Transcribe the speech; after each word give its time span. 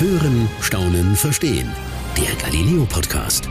Hören, 0.00 0.48
Staunen, 0.62 1.14
Verstehen. 1.14 1.70
Der 2.16 2.34
Galileo 2.36 2.86
Podcast. 2.86 3.50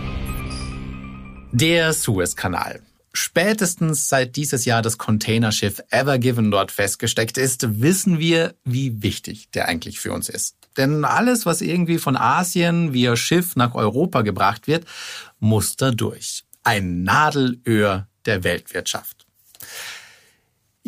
Der 1.51 1.93
Suezkanal. 1.93 2.81
Spätestens 3.13 4.09
seit 4.09 4.35
dieses 4.35 4.65
Jahr 4.65 4.81
das 4.81 4.97
Containerschiff 4.97 5.79
Ever 5.91 6.17
Given 6.17 6.49
dort 6.49 6.71
festgesteckt 6.71 7.37
ist, 7.37 7.81
wissen 7.81 8.17
wir, 8.17 8.55
wie 8.65 9.03
wichtig 9.03 9.51
der 9.51 9.67
eigentlich 9.67 9.99
für 9.99 10.11
uns 10.11 10.27
ist. 10.27 10.55
Denn 10.75 11.05
alles, 11.05 11.45
was 11.45 11.61
irgendwie 11.61 11.99
von 11.99 12.17
Asien 12.17 12.93
via 12.93 13.15
Schiff 13.15 13.55
nach 13.55 13.75
Europa 13.75 14.23
gebracht 14.23 14.65
wird, 14.65 14.85
muss 15.37 15.75
da 15.75 15.91
durch. 15.91 16.45
Ein 16.63 17.03
Nadelöhr 17.03 18.07
der 18.25 18.43
Weltwirtschaft. 18.43 19.18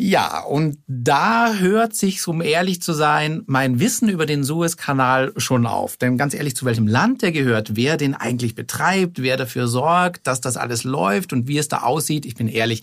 Ja, 0.04 0.40
und 0.40 0.78
da 0.88 1.54
hört 1.54 1.94
sich, 1.94 2.26
um 2.26 2.42
ehrlich 2.42 2.82
zu 2.82 2.92
sein, 2.92 3.44
mein 3.46 3.78
Wissen 3.78 4.08
über 4.08 4.26
den 4.26 4.42
Suezkanal 4.42 5.32
schon 5.36 5.64
auf. 5.64 5.96
Denn 5.96 6.18
ganz 6.18 6.34
ehrlich, 6.34 6.56
zu 6.56 6.64
welchem 6.64 6.88
Land 6.88 7.22
der 7.22 7.30
gehört, 7.30 7.76
wer 7.76 7.96
den 7.96 8.16
eigentlich 8.16 8.56
betreibt, 8.56 9.22
wer 9.22 9.36
dafür 9.36 9.68
sorgt, 9.68 10.26
dass 10.26 10.40
das 10.40 10.56
alles 10.56 10.82
läuft 10.82 11.32
und 11.32 11.46
wie 11.46 11.56
es 11.56 11.68
da 11.68 11.82
aussieht, 11.82 12.26
ich 12.26 12.34
bin 12.34 12.48
ehrlich, 12.48 12.82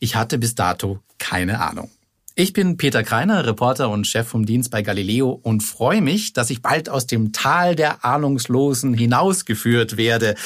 ich 0.00 0.16
hatte 0.16 0.36
bis 0.36 0.56
dato 0.56 0.98
keine 1.18 1.60
Ahnung. 1.60 1.90
Ich 2.40 2.52
bin 2.52 2.76
Peter 2.76 3.02
Kreiner, 3.02 3.44
Reporter 3.44 3.90
und 3.90 4.06
Chef 4.06 4.28
vom 4.28 4.46
Dienst 4.46 4.70
bei 4.70 4.82
Galileo 4.82 5.30
und 5.30 5.60
freue 5.64 6.00
mich, 6.00 6.34
dass 6.34 6.50
ich 6.50 6.62
bald 6.62 6.88
aus 6.88 7.08
dem 7.08 7.32
Tal 7.32 7.74
der 7.74 8.04
Ahnungslosen 8.04 8.94
hinausgeführt 8.94 9.96
werde. 9.96 10.36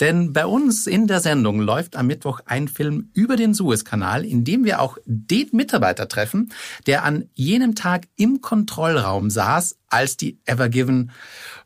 Denn 0.00 0.32
bei 0.32 0.46
uns 0.46 0.86
in 0.86 1.06
der 1.08 1.20
Sendung 1.20 1.60
läuft 1.60 1.94
am 1.94 2.06
Mittwoch 2.06 2.40
ein 2.46 2.68
Film 2.68 3.10
über 3.12 3.36
den 3.36 3.52
Suezkanal, 3.52 4.24
in 4.24 4.44
dem 4.44 4.64
wir 4.64 4.80
auch 4.80 4.96
den 5.04 5.50
Mitarbeiter 5.52 6.08
treffen, 6.08 6.54
der 6.86 7.04
an 7.04 7.28
jenem 7.34 7.74
Tag 7.74 8.08
im 8.16 8.40
Kontrollraum 8.40 9.28
saß, 9.28 9.76
als 9.90 10.16
die 10.16 10.38
Evergiven 10.46 11.10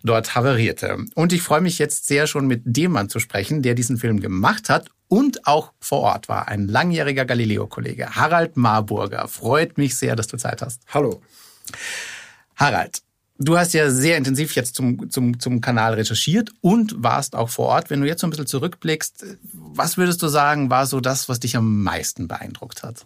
dort 0.06 0.34
havarierte. 0.34 1.05
Und 1.15 1.33
ich 1.33 1.42
freue 1.42 1.60
mich 1.60 1.78
jetzt 1.78 2.07
sehr 2.07 2.26
schon 2.26 2.46
mit 2.46 2.62
dem 2.65 2.93
Mann 2.93 3.09
zu 3.09 3.18
sprechen, 3.18 3.62
der 3.62 3.74
diesen 3.74 3.99
Film 3.99 4.21
gemacht 4.21 4.68
hat 4.68 4.90
und 5.09 5.46
auch 5.46 5.73
vor 5.80 6.01
Ort 6.01 6.29
war. 6.29 6.49
Ein 6.49 6.68
langjähriger 6.68 7.24
Galileo-Kollege, 7.24 8.16
Harald 8.16 8.57
Marburger. 8.57 9.29
Freut 9.29 9.79
mich 9.79 9.96
sehr, 9.96 10.16
dass 10.16 10.27
du 10.27 10.37
Zeit 10.37 10.62
hast. 10.62 10.82
Hallo. 10.88 11.23
Harald, 12.57 13.02
du 13.38 13.59
hast 13.59 13.74
ja 13.74 13.90
sehr 13.90 14.16
intensiv 14.16 14.54
jetzt 14.54 14.74
zum, 14.74 15.10
zum, 15.10 15.38
zum 15.38 15.60
Kanal 15.60 15.95
recherchiert 15.95 16.51
und 16.60 17.02
warst 17.02 17.34
auch 17.34 17.51
vor 17.51 17.66
Ort. 17.66 17.90
Wenn 17.90 18.01
du 18.01 18.07
jetzt 18.07 18.21
so 18.21 18.27
ein 18.27 18.30
bisschen 18.30 18.46
zurückblickst, 18.46 19.24
was 19.52 19.96
würdest 19.96 20.23
du 20.23 20.29
sagen, 20.29 20.71
war 20.71 20.87
so 20.87 21.01
das, 21.01 21.29
was 21.29 21.40
dich 21.40 21.57
am 21.57 21.82
meisten 21.82 22.29
beeindruckt 22.29 22.82
hat? 22.82 23.04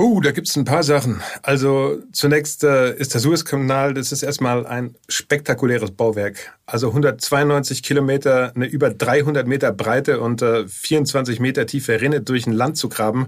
Uh, 0.00 0.20
da 0.20 0.30
gibt's 0.30 0.54
ein 0.54 0.64
paar 0.64 0.84
Sachen. 0.84 1.22
Also 1.42 1.98
zunächst 2.12 2.62
äh, 2.62 2.94
ist 2.94 3.14
der 3.14 3.20
Suezkanal, 3.20 3.94
das 3.94 4.12
ist 4.12 4.22
erstmal 4.22 4.64
ein 4.64 4.94
spektakuläres 5.08 5.90
Bauwerk. 5.90 6.56
Also 6.66 6.90
192 6.90 7.82
Kilometer, 7.82 8.52
eine 8.54 8.66
über 8.66 8.90
300 8.90 9.48
Meter 9.48 9.72
breite 9.72 10.20
und 10.20 10.40
äh, 10.40 10.68
24 10.68 11.40
Meter 11.40 11.66
tiefe 11.66 12.00
Rinne 12.00 12.20
durch 12.20 12.46
ein 12.46 12.52
Land 12.52 12.76
zu 12.76 12.88
graben, 12.88 13.26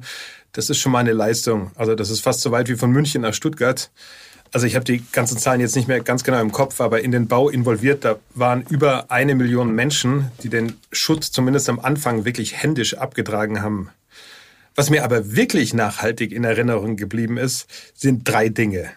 das 0.52 0.70
ist 0.70 0.78
schon 0.78 0.92
mal 0.92 1.00
eine 1.00 1.12
Leistung. 1.12 1.72
Also 1.74 1.96
das 1.96 2.08
ist 2.08 2.20
fast 2.20 2.40
so 2.40 2.52
weit 2.52 2.68
wie 2.68 2.76
von 2.76 2.92
München 2.92 3.22
nach 3.22 3.34
Stuttgart. 3.34 3.90
Also 4.52 4.68
ich 4.68 4.76
habe 4.76 4.84
die 4.84 5.02
ganzen 5.10 5.38
Zahlen 5.38 5.60
jetzt 5.60 5.74
nicht 5.74 5.88
mehr 5.88 6.00
ganz 6.00 6.22
genau 6.22 6.40
im 6.40 6.52
Kopf, 6.52 6.80
aber 6.80 7.00
in 7.00 7.10
den 7.10 7.26
Bau 7.26 7.48
involviert, 7.48 8.04
da 8.04 8.16
waren 8.34 8.62
über 8.68 9.10
eine 9.10 9.34
Million 9.34 9.74
Menschen, 9.74 10.30
die 10.44 10.48
den 10.48 10.74
Schutt 10.92 11.24
zumindest 11.24 11.68
am 11.68 11.80
Anfang 11.80 12.24
wirklich 12.24 12.62
händisch 12.62 12.94
abgetragen 12.94 13.60
haben. 13.60 13.90
Was 14.80 14.88
mir 14.88 15.04
aber 15.04 15.36
wirklich 15.36 15.74
nachhaltig 15.74 16.32
in 16.32 16.42
Erinnerung 16.42 16.96
geblieben 16.96 17.36
ist, 17.36 17.66
sind 17.92 18.26
drei 18.26 18.48
Dinge. 18.48 18.90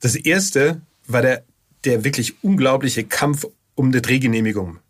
Das 0.00 0.16
erste 0.16 0.80
war 1.06 1.22
der, 1.22 1.44
der 1.84 2.02
wirklich 2.02 2.42
unglaubliche 2.42 3.04
Kampf 3.04 3.46
um 3.76 3.90
eine 3.90 4.02
Drehgenehmigung. 4.02 4.80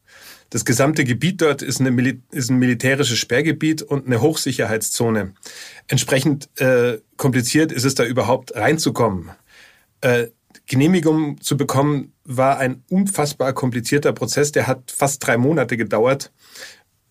Das 0.48 0.64
gesamte 0.64 1.04
Gebiet 1.04 1.42
dort 1.42 1.60
ist, 1.60 1.82
eine, 1.82 2.22
ist 2.30 2.48
ein 2.48 2.58
militärisches 2.58 3.18
Sperrgebiet 3.18 3.82
und 3.82 4.06
eine 4.06 4.22
Hochsicherheitszone. 4.22 5.34
Entsprechend 5.88 6.48
äh, 6.58 7.00
kompliziert 7.18 7.70
ist 7.70 7.84
es 7.84 7.94
da 7.94 8.04
überhaupt 8.06 8.56
reinzukommen. 8.56 9.28
Äh, 10.00 10.28
Genehmigung 10.64 11.38
zu 11.42 11.58
bekommen 11.58 12.14
war 12.24 12.56
ein 12.56 12.82
unfassbar 12.88 13.52
komplizierter 13.52 14.14
Prozess, 14.14 14.52
der 14.52 14.66
hat 14.66 14.91
fast 14.91 15.26
drei 15.26 15.36
Monate 15.36 15.76
gedauert 15.76 16.32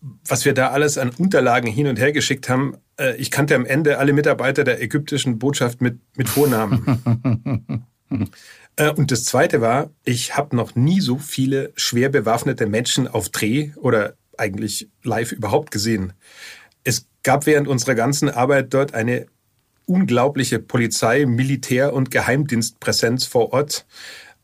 was 0.00 0.44
wir 0.44 0.54
da 0.54 0.68
alles 0.68 0.98
an 0.98 1.10
Unterlagen 1.10 1.70
hin 1.70 1.86
und 1.86 1.98
her 1.98 2.12
geschickt 2.12 2.48
haben, 2.48 2.76
äh, 2.98 3.16
ich 3.16 3.30
kannte 3.30 3.54
am 3.54 3.66
Ende 3.66 3.98
alle 3.98 4.12
Mitarbeiter 4.12 4.64
der 4.64 4.82
ägyptischen 4.82 5.38
Botschaft 5.38 5.80
mit, 5.80 5.98
mit 6.16 6.28
Vornamen. 6.28 7.84
äh, 8.76 8.90
und 8.90 9.10
das 9.10 9.24
Zweite 9.24 9.60
war, 9.60 9.90
ich 10.04 10.36
habe 10.36 10.54
noch 10.54 10.74
nie 10.74 11.00
so 11.00 11.18
viele 11.18 11.72
schwer 11.76 12.08
bewaffnete 12.08 12.66
Menschen 12.66 13.08
auf 13.08 13.28
Dreh 13.28 13.72
oder 13.76 14.14
eigentlich 14.36 14.88
live 15.02 15.32
überhaupt 15.32 15.70
gesehen. 15.70 16.12
Es 16.84 17.06
gab 17.22 17.46
während 17.46 17.66
unserer 17.66 17.94
ganzen 17.94 18.28
Arbeit 18.28 18.72
dort 18.72 18.94
eine 18.94 19.26
unglaubliche 19.86 20.58
Polizei, 20.58 21.24
Militär- 21.24 21.92
und 21.92 22.10
Geheimdienstpräsenz 22.10 23.24
vor 23.26 23.52
Ort. 23.52 23.86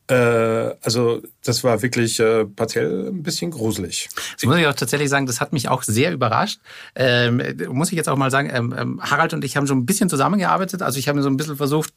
Äh, 0.07 0.15
also 0.15 1.21
das 1.45 1.63
war 1.63 1.81
wirklich 1.81 2.19
äh, 2.19 2.45
partiell 2.45 3.09
ein 3.09 3.23
bisschen 3.23 3.51
gruselig. 3.51 4.09
Das 4.33 4.43
muss 4.45 4.57
ich 4.57 4.67
auch 4.67 4.73
tatsächlich 4.73 5.09
sagen, 5.09 5.27
das 5.27 5.39
hat 5.39 5.53
mich 5.53 5.69
auch 5.69 5.83
sehr 5.83 6.11
überrascht. 6.11 6.59
Ähm, 6.95 7.41
muss 7.69 7.91
ich 7.91 7.97
jetzt 7.97 8.09
auch 8.09 8.17
mal 8.17 8.31
sagen, 8.31 8.49
ähm, 8.51 8.75
ähm 8.77 9.01
Harald 9.01 9.33
und 9.33 9.45
ich 9.45 9.55
haben 9.55 9.67
schon 9.67 9.77
ein 9.77 9.85
bisschen 9.85 10.09
zusammengearbeitet. 10.09 10.81
Also 10.81 10.97
ich 10.97 11.07
habe 11.07 11.21
so 11.21 11.29
ein 11.29 11.37
bisschen 11.37 11.55
versucht 11.55 11.93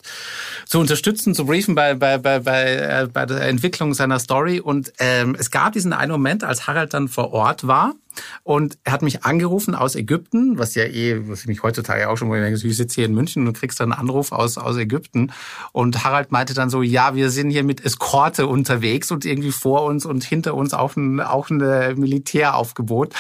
zu 0.66 0.78
unterstützen, 0.78 1.34
zu 1.34 1.46
briefen 1.46 1.74
bei, 1.74 1.94
bei, 1.94 2.18
bei, 2.18 2.40
bei, 2.40 2.76
äh, 2.76 3.08
bei 3.12 3.24
der 3.24 3.40
Entwicklung 3.42 3.94
seiner 3.94 4.18
Story. 4.18 4.60
Und 4.60 4.92
ähm, 4.98 5.34
es 5.38 5.50
gab 5.50 5.72
diesen 5.72 5.92
einen 5.92 6.12
Moment, 6.12 6.44
als 6.44 6.66
Harald 6.66 6.92
dann 6.92 7.08
vor 7.08 7.32
Ort 7.32 7.66
war 7.66 7.94
und 8.42 8.78
er 8.84 8.92
hat 8.92 9.02
mich 9.02 9.24
angerufen 9.24 9.74
aus 9.74 9.94
Ägypten, 9.94 10.58
was 10.58 10.74
ja 10.74 10.84
eh, 10.84 11.28
was 11.28 11.42
ich 11.42 11.46
mich 11.46 11.62
heutzutage 11.62 12.08
auch 12.08 12.16
schon, 12.16 12.32
ich 12.32 12.40
denke, 12.40 12.66
ich 12.66 12.76
sitze 12.76 12.96
hier 12.96 13.06
in 13.06 13.14
München 13.14 13.46
und 13.46 13.56
kriegst 13.56 13.80
dann 13.80 13.92
einen 13.92 14.00
Anruf 14.00 14.32
aus, 14.32 14.58
aus 14.58 14.76
Ägypten. 14.76 15.32
Und 15.72 16.04
Harald 16.04 16.32
meinte 16.32 16.54
dann 16.54 16.70
so, 16.70 16.82
ja, 16.82 17.14
wir 17.14 17.30
sind 17.30 17.50
hier 17.50 17.64
mit 17.64 17.84
Eskorte 17.84 18.46
unterwegs 18.46 19.10
und 19.10 19.24
irgendwie 19.38 19.52
vor 19.52 19.84
uns 19.84 20.04
und 20.04 20.24
hinter 20.24 20.54
uns 20.54 20.74
auch 20.74 20.96
ein, 20.96 21.20
auch 21.20 21.50
ein 21.50 21.98
Militäraufgebot. 21.98 23.14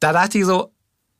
Da 0.00 0.12
dachte 0.12 0.38
ich 0.38 0.44
so, 0.44 0.72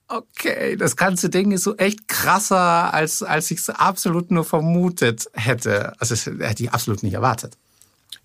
okay, 0.08 0.76
das 0.76 0.96
ganze 0.96 1.30
Ding 1.30 1.52
ist 1.52 1.64
so 1.64 1.76
echt 1.76 2.08
krasser, 2.08 2.92
als, 2.92 3.22
als 3.22 3.50
ich 3.50 3.58
es 3.58 3.70
absolut 3.70 4.30
nur 4.30 4.44
vermutet 4.44 5.28
hätte. 5.32 5.92
Also, 6.00 6.14
das 6.14 6.26
hätte 6.26 6.62
ich 6.62 6.72
absolut 6.72 7.02
nicht 7.02 7.14
erwartet. 7.14 7.56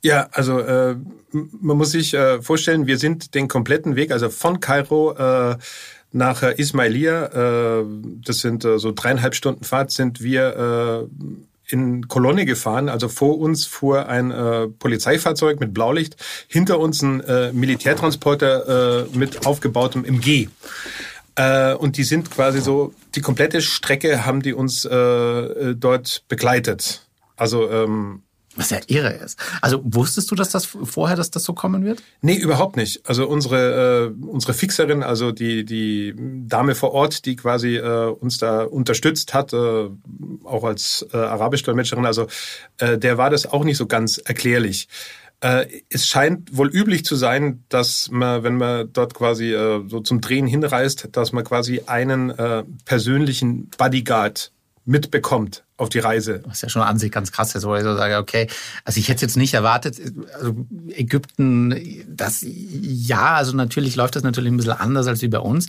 Ja, 0.02 0.28
also 0.32 0.60
äh, 0.60 0.98
man 1.32 1.78
muss 1.78 1.92
sich 1.92 2.14
äh, 2.14 2.42
vorstellen, 2.42 2.88
wir 2.88 2.98
sind 2.98 3.36
den 3.36 3.48
kompletten 3.48 3.96
Weg, 3.96 4.12
also 4.12 4.30
von 4.30 4.60
Kairo 4.60 5.14
äh, 5.14 5.58
nach 6.12 6.44
äh, 6.44 6.54
Ismailia, 6.58 7.80
äh, 7.80 7.86
das 8.22 8.40
sind 8.40 8.66
äh, 8.66 8.80
so 8.80 8.92
dreieinhalb 8.92 9.34
Stunden 9.34 9.64
Fahrt, 9.64 9.92
sind 9.92 10.22
wir 10.22 11.08
in 11.68 12.08
Kolonne 12.08 12.46
gefahren. 12.46 12.90
Also 12.90 13.08
vor 13.08 13.38
uns 13.40 13.66
fuhr 13.66 14.08
ein 14.08 14.32
äh, 14.32 14.68
Polizeifahrzeug 14.68 15.60
mit 15.60 15.74
Blaulicht, 15.74 16.18
hinter 16.48 16.80
uns 16.80 17.02
ein 17.02 17.22
äh, 17.22 17.54
Militärtransporter 17.54 19.06
äh, 19.14 19.18
mit 19.18 19.46
aufgebautem 19.46 20.06
MG. 20.06 20.48
Äh, 21.36 21.74
und 21.74 21.98
die 21.98 22.04
sind 22.04 22.32
quasi 22.32 22.62
so, 22.62 22.94
die 23.16 23.22
komplette 23.22 23.62
Strecke 23.62 24.26
haben 24.26 24.42
die 24.42 24.54
uns 24.54 24.86
äh, 24.86 24.94
äh 24.94 25.76
dort 25.76 26.24
begleitet. 26.28 27.08
Also 27.36 27.70
ähm, 27.70 28.23
was 28.56 28.70
ja 28.70 28.80
irre 28.88 29.14
ist. 29.14 29.40
Also 29.62 29.82
wusstest 29.84 30.30
du, 30.30 30.36
dass 30.36 30.50
das 30.50 30.66
vorher, 30.66 31.16
dass 31.16 31.32
das 31.32 31.44
so 31.44 31.54
kommen 31.54 31.84
wird? 31.84 32.04
Nee, 32.22 32.36
überhaupt 32.36 32.78
nicht. 32.78 33.08
Also 33.08 33.28
unsere 33.28 34.14
äh, 34.22 34.26
unsere 34.26 34.54
Fixerin, 34.54 35.04
also 35.04 35.32
die 35.32 35.66
die 35.66 36.14
Dame 36.18 36.76
vor 36.76 36.92
Ort, 36.92 37.26
die 37.26 37.36
quasi 37.36 37.78
äh, 37.78 38.08
uns 38.08 38.38
da 38.38 38.64
unterstützt 38.64 39.34
hat, 39.34 39.54
äh, 39.54 39.90
auch 40.44 40.64
als 40.64 41.06
äh, 41.14 41.18
Arabisch-Dolmetscherin, 41.18 42.06
also 42.06 42.28
äh, 42.78 42.98
der 42.98 43.18
war 43.18 43.30
das 43.30 43.46
auch 43.46 43.64
nicht 43.64 43.78
so 43.78 43.88
ganz 43.88 44.18
erklärlich. 44.18 44.88
Äh, 45.44 45.82
es 45.90 46.08
scheint 46.08 46.56
wohl 46.56 46.70
üblich 46.70 47.04
zu 47.04 47.18
sein, 47.18 47.66
dass 47.68 48.10
man, 48.10 48.44
wenn 48.44 48.56
man 48.56 48.94
dort 48.94 49.14
quasi 49.14 49.54
äh, 49.54 49.84
so 49.90 50.00
zum 50.00 50.22
Drehen 50.22 50.48
hinreist, 50.48 51.10
dass 51.12 51.34
man 51.34 51.44
quasi 51.44 51.82
einen 51.86 52.30
äh, 52.30 52.64
persönlichen 52.86 53.70
Bodyguard 53.78 54.53
mitbekommt 54.86 55.64
auf 55.78 55.90
die 55.90 56.00
Reise. 56.00 56.40
Das 56.40 56.56
ist 56.56 56.62
ja 56.62 56.70
schon 56.70 56.82
an 56.82 57.00
sich 57.00 57.12
ganz 57.12 57.32
krass, 57.32 57.54
wo 57.64 57.76
ich 57.76 57.84
so 57.84 57.96
sage, 57.96 58.18
okay, 58.18 58.48
also 58.84 59.00
ich 59.00 59.10
hätte 59.10 59.22
jetzt 59.22 59.38
nicht 59.38 59.54
erwartet, 59.54 60.00
also 60.36 60.66
Ägypten, 60.90 61.76
das, 62.08 62.44
ja, 62.44 63.36
also 63.36 63.56
natürlich 63.56 63.96
läuft 63.96 64.16
das 64.16 64.24
natürlich 64.24 64.52
ein 64.52 64.58
bisschen 64.58 64.74
anders 64.74 65.08
als 65.08 65.22
wie 65.22 65.28
bei 65.28 65.40
uns, 65.40 65.68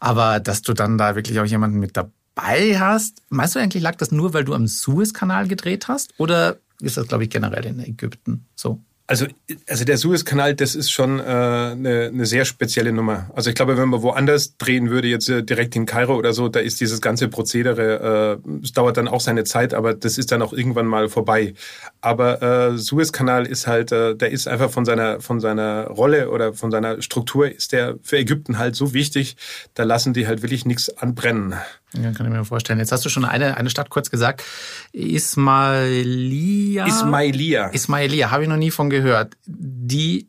aber 0.00 0.40
dass 0.40 0.62
du 0.62 0.72
dann 0.72 0.98
da 0.98 1.14
wirklich 1.14 1.38
auch 1.40 1.44
jemanden 1.44 1.78
mit 1.78 1.96
dabei 1.96 2.78
hast, 2.78 3.22
meinst 3.28 3.54
du 3.54 3.60
eigentlich, 3.60 3.82
lag 3.82 3.96
das 3.96 4.10
nur, 4.12 4.34
weil 4.34 4.44
du 4.44 4.54
am 4.54 4.66
Suezkanal 4.66 5.48
gedreht 5.48 5.88
hast 5.88 6.12
oder 6.18 6.58
ist 6.80 6.96
das, 6.96 7.06
glaube 7.06 7.24
ich, 7.24 7.30
generell 7.30 7.64
in 7.64 7.80
Ägypten 7.80 8.46
so? 8.54 8.80
Also, 9.08 9.26
also 9.68 9.84
der 9.84 9.98
Suezkanal, 9.98 10.56
das 10.56 10.74
ist 10.74 10.90
schon 10.90 11.20
äh, 11.20 11.22
eine, 11.22 12.10
eine 12.12 12.26
sehr 12.26 12.44
spezielle 12.44 12.92
Nummer. 12.92 13.30
Also 13.36 13.50
ich 13.50 13.54
glaube, 13.54 13.78
wenn 13.78 13.88
man 13.88 14.02
woanders 14.02 14.56
drehen 14.56 14.90
würde, 14.90 15.06
jetzt 15.06 15.28
äh, 15.28 15.44
direkt 15.44 15.76
in 15.76 15.86
Kairo 15.86 16.16
oder 16.16 16.32
so, 16.32 16.48
da 16.48 16.58
ist 16.58 16.80
dieses 16.80 17.00
ganze 17.00 17.28
Prozedere, 17.28 18.40
äh, 18.44 18.48
es 18.64 18.72
dauert 18.72 18.96
dann 18.96 19.06
auch 19.06 19.20
seine 19.20 19.44
Zeit, 19.44 19.74
aber 19.74 19.94
das 19.94 20.18
ist 20.18 20.32
dann 20.32 20.42
auch 20.42 20.52
irgendwann 20.52 20.86
mal 20.86 21.08
vorbei. 21.08 21.54
Aber 22.00 22.42
äh, 22.42 22.78
Suezkanal 22.78 23.46
ist 23.46 23.68
halt, 23.68 23.92
äh, 23.92 24.16
der 24.16 24.32
ist 24.32 24.48
einfach 24.48 24.70
von 24.70 24.84
seiner 24.84 25.20
von 25.20 25.38
seiner 25.38 25.86
Rolle 25.86 26.30
oder 26.30 26.52
von 26.52 26.72
seiner 26.72 27.00
Struktur 27.00 27.48
ist 27.48 27.70
der 27.70 27.96
für 28.02 28.18
Ägypten 28.18 28.58
halt 28.58 28.74
so 28.74 28.92
wichtig, 28.92 29.36
da 29.74 29.84
lassen 29.84 30.14
die 30.14 30.26
halt 30.26 30.42
wirklich 30.42 30.64
nichts 30.64 30.90
anbrennen. 30.98 31.54
Ja, 31.92 32.12
kann 32.12 32.26
ich 32.26 32.32
mir 32.32 32.44
vorstellen. 32.44 32.78
Jetzt 32.78 32.92
hast 32.92 33.04
du 33.04 33.08
schon 33.08 33.24
eine, 33.24 33.56
eine 33.56 33.70
Stadt 33.70 33.90
kurz 33.90 34.10
gesagt. 34.10 34.42
Ismailia. 34.92 36.86
Ismailia. 36.86 37.68
Ismailia, 37.68 38.30
habe 38.30 38.42
ich 38.42 38.48
noch 38.48 38.56
nie 38.56 38.70
von 38.70 38.90
gehört. 38.90 39.36
Die 39.46 40.28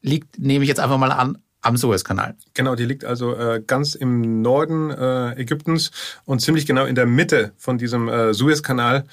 liegt, 0.00 0.38
nehme 0.38 0.64
ich 0.64 0.68
jetzt 0.68 0.80
einfach 0.80 0.98
mal 0.98 1.12
an, 1.12 1.38
am 1.60 1.76
Suezkanal. 1.76 2.34
Genau, 2.54 2.74
die 2.74 2.84
liegt 2.84 3.04
also 3.04 3.34
äh, 3.36 3.62
ganz 3.64 3.94
im 3.94 4.42
Norden 4.42 4.90
äh, 4.90 5.40
Ägyptens 5.40 5.92
und 6.24 6.40
ziemlich 6.40 6.66
genau 6.66 6.84
in 6.84 6.96
der 6.96 7.06
Mitte 7.06 7.52
von 7.56 7.78
diesem 7.78 8.08
äh, 8.08 8.34
Suezkanal. 8.34 9.04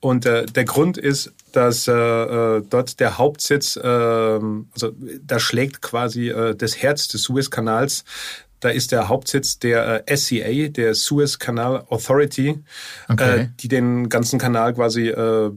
Und 0.00 0.26
äh, 0.26 0.46
der 0.46 0.64
Grund 0.64 0.96
ist, 0.96 1.32
dass 1.52 1.88
äh, 1.88 1.92
äh, 1.92 2.62
dort 2.68 3.00
der 3.00 3.18
Hauptsitz, 3.18 3.76
äh, 3.76 3.80
also 3.82 4.92
da 5.22 5.38
schlägt 5.38 5.82
quasi 5.82 6.28
äh, 6.28 6.54
das 6.54 6.80
Herz 6.80 7.08
des 7.08 7.22
Suezkanals. 7.22 8.04
Da 8.60 8.70
ist 8.70 8.90
der 8.92 9.08
Hauptsitz 9.08 9.58
der 9.58 10.08
äh, 10.08 10.16
SCA, 10.16 10.68
der 10.68 10.94
Suez 10.94 11.38
Canal 11.38 11.84
Authority, 11.88 12.58
Okay. 13.08 13.40
äh, 13.42 13.48
die 13.60 13.68
den 13.68 14.08
ganzen 14.08 14.38
Kanal 14.38 14.74
quasi 14.74 15.08
äh, 15.08 15.50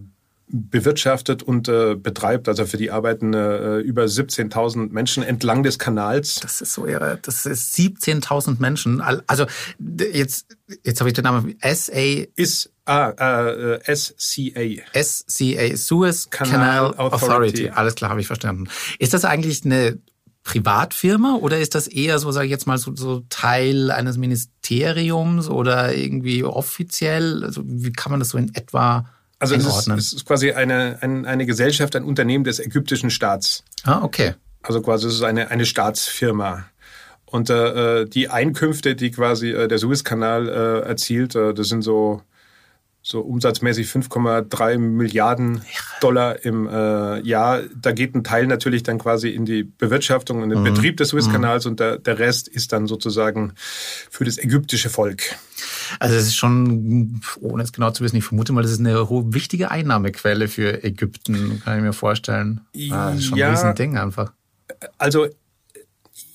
bewirtschaftet 0.53 1.44
und 1.44 1.68
äh, 1.69 1.95
betreibt. 1.95 2.50
Also 2.50 2.65
für 2.65 2.75
die 2.77 2.92
arbeiten 2.92 3.33
äh, 3.33 3.77
über 3.80 4.03
17.000 4.03 4.92
Menschen 4.92 5.24
entlang 5.24 5.63
des 5.63 5.80
Kanals. 5.80 6.36
Das 6.42 6.59
ist 6.62 6.74
so 6.74 6.86
irre. 6.86 7.19
Das 7.21 7.45
ist 7.45 7.74
17.000 7.75 8.57
Menschen. 8.59 9.00
Al- 9.01 9.24
Also 9.27 9.45
jetzt, 10.13 10.48
jetzt 10.83 11.00
habe 11.00 11.09
ich 11.09 11.13
den 11.13 11.24
Namen 11.24 11.56
SA 11.63 12.25
Ist 12.36 12.69
ah, 12.86 13.12
äh, 13.18 13.75
äh, 13.75 13.95
SCA. 13.95 14.83
SCA 15.01 15.77
Suez 15.77 16.30
Canal 16.30 16.51
Canal 16.51 16.86
Authority. 16.98 17.13
Authority. 17.25 17.69
Alles 17.69 17.95
klar, 17.95 18.09
habe 18.12 18.19
ich 18.21 18.27
verstanden. 18.27 18.68
Ist 19.00 19.13
das 19.13 19.24
eigentlich 19.24 19.63
eine 19.63 20.00
Privatfirma 20.43 21.35
oder 21.35 21.59
ist 21.59 21.75
das 21.75 21.88
eher 21.88 22.17
so, 22.19 22.31
sage 22.31 22.47
ich 22.47 22.51
jetzt 22.51 22.67
mal, 22.67 22.77
so, 22.77 22.95
so 22.95 23.23
Teil 23.29 23.91
eines 23.91 24.17
Ministeriums 24.17 25.49
oder 25.49 25.93
irgendwie 25.93 26.43
offiziell? 26.43 27.43
Also 27.43 27.61
wie 27.65 27.91
kann 27.91 28.11
man 28.11 28.19
das 28.19 28.29
so 28.29 28.38
in 28.38 28.53
etwa 28.55 29.05
Also 29.39 29.55
es 29.55 29.61
ist, 29.61 29.67
einordnen? 29.69 29.97
es 29.99 30.13
ist 30.13 30.25
quasi 30.25 30.51
eine, 30.51 30.97
ein, 31.01 31.25
eine 31.25 31.45
Gesellschaft, 31.45 31.95
ein 31.95 32.03
Unternehmen 32.03 32.43
des 32.43 32.59
ägyptischen 32.59 33.09
Staats. 33.11 33.63
ah, 33.83 34.01
okay. 34.03 34.33
Also 34.63 34.81
quasi 34.81 35.07
es 35.07 35.15
ist 35.15 35.23
eine, 35.23 35.49
eine 35.49 35.65
Staatsfirma. 35.65 36.65
Und 37.25 37.49
äh, 37.49 38.05
die 38.05 38.29
Einkünfte, 38.29 38.95
die 38.95 39.09
quasi 39.09 39.51
äh, 39.51 39.67
der 39.67 39.77
Suezkanal 39.77 40.49
äh, 40.49 40.88
erzielt, 40.88 41.33
äh, 41.33 41.53
das 41.53 41.69
sind 41.69 41.81
so, 41.81 42.21
so 43.12 43.19
umsatzmäßig 43.22 43.88
5,3 43.88 44.78
Milliarden 44.78 45.62
Dollar 46.00 46.44
im 46.44 46.68
äh, 46.68 47.19
Jahr. 47.22 47.62
Da 47.80 47.92
geht 47.92 48.16
ein 48.16 48.24
Teil 48.24 48.48
natürlich 48.48 48.84
dann 48.84 48.98
quasi 48.98 49.30
in 49.30 49.46
die 49.46 49.63
Bewirtschaftung 49.63 50.42
und 50.42 50.50
den 50.50 50.63
Betrieb 50.63 50.98
des 50.98 51.10
Suezkanals 51.10 51.66
und 51.66 51.80
der, 51.80 51.98
der 52.00 52.18
Rest 52.19 52.48
ist 52.48 52.72
dann 52.74 52.88
sozusagen 52.88 53.54
für 54.10 54.24
das 54.24 54.38
ägyptische 54.38 54.90
Volk. 54.90 55.22
Also 56.00 56.16
es 56.16 56.24
ist 56.28 56.36
schon, 56.36 57.22
ohne 57.42 57.63
es 57.63 57.72
genau 57.74 57.92
zu 57.92 58.04
wissen, 58.04 58.16
ich 58.16 58.24
vermute 58.24 58.54
mal, 58.54 58.62
das 58.63 58.72
ist 58.72 58.80
eine 58.80 59.10
hohe, 59.10 59.34
wichtige 59.34 59.69
Einnahmequelle 59.69 60.48
für 60.48 60.84
Ägypten, 60.84 61.62
kann 61.63 61.78
ich 61.78 61.84
mir 61.84 61.94
vorstellen. 61.94 62.62
Ah, 62.92 63.12
das 63.12 63.19
ist 63.19 63.25
schon 63.25 63.38
Ja. 63.38 63.48
ein 63.48 63.52
Riesending 63.56 63.98
einfach. 63.98 64.31
Also 64.98 65.28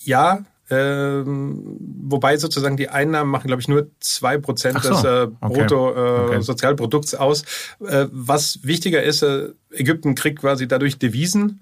ja, 0.04 0.44
ähm, 0.70 1.76
wobei 2.04 2.36
sozusagen 2.36 2.76
die 2.76 2.88
Einnahmen 2.88 3.30
machen, 3.30 3.46
glaube 3.46 3.60
ich, 3.62 3.68
nur 3.68 3.90
zwei 4.00 4.38
Prozent 4.38 4.76
Ach 4.78 4.84
so, 4.84 4.90
des 4.90 5.04
äh, 5.04 5.26
okay. 5.40 5.66
Bruttosozialprodukts 5.66 7.12
äh, 7.12 7.16
Okay. 7.16 7.24
aus. 7.24 7.42
Äh, 7.86 8.06
was 8.10 8.60
wichtiger 8.62 9.02
ist, 9.02 9.22
äh, 9.22 9.50
Ägypten 9.70 10.14
kriegt 10.14 10.40
quasi 10.40 10.66
dadurch 10.66 10.98
Devisen 10.98 11.60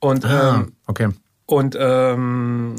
und, 0.00 0.24
Ah, 0.24 0.56
ähm, 0.60 0.72
okay. 0.86 1.08
und 1.46 1.76
ähm, 1.78 2.76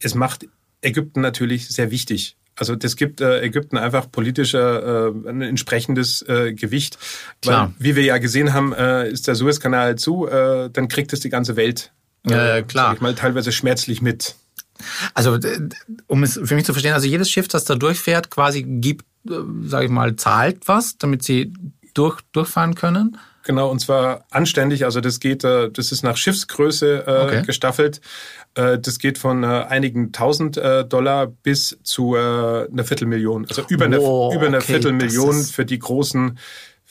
es 0.00 0.14
macht 0.14 0.46
Ägypten 0.82 1.20
natürlich 1.20 1.68
sehr 1.68 1.90
wichtig. 1.90 2.36
Also 2.56 2.76
das 2.76 2.96
gibt 2.96 3.20
äh, 3.20 3.40
Ägypten 3.40 3.78
einfach 3.78 4.10
politischer 4.10 5.08
äh, 5.08 5.28
ein 5.28 5.40
entsprechendes 5.40 6.22
äh, 6.22 6.52
Gewicht. 6.52 6.98
Klar. 7.40 7.72
Weil, 7.78 7.84
wie 7.84 7.96
wir 7.96 8.02
ja 8.02 8.18
gesehen 8.18 8.52
haben, 8.52 8.72
äh, 8.74 9.08
ist 9.08 9.28
der 9.28 9.34
Suezkanal 9.34 9.96
zu, 9.96 10.26
äh, 10.26 10.68
dann 10.70 10.88
kriegt 10.88 11.12
es 11.12 11.20
die 11.20 11.30
ganze 11.30 11.56
Welt. 11.56 11.92
Äh, 12.28 12.62
klar. 12.64 12.92
Ich 12.92 13.00
mal 13.00 13.14
teilweise 13.14 13.50
schmerzlich 13.50 14.02
mit. 14.02 14.34
Also 15.14 15.38
um 16.06 16.22
es 16.22 16.40
für 16.42 16.54
mich 16.54 16.64
zu 16.64 16.72
verstehen, 16.72 16.94
also 16.94 17.06
jedes 17.06 17.30
Schiff, 17.30 17.48
das 17.48 17.64
da 17.64 17.74
durchfährt, 17.74 18.30
quasi 18.30 18.62
gibt, 18.62 19.04
sage 19.24 19.84
ich 19.86 19.90
mal, 19.90 20.16
zahlt 20.16 20.66
was, 20.66 20.96
damit 20.98 21.22
sie 21.22 21.52
durch, 21.94 22.20
durchfahren 22.32 22.74
können. 22.74 23.16
Genau, 23.42 23.70
und 23.70 23.80
zwar 23.80 24.24
anständig. 24.30 24.84
Also 24.84 25.00
das 25.00 25.18
geht, 25.18 25.44
äh, 25.44 25.70
das 25.70 25.92
ist 25.92 26.02
nach 26.02 26.16
Schiffsgröße 26.16 27.04
äh, 27.06 27.24
Okay. 27.24 27.42
gestaffelt. 27.42 28.00
Äh, 28.54 28.78
das 28.78 28.98
geht 28.98 29.16
von 29.18 29.42
äh, 29.42 29.46
einigen 29.46 30.12
tausend 30.12 30.56
äh, 30.56 30.84
Dollar 30.84 31.26
bis 31.26 31.78
zu 31.82 32.16
äh, 32.16 32.18
einer 32.18 32.84
Viertelmillion. 32.84 33.46
Also 33.48 33.62
über 33.68 33.86
eine, 33.86 33.98
Wow, 33.98 34.34
über 34.34 34.46
eine 34.46 34.58
okay, 34.58 34.66
Viertelmillion 34.66 35.42
für 35.42 35.64
die 35.64 35.78
großen 35.78 36.38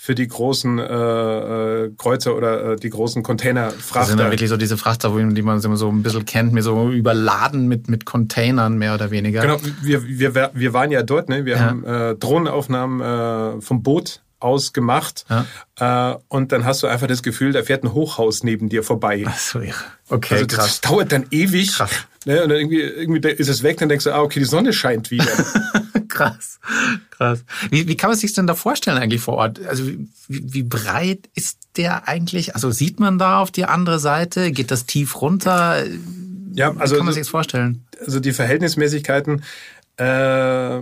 für 0.02 0.16
die 0.16 0.30
großen 0.30 0.80
äh, 0.80 0.84
äh, 0.84 1.92
Kreuzer 1.98 2.34
oder 2.38 2.72
äh, 2.72 2.76
die 2.78 2.90
großen 2.90 3.06
Das 3.06 3.14
sind 3.14 3.24
Containerfrachter. 3.24 4.18
wirklich 4.32 4.50
so 4.50 4.56
diese 4.56 4.78
Frachter, 4.78 5.10
die 5.14 5.42
man 5.42 5.62
immer 5.62 5.76
so 5.76 5.90
ein 5.90 6.04
bisschen 6.04 6.24
kennt, 6.24 6.54
mir 6.54 6.64
so 6.64 6.90
überladen 6.90 7.68
mit, 7.68 7.90
mit 7.90 8.06
Containern 8.06 8.78
mehr 8.78 8.94
oder 8.96 9.12
weniger. 9.12 9.42
Genau, 9.42 9.58
wir, 9.82 10.08
wir, 10.08 10.52
wir 10.54 10.74
waren 10.74 10.92
ja 10.92 11.04
dort, 11.04 11.28
ne? 11.28 11.44
Wir 11.44 11.56
Ja. 11.58 11.60
haben 11.60 11.84
äh, 11.84 12.16
Drohnenaufnahmen 12.16 13.58
äh, 13.58 13.62
vom 13.62 13.84
Boot 13.84 14.22
aus 14.40 14.72
gemacht. 14.72 15.26
Äh, 15.78 16.16
und 16.30 16.54
dann 16.54 16.64
hast 16.64 16.82
du 16.82 16.88
einfach 16.88 17.08
das 17.08 17.22
Gefühl, 17.22 17.52
da 17.52 17.62
fährt 17.62 17.84
ein 17.84 17.92
Hochhaus 17.94 18.42
neben 18.44 18.70
dir 18.70 18.84
vorbei. 18.84 19.26
Ach 19.28 19.38
so, 19.38 19.60
ja. 19.60 19.74
Okay, 20.08 20.36
Also 20.36 20.46
das, 20.46 20.56
krass. 20.58 20.80
das 20.82 20.90
dauert 20.90 21.12
dann 21.12 21.26
ewig. 21.32 21.74
Krass. 21.74 21.92
Ne, 22.26 22.42
und 22.44 22.50
dann 22.50 22.58
irgendwie, 22.58 22.80
irgendwie 22.80 23.28
ist 23.32 23.50
es 23.50 23.64
weg, 23.64 23.78
dann 23.80 23.90
denkst 23.90 24.06
du, 24.06 24.12
ah, 24.16 24.22
okay, 24.22 24.40
die 24.40 24.46
Sonne 24.46 24.72
scheint 24.72 25.12
wieder. 25.12 25.28
krass, 26.08 26.60
krass. 27.12 27.44
Wie, 27.70 27.88
wie 27.88 27.96
kann 27.98 28.10
man 28.10 28.18
sich 28.18 28.34
denn 28.34 28.48
da 28.48 28.56
vorstellen 28.56 28.98
eigentlich 28.98 29.22
vor 29.22 29.36
Ort? 29.36 29.66
Also 29.66 29.86
wie, 29.88 30.00
wie 30.28 30.64
breit 30.64 31.30
ist 31.36 31.60
der 31.78 32.08
eigentlich? 32.08 32.56
Also 32.56 32.72
sieht 32.72 33.00
man 33.00 33.18
da 33.20 33.40
auf 33.40 33.52
die 33.52 33.66
andere 33.66 34.00
Seite? 34.00 34.52
Geht 34.52 34.72
das 34.72 34.86
tief 34.86 35.22
runter? 35.22 35.84
ja, 36.54 36.76
Wie 36.76 36.80
also, 36.80 36.96
kann 36.96 37.06
man 37.06 37.14
sich 37.14 37.22
das 37.22 37.30
vorstellen? 37.30 37.86
also 38.00 38.20
die 38.20 38.32
Verhältnismäßigkeiten, 38.34 39.44
äh, 39.98 40.80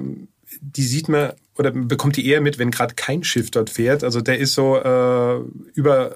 die 0.62 0.83
sieht 0.83 1.09
man 1.09 1.33
oder 1.56 1.71
bekommt 1.71 2.15
die 2.18 2.27
eher 2.27 2.39
mit, 2.42 2.59
wenn 2.59 2.69
gerade 2.71 2.94
kein 2.94 3.24
Schiff 3.24 3.50
dort 3.50 3.69
fährt. 3.71 4.04
Also 4.04 4.21
der 4.21 4.38
ist 4.38 4.54
so 4.54 4.77
äh, 4.77 5.39
über 5.74 6.12
äh, 6.12 6.15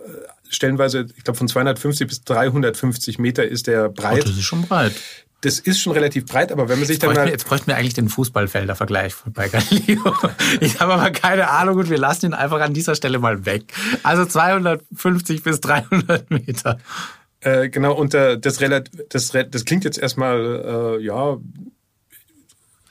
stellenweise, 0.49 1.07
ich 1.17 1.23
glaube 1.23 1.37
von 1.37 1.47
250 1.47 2.07
bis 2.07 2.23
350 2.23 3.17
Meter 3.17 3.43
ist 3.47 3.65
der 3.67 3.89
Oh, 3.89 3.93
breit. 3.93 4.23
das 4.23 4.31
ist 4.37 4.43
schon 4.43 4.61
breit. 4.63 4.93
Das 5.41 5.57
ist 5.57 5.81
schon 5.81 5.93
relativ 5.93 6.27
breit, 6.27 6.51
aber 6.51 6.69
wenn 6.69 6.77
man 6.77 6.87
sich 6.87 6.95
Jetzt 6.95 7.03
dann 7.03 7.09
bräuchten, 7.09 7.25
mal 7.25 7.31
jetzt 7.31 7.47
bräuchten 7.47 7.67
wir 7.67 7.75
eigentlich 7.75 7.95
den 7.95 8.09
Fußballfelder-Vergleich 8.09 9.15
bei 9.33 9.49
Galileo. 9.49 10.15
Ich 10.59 10.79
habe 10.79 10.93
aber 10.93 11.09
keine 11.09 11.49
Ahnung 11.49 11.77
und 11.77 11.89
wir 11.89 11.97
lassen 11.97 12.27
ihn 12.27 12.33
einfach 12.33 12.61
an 12.61 12.75
dieser 12.75 12.93
Stelle 12.93 13.17
mal 13.17 13.45
weg. 13.45 13.73
Also 14.03 14.25
250 14.25 15.41
bis 15.41 15.59
300 15.61 16.29
Meter. 16.29 16.77
Äh, 17.39 17.69
genau, 17.69 17.93
und 17.93 18.13
äh, 18.13 18.39
das, 18.39 18.61
relat 18.61 18.91
das, 19.09 19.31
das 19.31 19.65
klingt 19.65 19.83
jetzt 19.83 19.97
erstmal, 19.97 20.99
äh, 20.99 21.03
ja, 21.03 21.37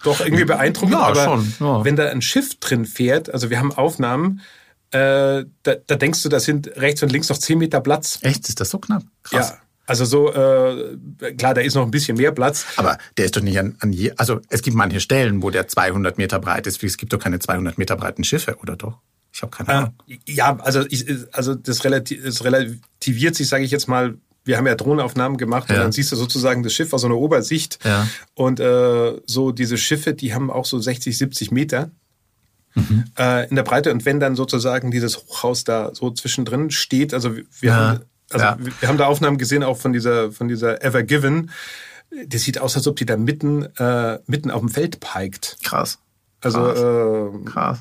doch 0.03 0.21
irgendwie 0.21 0.45
beeindruckend, 0.45 0.93
Ja, 0.93 1.03
aber 1.03 1.25
schon, 1.25 1.55
ja. 1.61 1.85
wenn 1.85 1.95
da 1.95 2.09
ein 2.09 2.23
Schiff 2.23 2.59
drin 2.59 2.85
fährt, 2.85 3.33
also 3.33 3.51
wir 3.51 3.61
haben 3.61 3.73
Aufnahmen, 3.73 4.41
äh, 4.91 5.45
da, 5.63 5.75
da 5.87 5.95
denkst 5.95 6.23
du, 6.25 6.29
da 6.29 6.41
sind 6.41 6.67
rechts 6.77 7.03
und 7.03 7.13
links 7.13 7.29
noch 7.29 7.39
10 7.39 7.59
Meter 7.59 7.81
Platz. 7.81 8.19
Echt, 8.23 8.49
ist 8.49 8.61
das 8.61 8.71
so 8.71 8.79
knapp? 8.79 9.05
Krass. 9.23 9.51
Ja, 9.51 9.59
also 9.91 10.05
so, 10.05 10.33
äh, 10.33 10.97
klar, 11.37 11.53
da 11.55 11.61
ist 11.61 11.75
noch 11.75 11.85
ein 11.85 11.91
bisschen 11.91 12.17
mehr 12.17 12.33
Platz. 12.33 12.65
Aber 12.77 12.97
der 13.17 13.25
ist 13.27 13.37
doch 13.37 13.43
nicht 13.43 13.59
an, 13.59 13.77
an 13.81 13.93
je, 13.93 14.13
also 14.17 14.41
es 14.49 14.63
gibt 14.63 14.77
manche 14.77 15.01
Stellen, 15.01 15.43
wo 15.43 15.51
der 15.51 15.67
200 15.69 16.17
Meter 16.17 16.39
breit 16.39 16.67
ist. 16.67 16.83
Es 16.83 16.97
gibt 16.97 17.13
doch 17.13 17.19
keine 17.19 17.41
200 17.41 17.77
Meter 17.77 17.97
breiten 17.97 18.23
Schiffe, 18.25 18.57
oder 18.63 18.77
doch? 18.77 18.99
Ich 19.33 19.43
habe 19.43 19.51
keine 19.57 19.69
Ahnung. 19.69 19.95
Äh, 20.09 20.19
ja, 20.27 20.57
also, 20.61 20.85
ich, 20.89 21.05
also 21.33 21.55
das, 21.55 21.85
relati 21.85 22.21
das 22.23 22.45
relativiert 22.45 23.35
sich, 23.35 23.49
sage 23.49 23.65
ich 23.65 23.71
jetzt 23.71 23.89
mal, 23.89 24.17
wir 24.45 24.57
haben 24.57 24.67
ja 24.67 24.75
Drohnenaufnahmen 24.75 25.37
gemacht 25.39 25.69
Ja. 25.69 25.75
und 25.77 25.81
dann 25.83 25.93
siehst 25.93 26.11
du 26.13 26.17
sozusagen 26.17 26.63
das 26.63 26.73
Schiff 26.73 26.93
aus 26.93 27.03
so 27.03 27.07
einer 27.09 27.17
Obersicht. 27.19 27.79
Ja. 27.85 28.09
Und 28.35 28.59
äh, 28.61 29.21
so 29.27 29.53
diese 29.53 29.77
Schiffe, 29.77 30.15
die 30.15 30.33
haben 30.35 30.51
auch 30.51 30.65
so 30.65 30.79
60, 30.79 31.19
70 31.19 31.51
Meter 31.51 31.91
Mhm. 32.77 33.05
äh, 33.19 33.49
in 33.49 33.57
der 33.57 33.65
Breite. 33.65 33.91
Und 33.91 34.05
wenn 34.05 34.21
dann 34.21 34.37
sozusagen 34.37 34.93
dieses 34.93 35.17
Hochhaus 35.19 35.65
da 35.65 35.91
so 35.93 36.11
zwischendrin 36.13 36.71
steht, 36.71 37.13
also 37.13 37.35
wir, 37.37 37.45
wir 37.61 37.69
Ja. 37.71 37.77
haben, 37.77 38.01
also 38.33 38.45
Ja. 38.45 38.57
wir 38.81 38.89
haben 38.89 38.99
da 38.99 39.07
Aufnahmen 39.07 39.39
gesehen 39.39 39.63
auch 39.63 39.77
von 39.77 39.93
dieser 39.93 40.33
von 40.33 40.49
dieser 40.49 40.83
Ever 40.85 41.03
Given. 41.03 41.51
Das 42.27 42.43
sieht 42.43 42.61
aus, 42.61 42.77
als 42.77 42.87
ob 42.89 42.97
die 42.97 43.07
da 43.07 43.17
mitten 43.17 43.67
äh, 43.77 44.19
mitten 44.27 44.51
auf 44.51 44.61
dem 44.61 44.69
Feld 44.69 45.01
peigt. 45.01 45.59
Krass. 45.63 45.99
Also 46.41 46.61
Krass. 46.61 46.81
äh, 46.81 47.45
Krass. 47.51 47.79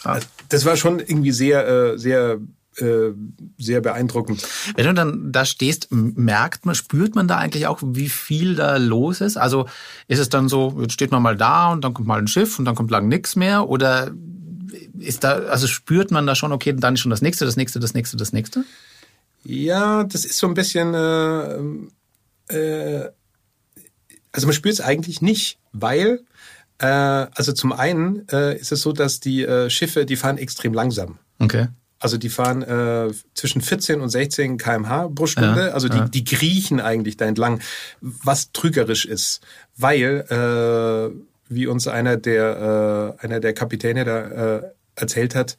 Krass. 0.00 0.26
das 0.48 0.64
war 0.64 0.76
schon 0.76 0.98
irgendwie 1.00 1.32
sehr, 1.32 1.66
äh, 1.68 1.98
sehr 1.98 2.38
äh, 2.76 3.12
sehr 3.58 3.80
beeindruckend. 3.80 4.44
Wenn 4.74 4.86
du 4.86 4.94
dann 4.94 5.30
da 5.30 5.44
stehst, 5.44 5.88
merkt 5.92 6.66
man, 6.66 6.74
spürt 6.74 7.14
man 7.14 7.28
da 7.28 7.36
eigentlich 7.38 7.68
auch, 7.68 7.78
wie 7.84 8.08
viel 8.08 8.56
da 8.56 8.78
los 8.78 9.20
ist? 9.20 9.36
Also 9.36 9.66
ist 10.08 10.18
es 10.18 10.28
dann 10.28 10.48
so, 10.48 10.76
jetzt 10.80 10.94
steht 10.94 11.12
man 11.12 11.22
mal 11.22 11.36
da 11.36 11.70
und 11.72 11.84
dann 11.84 11.94
kommt 11.94 12.08
mal 12.08 12.18
ein 12.18 12.26
Schiff 12.26 12.58
und 12.58 12.64
dann 12.64 12.74
kommt 12.74 12.90
lang 12.90 13.06
nichts 13.06 13.36
mehr? 13.36 13.68
Oder 13.68 14.10
ist 14.98 15.22
da, 15.22 15.34
also 15.34 15.68
spürt 15.68 16.10
man 16.10 16.26
da 16.26 16.34
schon, 16.34 16.50
okay, 16.52 16.74
dann 16.76 16.96
schon 16.96 17.10
das 17.10 17.22
nächste, 17.22 17.44
das 17.44 17.56
nächste, 17.56 17.78
das 17.78 17.94
nächste, 17.94 18.16
das 18.16 18.32
nächste? 18.32 18.64
Ja, 19.44 20.04
das 20.04 20.24
ist 20.24 20.38
so 20.38 20.46
ein 20.46 20.54
bisschen, 20.54 20.94
äh, 20.94 22.54
äh, 22.54 23.10
also 24.32 24.46
man 24.46 24.54
spürt 24.54 24.74
es 24.74 24.80
eigentlich 24.80 25.22
nicht, 25.22 25.58
weil, 25.72 26.20
äh, 26.78 26.86
also 26.86 27.52
zum 27.52 27.72
einen 27.72 28.26
äh, 28.28 28.58
ist 28.58 28.72
es 28.72 28.82
so, 28.82 28.92
dass 28.92 29.20
die 29.20 29.44
äh, 29.44 29.70
Schiffe, 29.70 30.06
die 30.06 30.16
fahren 30.16 30.38
extrem 30.38 30.72
langsam. 30.72 31.18
Okay. 31.38 31.68
Also 31.98 32.18
die 32.18 32.28
fahren 32.28 32.62
äh, 32.62 33.12
zwischen 33.34 33.62
14 33.62 34.00
und 34.00 34.10
16 34.10 34.58
kmh 34.58 35.08
pro 35.14 35.26
Stunde. 35.26 35.68
Ja, 35.68 35.72
also 35.72 35.88
die, 35.88 35.96
ja. 35.96 36.08
die 36.08 36.24
kriechen 36.24 36.80
eigentlich 36.80 37.16
da 37.16 37.24
entlang, 37.24 37.60
was 38.00 38.52
trügerisch 38.52 39.06
ist, 39.06 39.40
weil 39.76 40.24
äh, 40.28 41.18
wie 41.48 41.66
uns 41.66 41.88
einer 41.88 42.16
der 42.16 43.16
äh, 43.20 43.24
einer 43.24 43.40
der 43.40 43.54
Kapitäne 43.54 44.04
da 44.04 44.56
äh, 44.56 44.62
erzählt 44.96 45.34
hat, 45.34 45.56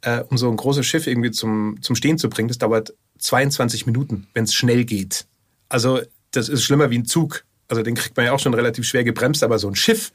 äh, 0.00 0.20
um 0.20 0.38
so 0.38 0.48
ein 0.50 0.56
großes 0.56 0.86
Schiff 0.86 1.06
irgendwie 1.06 1.30
zum 1.30 1.78
zum 1.82 1.94
Stehen 1.94 2.16
zu 2.16 2.30
bringen, 2.30 2.48
das 2.48 2.58
dauert 2.58 2.94
22 3.22 3.86
Minuten, 3.86 4.26
wenn 4.34 4.44
es 4.44 4.54
schnell 4.54 4.84
geht. 4.84 5.26
Also 5.68 6.00
das 6.32 6.48
ist 6.48 6.64
schlimmer 6.64 6.90
wie 6.90 6.98
ein 6.98 7.06
Zug. 7.06 7.44
Also 7.68 7.82
den 7.82 7.94
kriegt 7.94 8.16
man 8.16 8.26
ja 8.26 8.32
auch 8.32 8.40
schon 8.40 8.54
relativ 8.54 8.84
schwer 8.86 9.04
gebremst, 9.04 9.42
aber 9.42 9.58
so 9.58 9.68
ein 9.68 9.74
Schiff, 9.74 10.12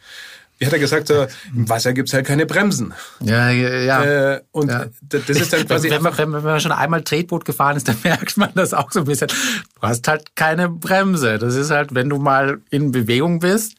wie 0.59 0.65
hat 0.65 0.73
er 0.73 0.79
gesagt, 0.79 1.09
äh, 1.11 1.27
im 1.55 1.69
Wasser 1.69 1.93
gibt's 1.93 2.13
halt 2.13 2.25
keine 2.25 2.45
Bremsen. 2.45 2.93
Ja, 3.19 3.49
ja. 3.49 4.03
Äh, 4.03 4.41
und 4.51 4.69
Ja. 4.69 4.85
das 5.01 5.29
ist 5.29 5.53
dann 5.53 5.67
quasi 5.67 5.89
wenn, 5.89 6.01
man, 6.01 6.07
einfach 6.13 6.17
wenn, 6.19 6.33
wenn 6.33 6.43
man 6.43 6.59
schon 6.59 6.71
einmal 6.71 7.03
Tretboot 7.03 7.45
gefahren 7.45 7.77
ist, 7.77 7.87
dann 7.87 7.97
merkt 8.03 8.37
man 8.37 8.49
das 8.55 8.73
auch 8.73 8.91
so 8.91 8.99
ein 9.01 9.05
bisschen. 9.05 9.27
Du 9.27 9.81
hast 9.81 10.07
halt 10.07 10.35
keine 10.35 10.69
Bremse. 10.69 11.37
Das 11.37 11.55
ist 11.55 11.69
halt, 11.71 11.93
wenn 11.95 12.09
du 12.09 12.17
mal 12.17 12.59
in 12.69 12.91
Bewegung 12.91 13.39
bist. 13.39 13.75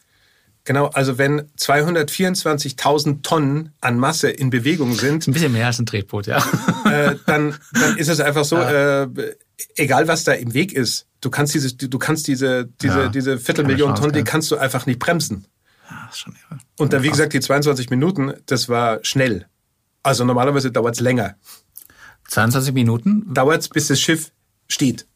Genau, 0.68 0.88
also 0.88 1.16
wenn 1.16 1.50
224.000 1.58 3.22
Tonnen 3.22 3.72
an 3.80 3.98
Masse 3.98 4.28
in 4.28 4.50
Bewegung 4.50 4.92
sind, 4.92 5.26
Ein 5.26 5.32
bisschen 5.32 5.54
mehr 5.54 5.64
als 5.64 5.78
ein 5.78 5.86
Tretboot, 5.86 6.26
ja. 6.26 6.44
äh, 6.84 7.16
dann, 7.24 7.54
dann 7.72 7.96
ist 7.96 8.08
es 8.08 8.20
einfach 8.20 8.44
so, 8.44 8.58
äh, 8.58 9.08
egal 9.76 10.08
was 10.08 10.24
da 10.24 10.32
im 10.34 10.52
Weg 10.52 10.74
ist, 10.74 11.06
du 11.22 11.30
kannst 11.30 11.54
diese, 11.54 11.74
du 11.74 11.98
kannst 11.98 12.26
diese, 12.26 12.68
diese, 12.82 12.98
Ja, 13.04 13.08
diese 13.08 13.38
Viertelmillion 13.38 13.94
Tonnen, 13.94 14.12
die 14.12 14.24
kannst 14.24 14.50
du 14.50 14.58
einfach 14.58 14.84
nicht 14.84 14.98
bremsen. 14.98 15.46
Das 15.88 16.10
ist 16.10 16.18
schon 16.18 16.34
irre. 16.34 16.60
Und 16.76 16.92
dann, 16.92 17.02
wie 17.02 17.08
gesagt, 17.08 17.32
die 17.32 17.40
22 17.40 17.88
Minuten, 17.88 18.34
das 18.44 18.68
war 18.68 18.98
schnell. 19.00 19.46
Also 20.02 20.26
normalerweise 20.26 20.70
dauert's 20.70 21.00
länger. 21.00 21.36
22 22.26 22.74
Minuten. 22.74 23.32
Dauert's, 23.32 23.70
bis 23.70 23.88
das 23.88 24.02
Schiff 24.02 24.32
steht. 24.68 25.06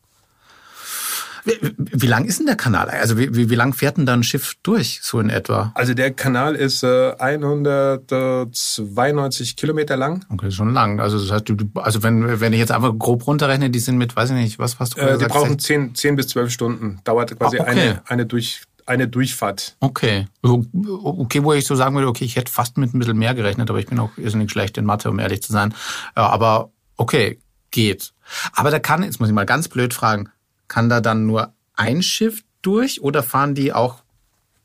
Wie, 1.45 1.75
wie 1.77 2.07
lang 2.07 2.25
ist 2.25 2.39
denn 2.39 2.47
der 2.47 2.57
Kanal? 2.57 2.89
Also 2.89 3.19
wie, 3.19 3.35
wie, 3.35 3.51
wie 3.51 3.55
lang 3.55 3.73
fährt 3.75 3.97
denn 3.97 4.07
da 4.07 4.13
ein 4.13 4.23
Schiff 4.23 4.55
durch, 4.63 5.01
so 5.03 5.19
in 5.19 5.29
etwa? 5.29 5.73
Also 5.75 5.95
der 5.95 6.13
Kanal 6.13 6.55
ist 6.55 6.85
äh, 6.85 7.13
192 7.19 9.57
Kilometer 9.57 9.97
lang. 9.97 10.25
Okay, 10.29 10.51
schon 10.51 10.73
lang. 10.73 11.01
Also 11.01 11.19
das 11.19 11.31
heißt, 11.31 11.53
also 11.75 12.03
wenn, 12.03 12.41
wenn 12.41 12.53
ich 12.53 12.59
jetzt 12.59 12.73
einfach 12.73 12.93
grob 12.99 13.27
runterrechne, 13.27 13.71
die 13.71 13.81
sind 13.81 13.99
mit, 13.99 14.15
weiß 14.15 14.31
ich 14.31 14.37
nicht, 14.37 14.59
was 14.59 14.79
hast 14.79 14.97
du 14.97 15.01
Äh, 15.01 15.19
die 15.19 15.25
brauchen 15.27 15.59
10, 15.59 15.95
10 15.95 16.17
bis 16.17 16.29
12 16.29 16.53
Stunden. 16.53 17.01
Dauert 17.05 17.37
quasi 17.39 17.59
Ah, 17.59 17.63
okay. 17.63 17.71
eine, 17.71 18.03
eine, 18.07 18.27
durch, 18.27 18.63
eine 18.87 19.09
Durchfahrt. 19.09 19.77
Okay. 19.81 20.27
Okay, 20.43 21.43
wo 21.43 21.53
ich 21.53 21.67
so 21.67 21.75
sagen 21.75 21.95
würde, 21.95 22.09
okay, 22.09 22.25
ich 22.25 22.37
hätte 22.37 22.53
fast 22.53 22.79
mit 22.79 22.95
ein 22.95 22.99
bisschen 22.99 23.19
mehr 23.19 23.35
gerechnet, 23.35 23.69
aber 23.69 23.79
ich 23.79 23.87
bin 23.87 23.99
auch 23.99 24.11
irrsinnig 24.17 24.51
schlecht 24.51 24.79
in 24.79 24.85
Mathe, 24.85 25.11
um 25.11 25.19
ehrlich 25.19 25.43
zu 25.43 25.53
sein. 25.53 25.75
Ja, 26.17 26.29
aber 26.29 26.71
okay, 26.97 27.39
geht. 27.71 28.13
Aber 28.55 28.71
da 28.71 28.79
kann, 28.79 29.03
jetzt 29.03 29.19
muss 29.19 29.29
ich 29.29 29.35
mal 29.35 29.47
ganz 29.47 29.69
blöd 29.69 29.93
fragen, 29.95 30.29
kann 30.73 30.89
da 30.89 31.03
dann 31.03 31.27
nur 31.27 31.53
ein 31.75 32.03
Schiff 32.03 32.43
durch 32.63 33.03
oder 33.03 33.23
fahren 33.23 33.55
die 33.55 33.75
auch 33.75 34.03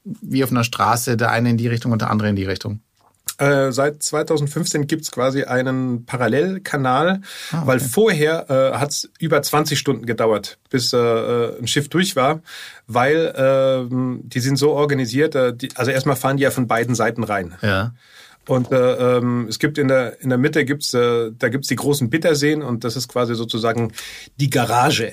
wie 0.04 0.42
auf 0.42 0.52
einer 0.52 0.64
Straße, 0.64 1.18
der 1.18 1.32
eine 1.32 1.50
in 1.50 1.58
die 1.58 1.68
Richtung 1.68 1.92
und 1.92 2.02
der 2.02 2.10
andere 2.10 2.30
in 2.30 2.38
die 2.38 2.46
Richtung? 2.46 2.80
Äh, 3.40 3.74
seit 3.74 4.02
2015 4.02 4.88
gibt's 4.88 5.12
quasi 5.12 5.44
einen 5.44 6.06
Parallelkanal, 6.06 7.22
weil 7.52 7.82
vorher 7.82 8.50
äh, 8.50 8.78
hat's 8.78 9.10
über 9.20 9.42
20 9.42 9.78
Stunden 9.78 10.06
gedauert, 10.06 10.58
bis 10.70 10.94
äh, 10.94 10.98
äh, 10.98 11.60
ein 11.60 11.68
Schiff 11.68 11.90
durch 11.90 12.16
war, 12.16 12.42
weil 12.88 13.34
ähm, 13.36 14.22
die 14.24 14.40
sind 14.40 14.56
so 14.56 14.72
organisiert, 14.72 15.36
äh, 15.36 15.54
die, 15.54 15.70
also 15.76 15.92
erstmal 15.92 16.16
fahren 16.16 16.38
die 16.38 16.44
ja 16.44 16.52
von 16.52 16.68
beiden 16.68 16.96
Seiten 16.96 17.24
rein. 17.24 17.56
Ja. 17.62 17.92
Und 18.48 18.72
äh, 18.72 19.18
ähm, 19.18 19.48
es 19.50 19.60
gibt 19.60 19.78
in 19.78 19.88
der 19.90 20.20
in 20.22 20.30
der 20.30 20.38
Mitte 20.38 20.64
gibt's 20.66 20.94
äh, 20.94 21.32
da 21.38 21.50
gibt's 21.50 21.68
die 21.68 21.76
großen 21.76 22.10
Bitterseen 22.10 22.62
und 22.64 22.84
das 22.84 22.96
ist 22.96 23.08
quasi 23.10 23.36
sozusagen 23.36 23.92
die 24.38 24.50
Garage. 24.50 25.12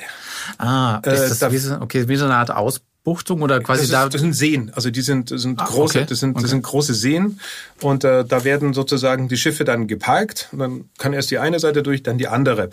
Ah, 0.58 1.00
ist 1.04 1.12
Äh, 1.12 1.28
das 1.28 1.38
da- 1.40 1.52
wie 1.52 1.58
so, 1.58 1.74
okay, 1.80 2.06
wie 2.08 2.16
so 2.16 2.24
eine 2.26 2.36
Art 2.36 2.50
Ausbuchtung 2.52 3.42
oder 3.42 3.60
quasi 3.60 3.82
Das, 3.82 3.90
da? 3.90 4.04
ist, 4.04 4.14
das 4.14 4.20
sind 4.20 4.34
Seen, 4.34 4.70
also 4.74 4.90
die 4.90 5.00
sind 5.02 5.30
das 5.32 5.42
sind 5.42 5.60
Ah, 5.60 5.64
große, 5.66 5.98
okay, 5.98 6.06
das 6.08 6.20
sind 6.20 6.36
das 6.36 6.44
okay. 6.44 6.50
sind 6.50 6.62
große 6.62 6.94
Seen 6.94 7.40
und 7.82 8.04
äh, 8.04 8.24
da 8.24 8.44
werden 8.44 8.72
sozusagen 8.72 9.28
die 9.28 9.36
Schiffe 9.36 9.64
dann 9.64 9.88
geparkt 9.88 10.48
und 10.52 10.58
dann 10.60 10.84
kann 10.98 11.12
erst 11.12 11.30
die 11.32 11.38
eine 11.38 11.58
Seite 11.58 11.82
durch, 11.82 12.02
dann 12.04 12.18
die 12.18 12.28
andere. 12.28 12.70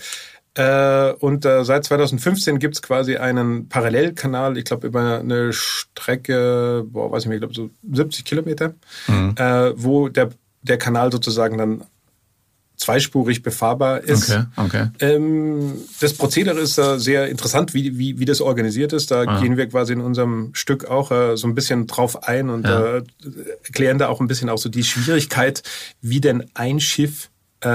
Äh, 0.53 1.13
und 1.13 1.45
äh, 1.45 1.63
seit 1.63 1.85
2015 1.85 2.59
gibt's 2.59 2.81
quasi 2.81 3.15
einen 3.15 3.69
Parallelkanal, 3.69 4.57
ich 4.57 4.65
glaube 4.65 4.85
über 4.87 5.19
eine 5.21 5.53
Strecke, 5.53 6.83
boah, 6.87 7.09
weiß 7.11 7.23
ich 7.23 7.29
nicht, 7.29 7.35
ich 7.43 7.49
glaube 7.49 7.53
so 7.55 7.69
70 7.95 8.25
Kilometer, 8.25 8.73
Mhm. 9.07 9.35
äh, 9.37 9.71
wo 9.81 10.09
der 10.09 10.29
der 10.63 10.77
Kanal 10.77 11.11
sozusagen 11.11 11.57
dann 11.57 11.83
zweispurig 12.77 13.43
befahrbar 13.43 14.01
ist. 14.01 14.31
Okay, 14.31 14.43
okay. 14.57 14.87
Ähm, 15.01 15.73
das 15.99 16.13
Prozedere 16.13 16.59
ist 16.59 16.79
äh, 16.79 16.97
sehr 16.99 17.27
interessant, 17.27 17.73
wie, 17.75 17.97
wie, 17.99 18.17
wie 18.19 18.25
das 18.25 18.41
organisiert 18.41 18.91
ist. 18.91 19.11
Da 19.11 19.39
gehen 19.39 19.55
wir 19.55 19.67
quasi 19.67 19.93
in 19.93 20.01
unserem 20.01 20.49
Stück 20.53 20.85
auch 20.85 21.11
äh, 21.11 21.37
so 21.37 21.47
ein 21.47 21.53
bisschen 21.53 21.85
drauf 21.85 22.23
ein 22.27 22.49
und 22.49 22.65
Ja. 22.67 22.97
äh, 22.97 23.03
erklären 23.63 23.99
da 23.99 24.07
auch 24.07 24.19
ein 24.19 24.27
bisschen 24.27 24.49
auch 24.49 24.57
so 24.57 24.67
die 24.69 24.83
Schwierigkeit, 24.83 25.61
wie 26.01 26.21
denn 26.21 26.49
ein 26.55 26.79
Schiff, 26.79 27.29
äh, 27.61 27.69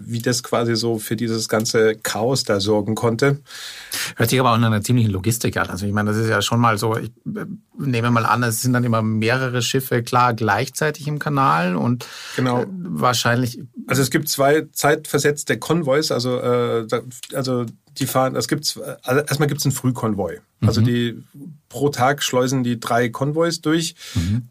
wie 0.00 0.20
das 0.20 0.42
quasi 0.42 0.74
so 0.76 0.98
für 0.98 1.16
dieses 1.16 1.48
ganze 1.48 1.94
Chaos 1.96 2.44
da 2.44 2.60
sorgen 2.60 2.94
konnte. 2.94 3.38
Hört 4.16 4.30
sich 4.30 4.40
aber 4.40 4.52
auch 4.52 4.58
nach 4.58 4.66
einer 4.66 4.82
ziemlichen 4.82 5.10
Logistik 5.10 5.56
an. 5.56 5.70
Also 5.70 5.86
ich 5.86 5.92
meine, 5.92 6.10
das 6.10 6.18
ist 6.18 6.28
ja 6.28 6.42
schon 6.42 6.60
mal 6.60 6.76
so, 6.78 6.96
ich 6.96 7.10
äh, 7.26 7.44
nehme 7.78 8.10
mal 8.10 8.26
an, 8.26 8.42
es 8.42 8.62
sind 8.62 8.72
dann 8.72 8.84
immer 8.84 9.00
mehrere 9.02 9.62
Schiffe 9.62 10.02
klar 10.02 10.34
gleichzeitig 10.34 11.06
im 11.06 11.18
Kanal 11.18 11.76
und 11.76 12.06
Genau. 12.36 12.62
äh, 12.62 12.66
wahrscheinlich, 12.70 13.60
Also 13.86 14.02
es 14.02 14.10
gibt 14.10 14.28
zwei 14.28 14.66
zeitversetzte 14.72 15.58
Konvois, 15.58 16.10
also 16.10 16.38
äh, 16.38 16.86
also 17.32 17.64
die 17.98 18.06
fahren, 18.06 18.36
es 18.36 18.46
gibt 18.48 18.78
also 19.02 19.20
erstmal 19.22 19.48
gibt 19.48 19.60
es 19.60 19.66
einen 19.66 19.74
Frühkonvoi. 19.74 20.40
Also 20.60 20.80
die 20.80 21.22
pro 21.68 21.88
Tag 21.88 22.22
schleusen 22.22 22.64
die 22.64 22.78
drei 22.80 23.08
Konvois 23.08 23.60
durch. 23.62 23.94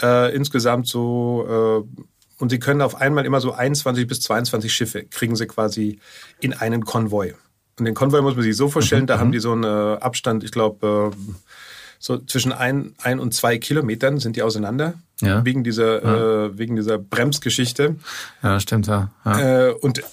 Äh, 0.02 0.36
insgesamt 0.36 0.88
so 0.88 1.86
äh, 1.86 2.02
und 2.40 2.50
sie 2.50 2.60
können 2.60 2.82
auf 2.82 2.96
einmal 2.96 3.26
immer 3.26 3.42
so 3.42 3.54
21 3.54 4.08
bis 4.08 4.22
22 4.22 4.72
Schiffe 4.72 5.04
kriegen 5.06 5.36
sie 5.36 5.48
quasi 5.48 6.00
in 6.40 6.54
einen 6.54 6.86
Konvoi. 6.86 7.34
Und 7.80 7.86
den 7.86 7.94
Konvoi 7.94 8.22
muss 8.22 8.36
man 8.36 8.44
sich 8.44 8.56
so 8.58 8.70
vorstellen, 8.70 9.06
da 9.08 9.20
haben 9.20 9.32
die 9.32 9.40
so 9.40 9.52
einen 9.52 9.64
äh, 9.64 9.98
Abstand, 10.02 10.44
ich 10.44 10.52
glaube 10.52 11.12
äh, 11.14 11.18
so 12.00 12.18
zwischen 12.20 12.52
ein, 12.52 12.94
ein 13.02 13.20
und 13.20 13.34
zwei 13.34 13.58
Kilometern 13.58 14.20
sind 14.20 14.36
die 14.36 14.44
auseinander 14.44 14.94
Ja. 15.22 15.44
wegen 15.46 15.64
dieser 15.64 16.46
äh, 16.46 16.58
wegen 16.58 16.76
dieser 16.76 16.98
Bremsgeschichte. 17.00 17.96
ja, 18.44 18.60
stimmt 18.60 18.86
ja. 18.88 19.12
ja. 19.26 19.68
Äh, 19.70 19.72
und 19.74 20.04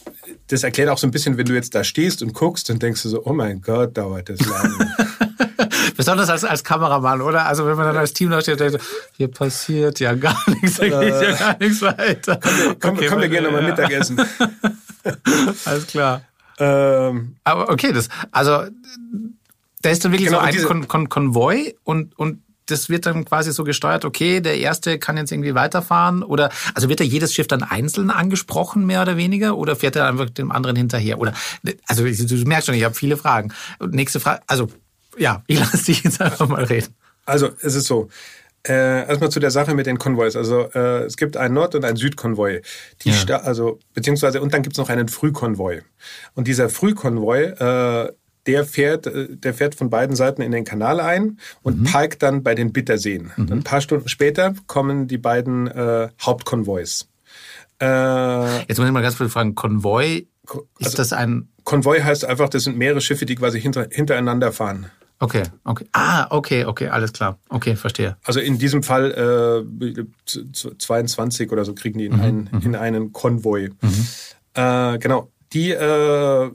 das 0.48 0.62
erklärt 0.62 0.88
auch 0.90 0.98
so 0.98 1.06
ein 1.06 1.10
bisschen, 1.10 1.36
wenn 1.38 1.46
du 1.46 1.54
jetzt 1.54 1.74
da 1.74 1.84
stehst 1.84 2.22
und 2.22 2.32
guckst, 2.34 2.68
dann 2.68 2.78
denkst 2.78 3.02
du 3.02 3.08
so, 3.08 3.24
oh 3.24 3.32
mein 3.32 3.60
Gott, 3.62 3.96
dauert 3.96 4.28
das 4.28 4.40
lang. 4.40 4.94
Besonders 5.96 6.28
als, 6.30 6.44
als 6.44 6.64
Kameramann, 6.64 7.20
oder? 7.20 7.46
Also 7.46 7.66
wenn 7.66 7.76
man 7.76 7.86
dann 7.86 7.96
als 7.96 8.12
Team 8.12 8.30
da 8.30 8.40
steht, 8.40 8.60
denkt, 8.60 8.80
hier 9.16 9.28
passiert 9.28 10.00
ja 10.00 10.14
gar 10.14 10.36
nichts, 10.48 10.78
da 10.78 10.84
geht 10.88 11.22
ja 11.22 11.32
gar 11.36 11.56
nichts 11.58 11.82
weiter. 11.82 12.40
komm, 12.80 12.96
Okay, 12.96 13.06
komm, 13.08 13.20
wir 13.20 13.42
nochmal 13.42 13.62
ja, 13.62 13.68
Mittagessen. 13.68 14.20
Alles 15.64 15.86
klar. 15.86 16.22
ähm, 16.58 17.36
Aber 17.44 17.70
okay, 17.70 17.92
das, 17.92 18.08
also 18.30 18.64
da 19.82 19.90
ist 19.90 20.04
dann 20.04 20.12
wirklich 20.12 20.28
Genau, 20.28 20.40
so 20.40 20.46
ein 20.46 20.64
Kon 20.64 20.88
Kon 20.88 21.08
Konvoi 21.08 21.74
und, 21.84 22.18
und 22.18 22.40
das 22.66 22.88
wird 22.88 23.06
dann 23.06 23.24
quasi 23.24 23.52
so 23.52 23.64
gesteuert, 23.64 24.04
okay, 24.04 24.40
der 24.40 24.58
erste 24.58 24.98
kann 24.98 25.16
jetzt 25.16 25.32
irgendwie 25.32 25.54
weiterfahren 25.54 26.22
oder 26.22 26.50
also 26.74 26.88
wird 26.88 27.00
da 27.00 27.04
jedes 27.04 27.34
Schiff 27.34 27.46
dann 27.46 27.62
einzeln 27.62 28.10
angesprochen, 28.10 28.86
mehr 28.86 29.02
oder 29.02 29.16
weniger, 29.16 29.56
oder 29.56 29.76
fährt 29.76 29.96
er 29.96 30.06
einfach 30.08 30.30
dem 30.30 30.50
anderen 30.50 30.76
hinterher? 30.76 31.18
Oder 31.18 31.34
also 31.86 32.04
du, 32.04 32.36
merkst 32.46 32.66
schon, 32.66 32.74
ich 32.74 32.84
habe 32.84 32.94
viele 32.94 33.16
Fragen. 33.16 33.52
Nächste 33.90 34.20
Frage, 34.20 34.40
also 34.46 34.68
ja, 35.18 35.42
ich 35.46 35.58
lasse 35.58 35.84
dich 35.84 36.02
jetzt 36.04 36.20
einfach 36.20 36.48
mal 36.48 36.64
reden. 36.64 36.94
also 37.26 37.50
es 37.60 37.74
ist 37.74 37.86
so. 37.86 38.08
Äh, 38.66 39.06
erstmal 39.06 39.28
zu 39.30 39.40
der 39.40 39.50
Sache 39.50 39.74
mit 39.74 39.84
den 39.84 39.98
Konvois. 39.98 40.36
Also 40.36 40.70
äh, 40.74 41.04
es 41.04 41.18
gibt 41.18 41.36
einen 41.36 41.52
Nord- 41.52 41.74
und 41.74 41.84
einen 41.84 41.96
Südkonvoi. 41.98 42.62
Die 43.02 43.10
Ja. 43.10 43.40
also 43.40 43.78
beziehungsweise 43.92 44.40
und 44.40 44.54
dann 44.54 44.62
gibt's 44.62 44.78
noch 44.78 44.88
einen 44.88 45.08
Frühkonvoi. 45.08 45.82
Und 46.34 46.48
dieser 46.48 46.70
Frühkonvoi, 46.70 47.42
äh, 47.42 48.12
der 48.46 48.64
fährt, 48.64 49.06
äh, 49.06 49.28
der 49.36 49.52
fährt 49.52 49.74
von 49.74 49.90
beiden 49.90 50.16
Seiten 50.16 50.40
in 50.40 50.50
den 50.50 50.64
Kanal 50.64 51.00
ein 51.00 51.38
und 51.62 51.84
parkt 51.84 52.22
dann 52.22 52.42
bei 52.42 52.54
den 52.54 52.72
Bitterseen. 52.72 53.32
Und 53.36 53.52
ein 53.52 53.64
paar 53.64 53.82
Stunden 53.82 54.08
später 54.08 54.54
kommen 54.66 55.08
die 55.08 55.18
beiden 55.18 55.66
äh, 55.66 56.08
Hauptkonvois. 56.22 57.06
Äh, 57.82 58.58
Jetzt 58.66 58.78
muss 58.78 58.86
ich 58.86 58.92
mal 58.92 59.02
ganz 59.02 59.18
kurz 59.18 59.32
fragen, 59.32 59.54
Konvoi 59.54 60.26
ist 60.78 60.86
also 60.86 60.96
das 60.96 61.12
ein 61.12 61.48
Konvoi 61.64 62.00
heißt 62.00 62.24
einfach, 62.24 62.48
das 62.48 62.64
sind 62.64 62.76
mehrere 62.76 63.00
Schiffe, 63.00 63.26
die 63.26 63.34
quasi 63.34 63.60
hinter, 63.60 63.88
hintereinander 63.90 64.52
fahren. 64.52 64.90
Okay, 65.24 65.42
okay. 65.64 65.86
Ah, 65.92 66.26
okay, 66.30 66.66
okay, 66.66 66.88
alles 66.88 67.12
klar. 67.14 67.38
Okay, 67.48 67.76
verstehe. 67.76 68.16
Also 68.24 68.40
in 68.40 68.58
diesem 68.58 68.82
Fall 68.82 69.64
äh, 69.66 70.04
22 70.78 71.50
oder 71.50 71.64
so 71.64 71.74
kriegen 71.74 71.98
die 71.98 72.06
in, 72.06 72.16
mhm, 72.16 72.20
einen, 72.20 72.48
mhm. 72.52 72.60
in 72.62 72.76
einen 72.76 73.12
Konvoi. 73.12 73.70
Mhm. 73.80 74.06
Äh, 74.52 74.98
genau. 74.98 75.30
Die 75.54 75.70
äh, 75.70 76.50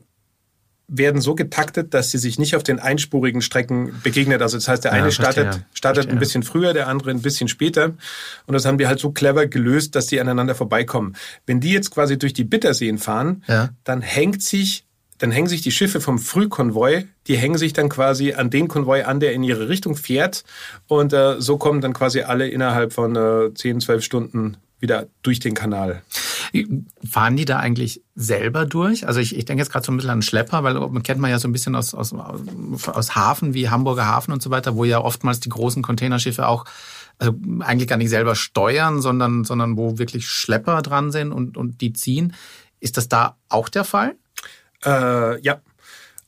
werden 0.88 1.21
so 1.21 1.33
getaktet, 1.33 1.93
dass 1.95 2.11
sie 2.11 2.19
sich 2.19 2.38
nicht 2.38 2.55
auf 2.55 2.61
den 2.61 2.79
einspurigen 2.79 3.41
Strecken 3.41 3.99
begegnet. 4.03 4.41
Also 4.41 4.57
das 4.57 4.67
heißt, 4.67 4.83
der 4.83 4.91
eine 4.91 5.05
ja, 5.05 5.11
startet, 5.11 5.65
startet 5.73 6.09
ein 6.09 6.19
bisschen 6.19 6.43
früher, 6.43 6.73
der 6.73 6.88
andere 6.88 7.09
ein 7.09 7.21
bisschen 7.21 7.47
später. 7.47 7.93
Und 8.45 8.53
das 8.53 8.65
haben 8.65 8.77
wir 8.77 8.88
halt 8.88 8.99
so 8.99 9.11
clever 9.11 9.47
gelöst, 9.47 9.95
dass 9.95 10.07
die 10.07 10.19
aneinander 10.19 10.53
vorbeikommen. 10.53 11.15
Wenn 11.47 11.59
die 11.59 11.71
jetzt 11.71 11.91
quasi 11.91 12.19
durch 12.19 12.33
die 12.33 12.43
Bitterseen 12.43 12.99
fahren, 12.99 13.43
ja. 13.47 13.69
dann 13.83 14.01
hängt 14.01 14.43
sich 14.43 14.85
dann 15.19 15.31
hängen 15.31 15.47
sich 15.47 15.61
die 15.61 15.71
Schiffe 15.71 16.01
vom 16.01 16.17
Frühkonvoi, 16.17 17.05
die 17.27 17.38
hängen 17.38 17.57
sich 17.57 17.73
dann 17.73 17.89
quasi 17.89 18.33
an 18.33 18.49
den 18.49 18.67
Konvoi 18.67 19.03
an, 19.03 19.19
der 19.19 19.33
in 19.33 19.43
ihre 19.43 19.69
Richtung 19.69 19.95
fährt. 19.95 20.43
Und 20.88 21.13
äh, 21.13 21.39
so 21.39 21.57
kommen 21.57 21.81
dann 21.81 21.93
quasi 21.93 22.21
alle 22.21 22.47
innerhalb 22.47 22.93
von 22.93 23.15
äh, 23.15 23.53
10, 23.53 23.81
12 23.81 24.03
Stunden 24.03 24.57
wieder 24.79 25.07
durch 25.21 25.39
den 25.39 25.53
Kanal. 25.53 26.01
Fahren 27.07 27.35
die 27.35 27.45
da 27.45 27.59
eigentlich 27.59 28.01
selber 28.15 28.65
durch? 28.65 29.05
Also 29.05 29.19
ich, 29.19 29.35
ich 29.35 29.43
denke 29.45 29.61
jetzt 29.61 29.71
gerade 29.71 29.85
so 29.85 29.91
ein 29.91 29.97
bisschen 29.97 30.09
an 30.09 30.21
Schlepper, 30.21 30.63
weil 30.63 30.73
man 30.73 31.03
kennt 31.03 31.19
man 31.19 31.29
ja 31.29 31.38
so 31.38 31.47
ein 31.49 31.51
bisschen 31.51 31.75
aus, 31.75 31.93
aus, 31.93 32.13
aus 32.13 33.15
Hafen 33.15 33.53
wie 33.53 33.69
Hamburger 33.69 34.07
Hafen 34.07 34.31
und 34.31 34.41
so 34.41 34.49
weiter, 34.49 34.75
wo 34.75 34.85
ja 34.85 34.99
oftmals 34.99 35.41
die 35.41 35.49
großen 35.49 35.83
Containerschiffe 35.83 36.47
auch 36.47 36.65
also 37.19 37.33
eigentlich 37.59 37.89
gar 37.89 37.97
nicht 37.97 38.09
selber 38.09 38.35
steuern, 38.35 39.01
sondern, 39.01 39.43
sondern 39.43 39.75
wo 39.75 39.97
wirklich 39.97 40.27
Schlepper 40.27 40.81
dran 40.81 41.11
sind 41.11 41.33
und, 41.33 41.57
und 41.57 41.81
die 41.81 41.91
ziehen. 41.91 42.33
Ist 42.79 42.95
das 42.95 43.09
da 43.09 43.35
auch 43.49 43.67
der 43.67 43.83
Fall? 43.83 44.15
Äh, 44.86 45.41
ja, 45.41 45.62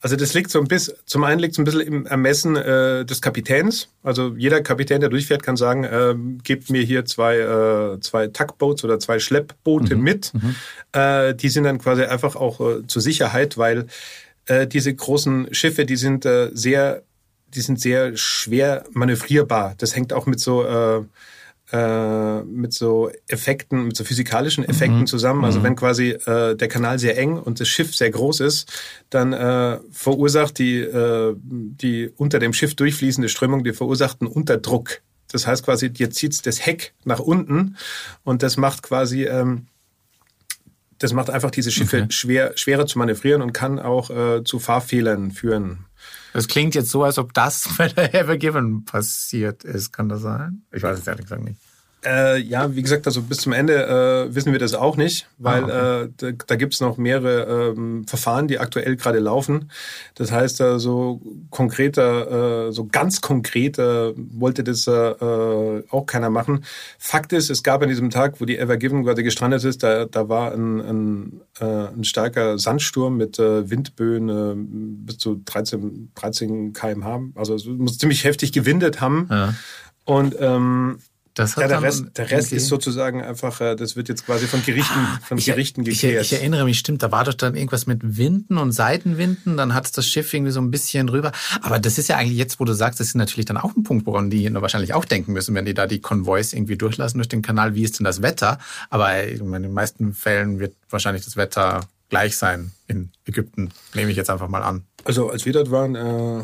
also 0.01 0.15
das 0.15 0.33
liegt 0.33 0.49
so 0.49 0.59
ein 0.59 0.67
bisschen, 0.67 0.95
zum 1.05 1.23
einen 1.23 1.39
liegt 1.39 1.53
es 1.53 1.59
ein 1.59 1.63
bisschen 1.63 1.81
im 1.81 2.05
Ermessen 2.07 2.55
äh, 2.55 3.05
des 3.05 3.21
Kapitäns. 3.21 3.87
Also 4.01 4.33
jeder 4.35 4.61
Kapitän, 4.61 4.99
der 4.99 5.09
durchfährt, 5.09 5.43
kann 5.43 5.57
sagen, 5.57 5.83
äh, 5.83 6.15
gebt 6.43 6.71
mir 6.71 6.81
hier 6.81 7.05
zwei, 7.05 7.37
äh, 7.37 7.99
zwei 7.99 8.27
Tugboats 8.27 8.83
oder 8.83 8.99
zwei 8.99 9.19
Schleppboote 9.19 9.95
mhm. 9.95 10.01
mit. 10.01 10.33
Mhm. 10.33 10.55
Äh, 10.91 11.35
die 11.35 11.49
sind 11.49 11.65
dann 11.65 11.77
quasi 11.77 12.03
einfach 12.03 12.35
auch 12.35 12.59
äh, 12.59 12.87
zur 12.87 13.01
Sicherheit, 13.01 13.59
weil 13.59 13.85
äh, 14.47 14.65
diese 14.65 14.93
großen 14.93 15.53
Schiffe, 15.53 15.85
die 15.85 15.97
sind 15.97 16.25
äh, 16.25 16.49
sehr, 16.51 17.03
die 17.53 17.61
sind 17.61 17.79
sehr 17.79 18.17
schwer 18.17 18.85
manövrierbar. 18.93 19.75
Das 19.77 19.95
hängt 19.95 20.13
auch 20.13 20.25
mit 20.25 20.39
so 20.39 20.65
äh, 20.65 21.03
äh, 21.71 22.41
mit 22.43 22.73
so 22.73 23.09
Effekten, 23.27 23.85
mit 23.85 23.95
so 23.95 24.03
physikalischen 24.03 24.63
Effekten 24.63 25.01
mhm. 25.01 25.07
zusammen. 25.07 25.45
Also 25.45 25.59
mhm. 25.59 25.63
wenn 25.63 25.75
quasi 25.75 26.09
äh, 26.09 26.55
der 26.55 26.67
Kanal 26.67 26.99
sehr 26.99 27.17
eng 27.17 27.37
und 27.37 27.59
das 27.59 27.67
Schiff 27.67 27.95
sehr 27.95 28.11
groß 28.11 28.41
ist, 28.41 28.71
dann 29.09 29.33
äh, 29.33 29.79
verursacht 29.91 30.59
die, 30.59 30.79
äh, 30.79 31.35
die 31.37 32.09
unter 32.17 32.39
dem 32.39 32.53
Schiff 32.53 32.75
durchfließende 32.75 33.29
Strömung, 33.29 33.63
die 33.63 33.73
verursacht 33.73 34.21
einen 34.21 34.31
Unterdruck. 34.31 35.01
Das 35.31 35.47
heißt 35.47 35.63
quasi, 35.63 35.91
jetzt 35.95 36.15
zieht 36.15 36.45
das 36.45 36.65
Heck 36.65 36.93
nach 37.05 37.19
unten 37.19 37.77
und 38.23 38.43
das 38.43 38.57
macht 38.57 38.83
quasi 38.83 39.23
ähm, 39.23 39.67
das 41.01 41.13
macht 41.13 41.31
einfach 41.31 41.49
diese 41.49 41.71
Schiffe 41.71 42.03
okay. 42.03 42.11
schwer, 42.11 42.51
schwerer 42.55 42.85
zu 42.85 42.99
manövrieren 42.99 43.41
und 43.41 43.53
kann 43.53 43.79
auch 43.79 44.11
äh, 44.11 44.43
zu 44.43 44.59
Fahrfehlern 44.59 45.31
führen. 45.31 45.85
Das 46.33 46.47
klingt 46.47 46.75
jetzt 46.75 46.89
so, 46.89 47.03
als 47.03 47.17
ob 47.17 47.33
das 47.33 47.69
bei 47.77 47.87
der 47.87 48.13
Ever 48.13 48.37
Given 48.37 48.85
passiert 48.85 49.63
ist. 49.63 49.91
Kann 49.91 50.09
das 50.09 50.21
sein? 50.21 50.63
Ich 50.71 50.83
weiß 50.83 50.99
es 50.99 51.07
ehrlich 51.07 51.25
gesagt 51.25 51.43
nicht. 51.43 51.59
Äh, 52.03 52.39
ja, 52.39 52.75
wie 52.75 52.81
gesagt, 52.81 53.05
also 53.05 53.21
bis 53.21 53.37
zum 53.39 53.53
Ende 53.53 53.85
äh, 54.27 54.33
wissen 54.33 54.51
wir 54.51 54.59
das 54.59 54.73
auch 54.73 54.97
nicht, 54.97 55.27
weil 55.37 55.63
ah, 55.71 56.01
okay. 56.01 56.29
äh, 56.29 56.33
da, 56.33 56.43
da 56.47 56.55
gibt 56.55 56.73
es 56.73 56.81
noch 56.81 56.97
mehrere 56.97 57.73
ähm, 57.77 58.07
Verfahren, 58.07 58.47
die 58.47 58.57
aktuell 58.57 58.95
gerade 58.95 59.19
laufen. 59.19 59.69
Das 60.15 60.31
heißt, 60.31 60.61
äh, 60.61 60.79
so 60.79 61.21
konkreter, 61.51 62.69
äh, 62.69 62.71
so 62.71 62.85
ganz 62.85 63.21
konkreter 63.21 64.13
wollte 64.15 64.63
das 64.63 64.87
äh, 64.87 64.91
äh, 64.91 65.83
auch 65.91 66.07
keiner 66.07 66.31
machen. 66.31 66.63
Fakt 66.97 67.33
ist, 67.33 67.51
es 67.51 67.61
gab 67.61 67.83
an 67.83 67.89
diesem 67.89 68.09
Tag, 68.09 68.41
wo 68.41 68.45
die 68.45 68.57
Ever 68.57 68.77
Given 68.77 69.03
gerade 69.03 69.21
gestrandet 69.23 69.63
ist, 69.63 69.83
da, 69.83 70.05
da 70.05 70.27
war 70.27 70.53
ein, 70.53 70.79
ein, 70.79 71.41
äh, 71.59 71.65
ein 71.65 72.03
starker 72.03 72.57
Sandsturm 72.57 73.17
mit 73.17 73.37
äh, 73.37 73.69
Windböen 73.69 74.29
äh, 74.29 74.53
bis 75.05 75.19
zu 75.19 75.39
13, 75.45 76.11
13 76.15 76.73
kmh. 76.73 77.29
Also 77.35 77.53
es 77.53 77.65
muss 77.65 77.99
ziemlich 77.99 78.23
heftig 78.23 78.53
gewindet 78.53 79.01
haben. 79.01 79.27
Ja. 79.29 79.53
Und 80.05 80.35
ähm, 80.39 80.97
das 81.33 81.55
hat 81.55 81.63
ja, 81.63 81.67
der 81.69 81.81
Rest, 81.81 82.05
der 82.17 82.29
Rest 82.29 82.51
ist 82.51 82.67
sozusagen 82.67 83.21
einfach, 83.21 83.61
äh, 83.61 83.75
das 83.75 83.95
wird 83.95 84.09
jetzt 84.09 84.25
quasi 84.25 84.47
von 84.47 84.63
Gerichten, 84.63 84.99
ah, 84.99 85.19
von 85.25 85.37
ich, 85.37 85.45
Gerichten 85.45 85.83
geklärt. 85.83 86.25
Ich, 86.25 86.33
ich, 86.33 86.39
erinnere 86.39 86.65
mich, 86.65 86.77
stimmt, 86.79 87.03
da 87.03 87.11
war 87.11 87.23
doch 87.23 87.33
dann 87.33 87.55
irgendwas 87.55 87.87
mit 87.87 88.17
Winden 88.17 88.57
und 88.57 88.73
Seitenwinden, 88.73 89.55
dann 89.55 89.73
hat 89.73 89.97
das 89.97 90.05
Schiff 90.05 90.33
irgendwie 90.33 90.51
so 90.51 90.59
ein 90.59 90.71
bisschen 90.71 91.07
rüber. 91.09 91.31
Aber 91.61 91.79
das 91.79 91.97
ist 91.97 92.09
ja 92.09 92.17
eigentlich 92.17 92.37
jetzt, 92.37 92.59
wo 92.59 92.65
du 92.65 92.73
sagst, 92.73 92.99
das 92.99 93.07
ist 93.07 93.15
natürlich 93.15 93.45
dann 93.45 93.57
auch 93.57 93.75
ein 93.75 93.83
Punkt, 93.83 94.05
woran 94.05 94.29
die 94.29 94.51
wahrscheinlich 94.53 94.93
auch 94.93 95.05
denken 95.05 95.33
müssen, 95.33 95.55
wenn 95.55 95.65
die 95.65 95.73
da 95.73 95.87
die 95.87 96.01
Konvois 96.01 96.51
irgendwie 96.51 96.75
durchlassen 96.75 97.17
durch 97.17 97.29
den 97.29 97.41
Kanal. 97.41 97.75
Wie 97.75 97.83
ist 97.83 97.99
denn 97.99 98.03
das 98.05 98.21
Wetter? 98.21 98.59
Aber 98.89 99.23
in 99.23 99.51
den 99.51 99.73
meisten 99.73 100.13
Fällen 100.13 100.59
wird 100.59 100.75
wahrscheinlich 100.89 101.23
das 101.23 101.37
Wetter 101.37 101.81
gleich 102.09 102.35
sein 102.35 102.73
in 102.87 103.11
Ägypten, 103.25 103.71
nehme 103.93 104.11
ich 104.11 104.17
jetzt 104.17 104.29
einfach 104.29 104.49
mal 104.49 104.63
an. 104.63 104.83
Also 105.05 105.29
als 105.29 105.45
wir 105.45 105.53
dort 105.53 105.71
waren, 105.71 105.95
äh 105.95 106.43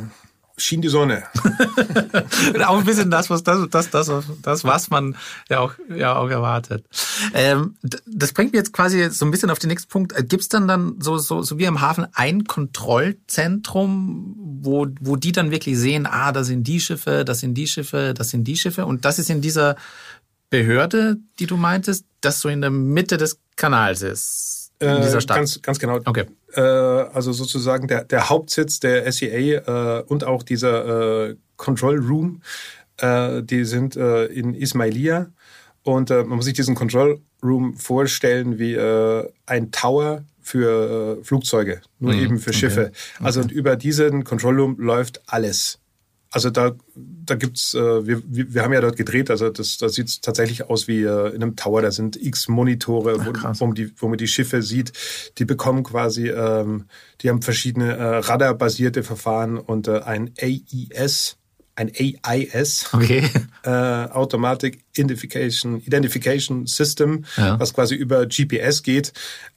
schien 0.58 0.82
die 0.82 0.88
Sonne. 0.88 1.24
auch 2.66 2.80
ein 2.80 2.86
bisschen 2.86 3.12
das, 3.12 3.30
was 3.30 3.44
das, 3.44 3.70
das, 3.70 3.90
das, 3.92 4.12
das, 4.42 4.64
was 4.64 4.90
man 4.90 5.16
ja 5.50 5.60
auch, 5.60 5.74
ja 5.96 6.16
auch 6.16 6.30
erwartet. 6.30 6.86
Ähm, 7.34 7.76
das 8.06 8.34
bringt 8.34 8.54
mich 8.54 8.60
jetzt 8.60 8.74
quasi 8.74 9.10
so 9.12 9.26
ein 9.26 9.32
bisschen 9.32 9.52
auf 9.52 9.60
den 9.60 9.70
nächsten 9.70 9.90
Punkt. 9.90 10.18
Äh, 10.18 10.24
Gibt 10.24 10.42
es 10.42 10.50
dann 10.50 10.68
dann 10.68 10.96
so, 11.00 11.18
so, 11.18 11.42
so 11.44 11.60
wie 11.60 11.66
im 11.66 11.82
Hafen 11.82 12.08
ein 12.14 12.46
Kontrollzentrum, 12.46 14.36
wo, 14.62 14.88
wo 15.00 15.16
die 15.16 15.32
dann 15.32 15.52
wirklich 15.52 15.78
sehen, 15.78 16.08
ah, 16.08 16.32
da 16.32 16.44
sind 16.44 16.64
die 16.64 16.80
Schiffe, 16.80 17.24
das 17.24 17.40
sind 17.40 17.54
die 17.54 17.68
Schiffe, 17.68 18.14
das 18.16 18.30
sind 18.30 18.46
die 18.46 18.58
Schiffe 18.58 18.86
und 18.86 19.06
das 19.06 19.20
ist 19.20 19.30
in 19.30 19.42
dieser 19.42 19.76
Behörde, 20.50 21.18
die 21.40 21.46
du 21.46 21.58
meintest, 21.58 22.06
das 22.22 22.40
so 22.40 22.50
in 22.50 22.62
der 22.62 22.72
Mitte 22.72 23.18
des 23.18 23.40
Kanals 23.56 24.02
ist 24.02 24.58
in 24.80 24.88
äh, 24.88 25.02
dieser 25.02 25.22
Stadt. 25.22 25.38
Ganz, 25.38 25.62
ganz 25.62 25.80
genau. 25.80 26.00
Okay. 26.06 26.26
Äh, 26.54 26.62
also 26.62 27.34
sozusagen 27.34 27.88
der, 27.88 28.04
der 28.04 28.30
Hauptsitz 28.30 28.80
der 28.80 29.12
SEA 29.12 30.00
äh, 30.00 30.04
und 30.04 30.24
auch 30.24 30.44
dieser 30.44 31.30
äh, 31.30 31.36
Control 31.58 32.00
Room, 32.00 32.42
äh, 32.98 33.44
die 33.44 33.66
sind 33.66 33.96
äh, 33.96 34.26
in 34.26 34.54
Ismailia. 34.54 35.28
Und 35.84 36.10
man 36.10 36.28
muss 36.28 36.44
sich 36.44 36.54
diesen 36.54 36.76
Control 36.76 37.22
Room 37.42 37.78
vorstellen 37.78 38.60
wie 38.60 38.78
ein 39.46 39.72
Tower 39.72 40.26
für 40.42 41.24
Flugzeuge, 41.24 41.80
nur 42.00 42.12
mhm. 42.12 42.20
eben 42.20 42.40
für 42.40 42.52
Schiffe. 42.52 42.88
Okay. 42.88 43.24
Also 43.24 43.40
und 43.40 43.54
über 43.54 43.78
diesen 43.78 44.26
Control 44.26 44.60
Room 44.60 44.76
läuft 44.80 45.22
alles. 45.28 45.80
Also 46.38 46.52
da, 46.52 46.74
da 46.94 47.34
gibt's, 47.34 47.74
äh, 47.74 48.06
wir, 48.06 48.22
wir 48.28 48.62
haben 48.62 48.72
ja 48.72 48.80
dort 48.80 48.96
gedreht, 48.96 49.32
also 49.32 49.50
das, 49.50 49.78
das 49.78 49.96
sieht 49.96 50.22
tatsächlich 50.22 50.70
aus 50.70 50.88
wie 50.88 51.02
äh, 51.02 51.30
in 51.30 51.42
einem 51.42 51.56
Tower. 51.56 51.82
Da 51.82 51.90
sind 51.90 52.16
x 52.16 52.48
Monitore, 52.48 53.26
wo, 53.26 53.32
wo, 53.60 53.66
man 53.66 53.74
die, 53.74 53.92
wo 53.98 54.08
man 54.08 54.20
die 54.20 54.28
Schiffe 54.28 54.62
sieht. 54.62 54.94
Die 55.40 55.46
bekommen 55.46 55.82
quasi, 55.82 56.28
ähm, 56.28 56.86
die 57.22 57.30
haben 57.32 57.42
verschiedene 57.42 57.98
äh, 57.98 58.18
Radarbasierte 58.18 59.02
Verfahren 59.02 59.58
und 59.58 59.88
äh, 59.88 60.02
ein 60.02 60.32
AIS, 60.40 61.38
ein 61.74 61.92
AIS, 61.96 62.90
okay. 62.94 63.28
äh, 63.64 63.70
Automatic 63.70 64.86
Identification, 64.96 65.82
Identification 65.82 66.68
System, 66.68 67.26
ja. 67.36 67.60
was 67.60 67.74
quasi 67.74 67.96
über 67.96 68.28
GPS 68.28 68.84
geht. 68.84 69.12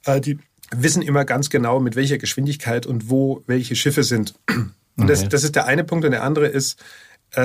Äh, 0.05 0.19
die 0.19 0.39
wissen 0.75 1.03
immer 1.03 1.25
ganz 1.25 1.51
genau, 1.51 1.79
mit 1.79 1.95
welcher 1.95 2.17
Geschwindigkeit 2.17 2.87
und 2.87 3.11
wo 3.11 3.43
welche 3.45 3.75
Schiffe 3.75 4.01
sind. 4.01 4.33
Und 4.97 5.05
okay. 5.05 5.13
das, 5.13 5.29
das 5.29 5.43
ist 5.43 5.55
der 5.55 5.65
eine 5.65 5.83
Punkt. 5.83 6.05
Und 6.05 6.11
der 6.11 6.23
andere 6.23 6.47
ist, 6.47 6.79
äh, 7.33 7.41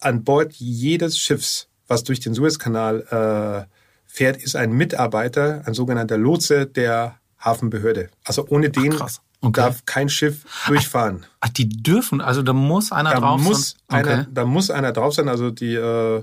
an 0.00 0.24
Bord 0.24 0.52
jedes 0.52 1.18
Schiffs, 1.18 1.68
was 1.88 2.04
durch 2.04 2.20
den 2.20 2.34
Suezkanal 2.34 3.66
äh, 3.66 3.72
fährt, 4.06 4.36
ist 4.36 4.56
ein 4.56 4.72
Mitarbeiter, 4.72 5.62
ein 5.64 5.74
sogenannter 5.74 6.18
Lotse 6.18 6.66
der 6.66 7.16
Hafenbehörde. 7.38 8.10
Also 8.24 8.46
ohne 8.48 8.70
den 8.70 8.94
Ach, 9.00 9.08
okay. 9.40 9.60
darf 9.60 9.84
kein 9.86 10.08
Schiff 10.08 10.44
durchfahren. 10.66 11.26
Ach, 11.40 11.48
die 11.48 11.68
dürfen, 11.68 12.20
also 12.20 12.42
da 12.42 12.52
muss 12.52 12.92
einer 12.92 13.12
da 13.12 13.20
drauf 13.20 13.40
muss 13.40 13.76
sein. 13.88 14.06
Einer, 14.06 14.26
Da 14.30 14.44
muss 14.44 14.70
einer 14.70 14.92
drauf 14.92 15.14
sein. 15.14 15.28
Also 15.28 15.50
die 15.50 15.74
äh, 15.74 16.22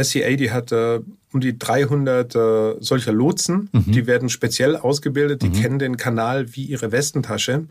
SCA, 0.00 0.36
die 0.36 0.50
hat 0.50 0.72
äh, 0.72 1.00
um 1.32 1.40
die 1.40 1.58
300 1.58 2.34
äh, 2.34 2.74
solcher 2.80 3.12
Lotsen. 3.12 3.68
Mhm. 3.72 3.92
Die 3.92 4.06
werden 4.06 4.28
speziell 4.28 4.76
ausgebildet. 4.76 5.42
Die 5.42 5.48
mhm. 5.48 5.54
kennen 5.54 5.78
den 5.78 5.96
Kanal 5.96 6.54
wie 6.54 6.64
ihre 6.64 6.92
Westentasche. 6.92 7.66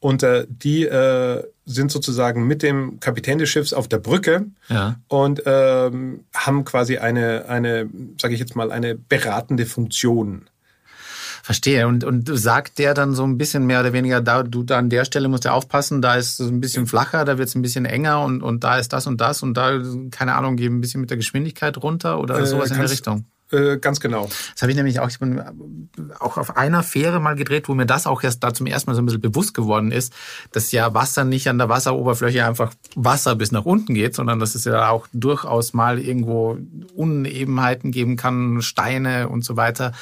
Und 0.00 0.24
äh, 0.24 0.46
die 0.48 0.84
äh, 0.84 1.44
sind 1.64 1.92
sozusagen 1.92 2.46
mit 2.46 2.62
dem 2.62 2.98
Kapitän 2.98 3.38
des 3.38 3.48
Schiffs 3.48 3.72
auf 3.72 3.86
der 3.86 3.98
Brücke 3.98 4.46
ja. 4.68 4.96
und 5.06 5.42
ähm, 5.46 6.24
haben 6.34 6.64
quasi 6.64 6.98
eine, 6.98 7.48
eine, 7.48 7.88
sage 8.20 8.34
ich 8.34 8.40
jetzt 8.40 8.56
mal, 8.56 8.72
eine 8.72 8.96
beratende 8.96 9.64
Funktion. 9.64 10.48
Verstehe. 11.42 11.88
Und, 11.88 12.04
und 12.04 12.30
sagt 12.32 12.78
der 12.78 12.94
dann 12.94 13.14
so 13.14 13.24
ein 13.24 13.36
bisschen 13.36 13.66
mehr 13.66 13.80
oder 13.80 13.92
weniger, 13.92 14.20
da, 14.20 14.44
du 14.44 14.62
da 14.62 14.78
an 14.78 14.88
der 14.88 15.04
Stelle 15.04 15.28
musst 15.28 15.44
du 15.44 15.52
aufpassen, 15.52 16.00
da 16.00 16.14
ist 16.14 16.38
es 16.38 16.48
ein 16.48 16.60
bisschen 16.60 16.86
flacher, 16.86 17.24
da 17.24 17.36
wird 17.36 17.48
es 17.48 17.56
ein 17.56 17.62
bisschen 17.62 17.84
enger 17.84 18.22
und, 18.22 18.42
und 18.42 18.62
da 18.62 18.78
ist 18.78 18.92
das 18.92 19.08
und 19.08 19.20
das 19.20 19.42
und 19.42 19.54
da, 19.54 19.82
keine 20.12 20.34
Ahnung, 20.34 20.56
geben 20.56 20.78
ein 20.78 20.80
bisschen 20.80 21.00
mit 21.00 21.10
der 21.10 21.16
Geschwindigkeit 21.16 21.76
runter 21.78 22.20
oder 22.20 22.38
äh, 22.38 22.46
sowas 22.46 22.70
in 22.70 22.78
der 22.78 22.90
Richtung? 22.90 23.24
Äh, 23.52 23.76
ganz 23.78 24.00
genau. 24.00 24.28
Das 24.54 24.62
habe 24.62 24.72
ich 24.72 24.76
nämlich 24.76 24.98
auch, 24.98 25.08
ich 25.08 25.18
bin 25.18 25.42
auch 26.18 26.38
auf 26.38 26.56
einer 26.56 26.82
Fähre 26.82 27.20
mal 27.20 27.34
gedreht, 27.34 27.68
wo 27.68 27.74
mir 27.74 27.84
das 27.84 28.06
auch 28.06 28.22
erst 28.22 28.42
da 28.42 28.54
zum 28.54 28.66
ersten 28.66 28.90
Mal 28.90 28.94
so 28.94 29.02
ein 29.02 29.06
bisschen 29.06 29.20
bewusst 29.20 29.52
geworden 29.52 29.92
ist, 29.92 30.12
dass 30.52 30.72
ja 30.72 30.94
Wasser 30.94 31.24
nicht 31.24 31.48
an 31.48 31.58
der 31.58 31.68
Wasseroberfläche 31.68 32.46
einfach 32.46 32.72
Wasser 32.96 33.36
bis 33.36 33.52
nach 33.52 33.66
unten 33.66 33.92
geht, 33.94 34.14
sondern 34.14 34.38
dass 34.38 34.54
es 34.54 34.64
ja 34.64 34.88
auch 34.88 35.06
durchaus 35.12 35.74
mal 35.74 35.98
irgendwo 35.98 36.56
Unebenheiten 36.94 37.92
geben 37.92 38.16
kann, 38.16 38.62
Steine 38.62 39.28
und 39.28 39.44
so 39.44 39.56
weiter. 39.56 39.92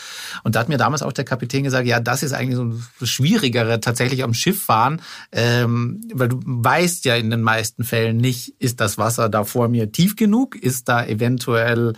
Und 0.45 0.55
da 0.55 0.61
hat 0.61 0.69
mir 0.69 0.79
damals 0.79 1.03
auch 1.03 1.13
der 1.13 1.25
Kapitän 1.25 1.65
gesagt, 1.65 1.89
ja, 1.89 1.99
das 1.99 2.23
ist 2.23 2.33
eigentlich 2.33 2.57
so 2.57 2.73
das 3.01 3.09
Schwierigere 3.09 3.81
tatsächlich 3.81 4.23
am 4.23 4.35
Schiff 4.35 4.63
fahren, 4.63 5.03
ähm, 5.33 6.03
weil 6.15 6.29
du 6.29 6.41
weißt 6.45 7.05
ja 7.05 7.17
in 7.17 7.31
den 7.31 7.43
meisten 7.43 7.83
Fällen 7.83 8.19
nicht, 8.19 8.55
ist 8.61 8.81
das 8.81 8.97
Wasser 8.97 9.29
da 9.29 9.43
vor 9.43 9.69
mir 9.69 9.91
tief 9.91 10.15
genug, 10.15 10.55
ist 10.55 10.89
da 10.89 11.05
eventuell 11.05 11.95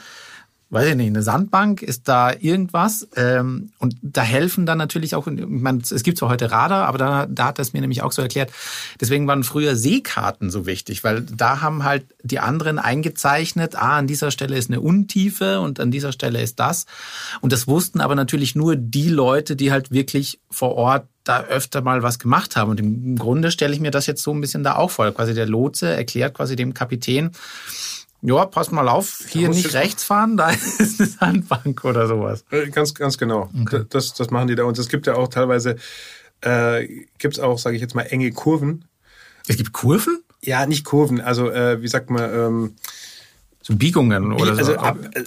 weiß 0.72 0.88
ich 0.88 0.96
nicht, 0.96 1.08
eine 1.08 1.22
Sandbank, 1.22 1.82
ist 1.82 2.08
da 2.08 2.32
irgendwas? 2.32 3.06
Ähm, 3.14 3.72
und 3.78 3.94
da 4.00 4.22
helfen 4.22 4.64
dann 4.64 4.78
natürlich 4.78 5.14
auch, 5.14 5.26
ich 5.26 5.46
meine, 5.46 5.82
es 5.82 6.02
gibt 6.02 6.16
zwar 6.16 6.30
heute 6.30 6.50
Radar, 6.50 6.86
aber 6.88 6.96
da, 6.96 7.26
da 7.26 7.48
hat 7.48 7.58
es 7.58 7.74
mir 7.74 7.82
nämlich 7.82 8.02
auch 8.02 8.12
so 8.12 8.22
erklärt, 8.22 8.50
deswegen 8.98 9.26
waren 9.26 9.44
früher 9.44 9.76
Seekarten 9.76 10.50
so 10.50 10.64
wichtig, 10.64 11.04
weil 11.04 11.20
da 11.20 11.60
haben 11.60 11.84
halt 11.84 12.06
die 12.22 12.38
anderen 12.38 12.78
eingezeichnet, 12.78 13.76
ah, 13.76 13.98
an 13.98 14.06
dieser 14.06 14.30
Stelle 14.30 14.56
ist 14.56 14.70
eine 14.70 14.80
Untiefe 14.80 15.60
und 15.60 15.78
an 15.78 15.90
dieser 15.90 16.10
Stelle 16.10 16.40
ist 16.40 16.58
das. 16.58 16.86
Und 17.42 17.52
das 17.52 17.68
wussten 17.68 18.00
aber 18.00 18.14
natürlich 18.14 18.54
nur 18.54 18.74
die 18.74 19.10
Leute, 19.10 19.56
die 19.56 19.72
halt 19.72 19.90
wirklich 19.90 20.40
vor 20.50 20.74
Ort 20.76 21.06
da 21.24 21.42
öfter 21.42 21.82
mal 21.82 22.02
was 22.02 22.18
gemacht 22.18 22.56
haben. 22.56 22.70
Und 22.70 22.80
im 22.80 23.16
Grunde 23.16 23.50
stelle 23.50 23.74
ich 23.74 23.80
mir 23.80 23.90
das 23.90 24.06
jetzt 24.06 24.22
so 24.22 24.32
ein 24.32 24.40
bisschen 24.40 24.64
da 24.64 24.76
auch 24.76 24.90
vor. 24.90 25.10
Quasi 25.12 25.34
der 25.34 25.46
Lotse 25.46 25.88
erklärt 25.88 26.34
quasi 26.34 26.56
dem 26.56 26.74
Kapitän, 26.74 27.30
ja, 28.22 28.46
pass 28.46 28.70
mal 28.70 28.88
auf, 28.88 29.24
hier 29.28 29.48
nicht 29.48 29.74
rechts 29.74 30.04
fahren, 30.04 30.36
da 30.36 30.50
ist 30.78 31.00
eine 31.00 31.08
Sandbank 31.08 31.84
oder 31.84 32.06
sowas. 32.06 32.44
Äh, 32.50 32.70
ganz, 32.70 32.94
ganz 32.94 33.18
genau. 33.18 33.50
Okay. 33.62 33.84
Das, 33.90 34.14
das 34.14 34.30
machen 34.30 34.48
die 34.48 34.54
da. 34.54 34.64
Und 34.64 34.78
es 34.78 34.88
gibt 34.88 35.06
ja 35.06 35.14
auch 35.14 35.28
teilweise, 35.28 35.76
äh, 36.40 36.86
gibt 37.18 37.34
es 37.34 37.40
auch, 37.40 37.58
sage 37.58 37.76
ich 37.76 37.82
jetzt 37.82 37.94
mal, 37.94 38.02
enge 38.02 38.30
Kurven. 38.30 38.84
Es 39.48 39.56
gibt 39.56 39.72
Kurven? 39.72 40.22
Ja, 40.40 40.66
nicht 40.66 40.84
Kurven. 40.84 41.20
Also, 41.20 41.50
äh, 41.50 41.82
wie 41.82 41.88
sagt 41.88 42.10
man, 42.10 42.32
ähm, 42.32 42.74
so 43.60 43.76
Biegungen 43.76 44.32
oder 44.32 44.52
also 44.52 44.64
so. 44.64 44.76
Ab, 44.76 44.98
äh, 45.14 45.24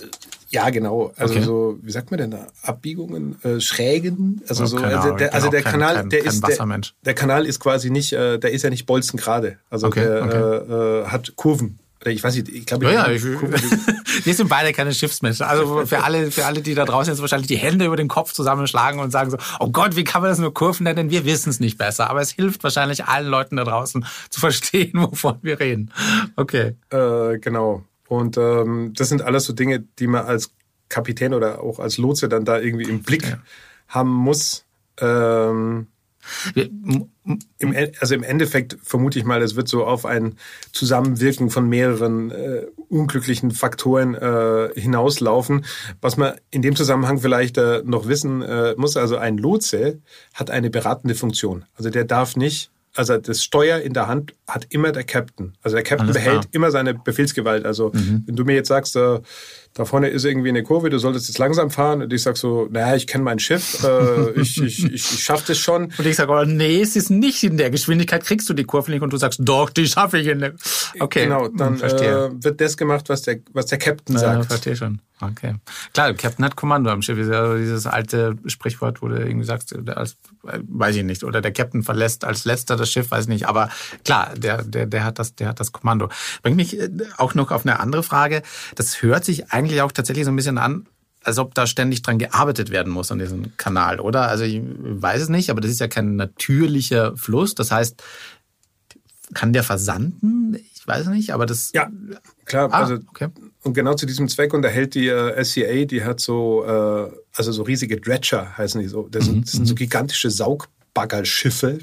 ja, 0.49 0.69
genau. 0.69 1.11
Also 1.17 1.35
okay. 1.35 1.43
so, 1.43 1.79
wie 1.81 1.91
sagt 1.91 2.11
man 2.11 2.17
denn 2.17 2.31
da? 2.31 2.47
Abbiegungen, 2.61 3.41
äh, 3.43 3.59
Schrägen. 3.59 4.41
Also 4.47 4.63
oh, 4.63 4.67
so, 4.67 4.77
also 4.77 5.11
der, 5.15 5.33
also 5.33 5.49
der 5.49 5.63
kein, 5.63 5.71
Kanal, 5.73 5.95
kein, 5.95 6.09
der 6.09 6.19
kein 6.19 6.29
ist 6.29 6.47
der, 6.47 6.81
der, 7.05 7.13
Kanal 7.13 7.45
ist 7.45 7.59
quasi 7.59 7.89
nicht, 7.89 8.13
äh, 8.13 8.37
der 8.37 8.51
ist 8.51 8.61
ja 8.61 8.69
nicht 8.69 8.85
bolzengerade. 8.85 9.57
Also 9.69 9.87
okay, 9.87 10.05
der 10.05 10.23
okay. 10.23 10.37
Äh, 10.37 11.01
äh, 11.01 11.05
hat 11.07 11.35
Kurven. 11.35 11.79
Ich 12.05 12.23
weiß 12.23 12.35
nicht, 12.35 12.49
ich 12.49 12.65
glaube, 12.65 12.85
ja, 12.85 13.09
ja, 13.09 13.21
wir 14.23 14.33
sind 14.33 14.47
beide 14.47 14.73
keine 14.73 14.93
Schiffsmenschen. 14.93 15.45
Also 15.45 15.85
für 15.85 16.03
alle, 16.03 16.31
für 16.31 16.45
alle, 16.45 16.61
die 16.61 16.75
da 16.75 16.85
draußen 16.85 17.11
jetzt 17.11 17.21
wahrscheinlich 17.21 17.47
die 17.47 17.57
Hände 17.57 17.85
über 17.85 17.95
den 17.95 18.07
Kopf 18.07 18.31
zusammenschlagen 18.31 18.99
und 18.99 19.11
sagen 19.11 19.31
so, 19.31 19.37
oh 19.59 19.69
Gott, 19.69 19.95
wie 19.95 20.03
kann 20.03 20.21
man 20.21 20.29
das 20.29 20.39
nur 20.39 20.53
Kurven 20.53 20.83
nennen? 20.83 21.09
Wir 21.09 21.25
wissen 21.25 21.49
es 21.49 21.59
nicht 21.59 21.77
besser. 21.77 22.09
Aber 22.09 22.21
es 22.21 22.31
hilft 22.31 22.63
wahrscheinlich 22.63 23.05
allen 23.05 23.27
Leuten 23.27 23.55
da 23.55 23.63
draußen 23.63 24.05
zu 24.29 24.39
verstehen, 24.39 24.91
wovon 24.93 25.39
wir 25.41 25.59
reden. 25.59 25.91
Okay. 26.35 26.75
Äh, 26.89 27.39
genau. 27.39 27.83
Und 28.07 28.37
ähm, 28.37 28.93
das 28.95 29.09
sind 29.09 29.21
alles 29.21 29.45
so 29.45 29.53
Dinge, 29.53 29.83
die 29.99 30.07
man 30.07 30.25
als 30.25 30.51
Kapitän 30.89 31.33
oder 31.33 31.63
auch 31.63 31.79
als 31.79 31.97
Lotse 31.97 32.29
dann 32.29 32.45
da 32.45 32.59
irgendwie 32.59 32.89
im 32.89 33.01
Blick 33.01 33.27
ja. 33.27 33.39
haben 33.87 34.11
muss. 34.11 34.65
Ähm, 34.99 35.87
im, 36.53 37.75
also 37.99 38.15
im 38.15 38.23
Endeffekt 38.23 38.77
vermute 38.81 39.19
ich 39.19 39.25
mal, 39.25 39.41
es 39.41 39.55
wird 39.55 39.67
so 39.67 39.85
auf 39.85 40.05
ein 40.05 40.35
Zusammenwirken 40.71 41.49
von 41.49 41.67
mehreren 41.67 42.31
äh, 42.31 42.65
unglücklichen 42.89 43.51
Faktoren 43.51 44.15
äh, 44.15 44.69
hinauslaufen. 44.75 45.65
Was 46.01 46.17
man 46.17 46.35
in 46.51 46.61
dem 46.61 46.75
Zusammenhang 46.75 47.19
vielleicht 47.19 47.57
äh, 47.57 47.81
noch 47.85 48.07
wissen 48.07 48.41
äh, 48.41 48.75
muss, 48.77 48.97
also 48.97 49.17
ein 49.17 49.37
Lotse 49.37 49.99
hat 50.33 50.51
eine 50.51 50.69
beratende 50.69 51.15
Funktion. 51.15 51.65
Also 51.75 51.89
der 51.89 52.05
darf 52.05 52.35
nicht 52.35 52.71
also 52.97 53.17
das 53.17 53.43
Steuer 53.43 53.79
in 53.79 53.93
der 53.93 54.07
Hand 54.07 54.33
hat 54.47 54.67
immer 54.69 54.91
der 54.91 55.03
Captain. 55.03 55.53
Also 55.61 55.75
der 55.75 55.83
Captain 55.83 56.07
Alles 56.07 56.15
behält 56.15 56.41
klar. 56.41 56.53
immer 56.53 56.71
seine 56.71 56.93
Befehlsgewalt. 56.93 57.65
Also 57.65 57.91
mhm. 57.93 58.23
wenn 58.25 58.35
du 58.35 58.45
mir 58.45 58.55
jetzt 58.55 58.69
sagst, 58.69 58.95
äh, 58.95 59.19
da 59.75 59.83
vorne 59.83 60.07
ist 60.07 60.23
irgendwie 60.23 60.47
eine 60.47 60.63
Kurve, 60.63 60.89
du 60.89 60.97
solltest 60.99 61.27
jetzt 61.27 61.37
langsam 61.37 61.69
fahren. 61.69 62.01
Und 62.01 62.13
ich 62.13 62.23
sag 62.23 62.37
so, 62.37 62.69
naja, 62.71 62.95
ich 62.95 63.07
kenne 63.07 63.25
mein 63.25 63.39
Schiff, 63.39 63.83
äh, 63.83 64.31
ich, 64.39 64.61
ich, 64.61 64.85
ich, 64.85 64.93
ich 64.93 65.23
schaffe 65.23 65.43
das 65.47 65.59
schon. 65.59 65.91
Und 65.97 66.07
ich 66.07 66.15
sage, 66.15 66.31
oh, 66.31 66.45
nee, 66.45 66.81
es 66.81 66.95
ist 66.95 67.09
nicht 67.09 67.43
in 67.43 67.57
der 67.57 67.69
Geschwindigkeit, 67.69 68.23
kriegst 68.23 68.49
du 68.49 68.53
die 68.53 68.63
Kurve 68.63 68.89
nicht. 68.89 69.01
Und 69.01 69.11
du 69.11 69.17
sagst, 69.17 69.41
doch, 69.43 69.69
die 69.69 69.85
schaffe 69.85 70.17
ich 70.17 70.27
in 70.27 70.39
der... 70.39 70.53
Okay, 70.97 71.25
genau, 71.25 71.49
dann 71.49 71.81
äh, 71.81 72.29
wird 72.41 72.61
das 72.61 72.77
gemacht, 72.77 73.09
was 73.09 73.23
der, 73.23 73.39
was 73.51 73.65
der 73.65 73.77
Captain 73.77 74.17
sagt. 74.17 74.43
Ja, 74.43 74.43
verstehe 74.43 74.77
schon. 74.77 75.01
Okay. 75.21 75.55
Klar, 75.93 76.13
Captain 76.13 76.43
hat 76.43 76.57
Kommando 76.57 76.89
am 76.89 77.01
Schiff. 77.01 77.17
Ist 77.17 77.31
ja 77.31 77.55
dieses 77.55 77.87
alte 77.87 78.35
Sprichwort, 78.47 79.01
wo 79.01 79.07
du 79.07 79.17
irgendwie 79.17 79.45
sagst, 79.45 79.73
als, 79.87 80.17
weiß 80.43 80.97
ich 80.97 81.03
nicht, 81.03 81.23
oder 81.23 81.41
der 81.41 81.53
Captain 81.53 81.83
verlässt 81.83 82.25
als 82.25 82.43
letzter 82.43 82.75
das 82.75 82.89
Schiff, 82.89 83.11
weiß 83.11 83.23
ich 83.23 83.29
nicht. 83.29 83.47
Aber 83.47 83.69
klar, 84.03 84.33
der, 84.35 84.63
der, 84.63 84.85
der 84.85 85.05
hat 85.05 85.17
das, 85.17 85.33
der 85.35 85.47
hat 85.47 85.61
das 85.61 85.71
Kommando. 85.71 86.09
Bringt 86.43 86.57
mich 86.57 86.77
äh, 86.77 86.89
auch 87.17 87.33
noch 87.33 87.51
auf 87.51 87.65
eine 87.65 87.79
andere 87.79 88.03
Frage. 88.03 88.41
Das 88.75 89.01
hört 89.01 89.23
sich 89.23 89.51
eigentlich 89.51 89.64
auch 89.81 89.91
tatsächlich 89.91 90.25
so 90.25 90.31
ein 90.31 90.35
bisschen 90.35 90.57
an, 90.57 90.87
als 91.25 91.39
ob 91.39 91.55
da 91.55 91.65
ständig 91.65 92.03
dran 92.03 92.19
gearbeitet 92.19 92.69
werden 92.69 92.93
muss 92.93 93.11
an 93.11 93.19
diesem 93.19 93.57
Kanal, 93.57 93.99
oder? 93.99 94.27
Also 94.27 94.43
ich 94.43 94.61
weiß 94.63 95.23
es 95.23 95.29
nicht, 95.29 95.49
aber 95.49 95.59
das 95.59 95.71
ist 95.71 95.79
ja 95.79 95.87
kein 95.87 96.15
natürlicher 96.15 97.17
Fluss. 97.17 97.55
Das 97.55 97.71
heißt, 97.71 98.01
kann 99.33 99.53
der 99.53 99.63
versanden? 99.63 100.55
Ich 100.73 100.87
weiß 100.87 101.07
nicht, 101.07 101.33
aber 101.33 101.45
das. 101.45 101.71
Ja, 101.73 101.89
klar. 102.45 102.69
Ah, 102.71 102.81
also 102.81 102.95
okay. 103.09 103.29
Und 103.63 103.73
genau 103.73 103.95
zu 103.95 104.05
diesem 104.05 104.27
Zweck 104.29 104.53
unterhält 104.53 104.93
die 104.93 105.07
äh, 105.07 105.43
SCA, 105.43 105.85
die 105.85 106.03
hat 106.03 106.19
so, 106.19 106.63
äh, 106.63 107.11
also 107.35 107.51
so 107.51 107.63
riesige 107.63 107.99
Dredger 107.99 108.55
heißen 108.57 108.79
die 108.79 108.87
so. 108.87 109.07
Das, 109.09 109.25
sind, 109.25 109.45
das 109.45 109.53
sind 109.53 109.65
so 109.65 109.73
mhm. 109.73 109.77
gigantische 109.77 110.29
Saugbaggerschiffe. 110.29 111.79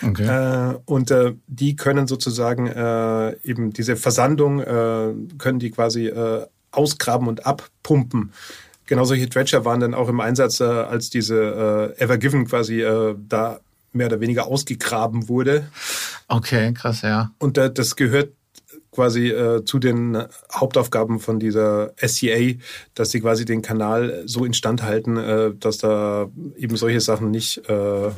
Okay. 0.00 0.26
Äh, 0.26 0.78
und 0.84 1.10
äh, 1.10 1.34
die 1.48 1.74
können 1.74 2.06
sozusagen 2.06 2.68
äh, 2.68 3.36
eben 3.42 3.72
diese 3.72 3.96
Versandung, 3.96 4.60
äh, 4.60 5.12
können 5.38 5.58
die 5.58 5.72
quasi 5.72 6.06
äh, 6.06 6.46
ausgraben 6.76 7.28
und 7.28 7.46
abpumpen. 7.46 8.32
Genau 8.86 9.04
solche 9.04 9.28
Dredger 9.28 9.64
waren 9.64 9.80
dann 9.80 9.94
auch 9.94 10.08
im 10.08 10.20
Einsatz, 10.20 10.60
äh, 10.60 10.64
als 10.64 11.10
diese 11.10 11.94
äh, 11.98 12.02
Ever 12.02 12.18
Given 12.18 12.46
quasi 12.46 12.82
äh, 12.82 13.16
da 13.28 13.60
mehr 13.92 14.06
oder 14.06 14.20
weniger 14.20 14.46
ausgegraben 14.46 15.28
wurde. 15.28 15.68
Okay, 16.28 16.72
krass, 16.72 17.02
ja. 17.02 17.32
Und 17.38 17.58
äh, 17.58 17.72
das 17.72 17.96
gehört 17.96 18.32
quasi 18.96 19.28
äh, 19.28 19.64
zu 19.64 19.78
den 19.78 20.16
Hauptaufgaben 20.52 21.20
von 21.20 21.38
dieser 21.38 21.92
SCA, 22.02 22.54
dass 22.94 23.10
sie 23.10 23.20
quasi 23.20 23.44
den 23.44 23.60
Kanal 23.60 24.22
so 24.24 24.44
instand 24.44 24.82
halten, 24.82 25.16
äh, 25.16 25.52
dass 25.54 25.78
da 25.78 26.30
eben 26.56 26.76
solche 26.76 27.00
Sachen 27.00 27.30
nicht 27.30 27.68
äh, 27.68 28.10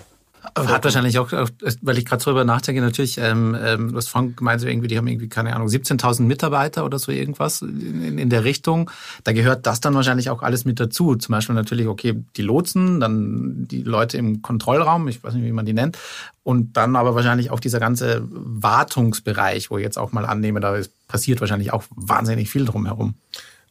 hat 0.55 0.85
wahrscheinlich 0.85 1.19
auch, 1.19 1.31
weil 1.33 1.99
ich 1.99 2.05
gerade 2.05 2.23
drüber 2.23 2.45
nachdenke, 2.45 2.81
natürlich, 2.81 3.19
ähm, 3.19 3.57
ähm, 3.61 3.91
du 3.93 3.97
hast 3.97 4.09
vorhin 4.09 4.37
gemeint, 4.37 4.63
irgendwie, 4.63 4.89
die 4.89 4.97
haben 4.97 5.07
irgendwie, 5.07 5.29
keine 5.29 5.55
Ahnung, 5.55 5.69
17.000 5.69 6.23
Mitarbeiter 6.23 6.85
oder 6.85 6.99
so 6.99 7.13
irgendwas 7.13 7.63
in, 7.63 8.19
in 8.19 8.31
der 8.31 8.45
Richtung. 8.45 8.91
Da 9.25 9.33
gehört 9.33 9.67
das 9.67 9.81
dann 9.81 9.95
wahrscheinlich 9.95 10.31
auch 10.31 10.43
alles 10.43 10.65
mit 10.65 10.81
dazu. 10.81 11.15
Zum 11.17 11.33
Beispiel 11.33 11.55
natürlich, 11.55 11.87
okay, 11.87 12.23
die 12.37 12.43
Lotsen, 12.43 13.01
dann 13.01 13.67
die 13.69 13.83
Leute 13.83 14.17
im 14.17 14.43
Kontrollraum, 14.43 15.09
ich 15.09 15.23
weiß 15.23 15.35
nicht, 15.35 15.45
wie 15.45 15.53
man 15.53 15.67
die 15.67 15.75
nennt, 15.75 15.99
und 16.43 16.77
dann 16.77 16.97
aber 16.97 17.15
wahrscheinlich 17.15 17.51
auch 17.51 17.61
dieser 17.61 17.81
ganze 17.81 18.23
Wartungsbereich, 18.31 19.71
wo 19.71 19.79
ich 19.79 19.85
jetzt 19.85 19.99
auch 19.99 20.13
mal 20.13 20.25
annehme, 20.25 20.61
da 20.61 20.77
passiert 21.07 21.41
wahrscheinlich 21.41 21.73
auch 21.73 21.85
wahnsinnig 21.91 22.51
viel 22.51 22.65
drumherum. 22.65 23.15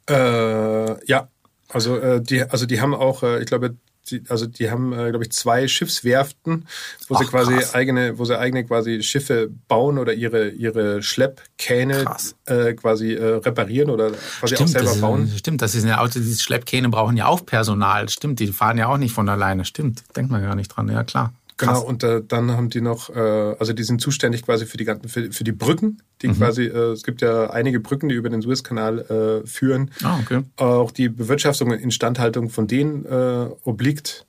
Äh, 0.09 1.05
ja, 1.05 1.27
also 1.69 1.97
äh, 1.97 2.21
die, 2.21 2.43
also 2.43 2.65
die 2.65 2.81
haben 2.81 2.93
auch, 2.93 3.23
äh, 3.23 3.39
ich 3.39 3.47
glaube, 3.47 3.75
die, 4.09 4.23
also 4.29 4.45
die 4.45 4.69
haben, 4.69 4.93
äh, 4.93 5.09
glaube 5.09 5.25
ich, 5.25 5.31
zwei 5.31 5.67
Schiffswerften, 5.67 6.67
wo 7.07 7.15
Ach, 7.15 7.19
sie 7.19 7.25
quasi 7.25 7.55
krass. 7.55 7.75
eigene, 7.75 8.17
wo 8.17 8.25
sie 8.25 8.37
eigene 8.37 8.65
quasi 8.65 9.03
Schiffe 9.03 9.49
bauen 9.67 9.97
oder 9.97 10.13
ihre 10.13 10.49
ihre 10.49 11.01
Schleppkähne 11.03 12.05
äh, 12.45 12.73
quasi 12.73 13.13
äh, 13.13 13.35
reparieren 13.35 13.89
oder 13.89 14.11
quasi 14.11 14.55
stimmt, 14.55 14.69
auch 14.69 14.73
selber 14.73 14.89
das, 14.89 15.01
bauen. 15.01 15.31
Stimmt, 15.35 15.61
das 15.61 15.75
ist 15.75 15.83
eine 15.83 15.99
Auto, 15.99 16.19
diese 16.19 16.41
Schleppkähne 16.41 16.89
brauchen 16.89 17.17
ja 17.17 17.27
auch 17.27 17.45
Personal. 17.45 18.09
Stimmt, 18.09 18.39
die 18.39 18.47
fahren 18.47 18.77
ja 18.77 18.87
auch 18.87 18.97
nicht 18.97 19.13
von 19.13 19.27
alleine. 19.29 19.65
Stimmt, 19.65 20.03
denkt 20.15 20.31
man 20.31 20.41
gar 20.41 20.55
nicht 20.55 20.69
dran. 20.69 20.89
Ja 20.89 21.03
klar. 21.03 21.33
Genau, 21.57 21.81
und 21.81 22.03
äh, 22.03 22.21
dann 22.25 22.51
haben 22.51 22.69
die 22.69 22.81
noch, 22.81 23.09
äh, 23.09 23.19
also 23.19 23.73
die 23.73 23.83
sind 23.83 23.99
zuständig 23.99 24.43
quasi 24.43 24.67
für 24.67 24.77
die 24.77 24.85
ganzen, 24.85 25.09
für, 25.09 25.31
für 25.31 25.43
die 25.43 25.51
Brücken, 25.51 26.03
die 26.21 26.27
mhm. 26.27 26.37
quasi, 26.37 26.65
äh, 26.65 26.91
es 26.91 27.03
gibt 27.03 27.21
ja 27.21 27.49
einige 27.49 27.79
Brücken, 27.79 28.09
die 28.09 28.15
über 28.15 28.29
den 28.29 28.41
Suezkanal 28.43 28.99
äh, 29.43 29.47
führen. 29.47 29.89
Ah, 30.03 30.19
okay. 30.21 30.43
Auch 30.57 30.91
die 30.91 31.09
Bewirtschaftung 31.09 31.71
und 31.71 31.79
Instandhaltung 31.79 32.49
von 32.49 32.67
denen 32.67 33.05
äh, 33.05 33.49
obliegt 33.63 34.27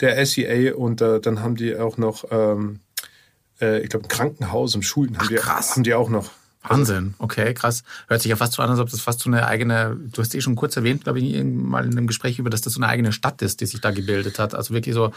der 0.00 0.24
SEA 0.26 0.74
und 0.74 1.00
äh, 1.00 1.20
dann 1.20 1.40
haben 1.40 1.56
die 1.56 1.74
auch 1.74 1.96
noch, 1.96 2.24
ähm, 2.30 2.80
äh, 3.60 3.80
ich 3.80 3.88
glaube, 3.88 4.04
ein 4.04 4.08
Krankenhaus 4.08 4.74
und 4.74 4.82
Schulen 4.82 5.16
haben, 5.16 5.24
Ach, 5.24 5.28
die, 5.28 5.38
haben 5.38 5.82
die 5.84 5.94
auch 5.94 6.10
noch. 6.10 6.30
Wahnsinn, 6.62 7.14
okay, 7.18 7.54
krass. 7.54 7.82
Hört 8.08 8.20
sich 8.20 8.30
ja 8.30 8.36
fast 8.36 8.54
so 8.54 8.62
an, 8.62 8.70
als 8.70 8.80
ob 8.80 8.90
das 8.90 9.00
fast 9.00 9.20
so 9.20 9.30
eine 9.30 9.46
eigene, 9.46 9.96
du 9.96 10.20
hast 10.20 10.34
eh 10.34 10.40
schon 10.40 10.56
kurz 10.56 10.76
erwähnt, 10.76 11.04
glaube 11.04 11.20
ich, 11.20 11.42
mal 11.44 11.84
in 11.84 11.92
einem 11.92 12.06
Gespräch 12.06 12.38
über, 12.38 12.50
dass 12.50 12.62
das 12.62 12.74
so 12.74 12.80
eine 12.80 12.88
eigene 12.88 13.12
Stadt 13.12 13.42
ist, 13.42 13.60
die 13.60 13.66
sich 13.66 13.80
da 13.80 13.92
gebildet 13.92 14.38
hat. 14.38 14.54
Also 14.54 14.74
wirklich 14.74 14.94
so. 14.94 15.12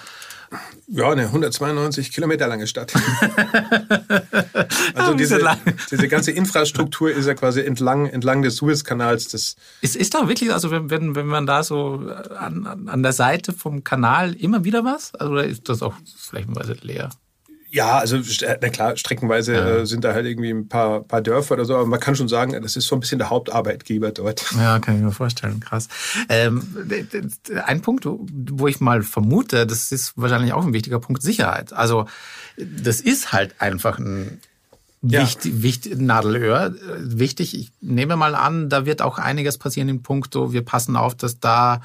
Ja, 0.87 1.09
eine 1.09 1.23
192 1.23 2.11
Kilometer 2.11 2.47
lange 2.47 2.67
Stadt. 2.67 2.93
Also 4.93 5.13
diese, 5.13 5.39
diese 5.89 6.07
ganze 6.07 6.31
Infrastruktur 6.31 7.11
ist 7.11 7.25
ja 7.25 7.33
quasi 7.33 7.61
entlang, 7.61 8.07
entlang 8.07 8.41
des 8.41 8.57
Suezkanals. 8.57 9.29
Das 9.29 9.55
ist, 9.81 9.95
ist 9.95 10.13
da 10.13 10.27
wirklich, 10.27 10.51
also 10.53 10.71
wenn, 10.71 10.89
wenn, 10.89 11.15
wenn 11.15 11.27
man 11.27 11.45
da 11.45 11.63
so 11.63 12.09
an, 12.37 12.65
an 12.87 13.03
der 13.03 13.13
Seite 13.13 13.53
vom 13.53 13.83
Kanal 13.83 14.33
immer 14.33 14.63
wieder 14.63 14.83
was? 14.83 15.15
Also, 15.15 15.33
oder 15.33 15.45
ist 15.45 15.69
das 15.69 15.81
auch 15.81 15.93
flächenweise 16.17 16.73
leer? 16.81 17.09
Ja, 17.73 17.99
also 17.99 18.17
na 18.61 18.69
klar, 18.69 18.97
streckenweise 18.97 19.53
ja. 19.53 19.77
Äh, 19.77 19.85
sind 19.85 20.03
da 20.03 20.13
halt 20.13 20.25
irgendwie 20.25 20.49
ein 20.49 20.67
paar, 20.67 21.03
paar 21.03 21.21
Dörfer 21.21 21.53
oder 21.53 21.63
so, 21.63 21.75
aber 21.75 21.85
man 21.85 22.01
kann 22.01 22.17
schon 22.17 22.27
sagen, 22.27 22.61
das 22.61 22.75
ist 22.75 22.85
so 22.85 22.97
ein 22.97 22.99
bisschen 22.99 23.17
der 23.17 23.29
Hauptarbeitgeber 23.29 24.11
dort. 24.11 24.45
Ja, 24.57 24.79
kann 24.79 24.97
ich 24.97 25.01
mir 25.01 25.11
vorstellen, 25.11 25.61
krass. 25.61 25.87
Ähm, 26.27 26.61
ein 27.65 27.81
Punkt, 27.81 28.05
wo 28.05 28.67
ich 28.67 28.81
mal 28.81 29.03
vermute, 29.03 29.65
das 29.65 29.93
ist 29.93 30.13
wahrscheinlich 30.17 30.51
auch 30.51 30.65
ein 30.65 30.73
wichtiger 30.73 30.99
Punkt, 30.99 31.21
Sicherheit. 31.21 31.71
Also 31.71 32.07
das 32.57 32.99
ist 32.99 33.31
halt 33.31 33.55
einfach 33.59 33.99
ein 33.99 34.41
ja. 35.01 35.21
wichtig, 35.21 35.63
wichtig, 35.63 35.97
Nadelöhr. 35.97 36.75
Wichtig, 36.99 37.57
ich 37.57 37.71
nehme 37.79 38.17
mal 38.17 38.35
an, 38.35 38.67
da 38.69 38.85
wird 38.85 39.01
auch 39.01 39.17
einiges 39.17 39.57
passieren 39.57 39.87
im 39.87 40.03
Punkt, 40.03 40.33
so 40.33 40.51
wir 40.51 40.63
passen 40.63 40.97
auf, 40.97 41.15
dass 41.15 41.39
da 41.39 41.81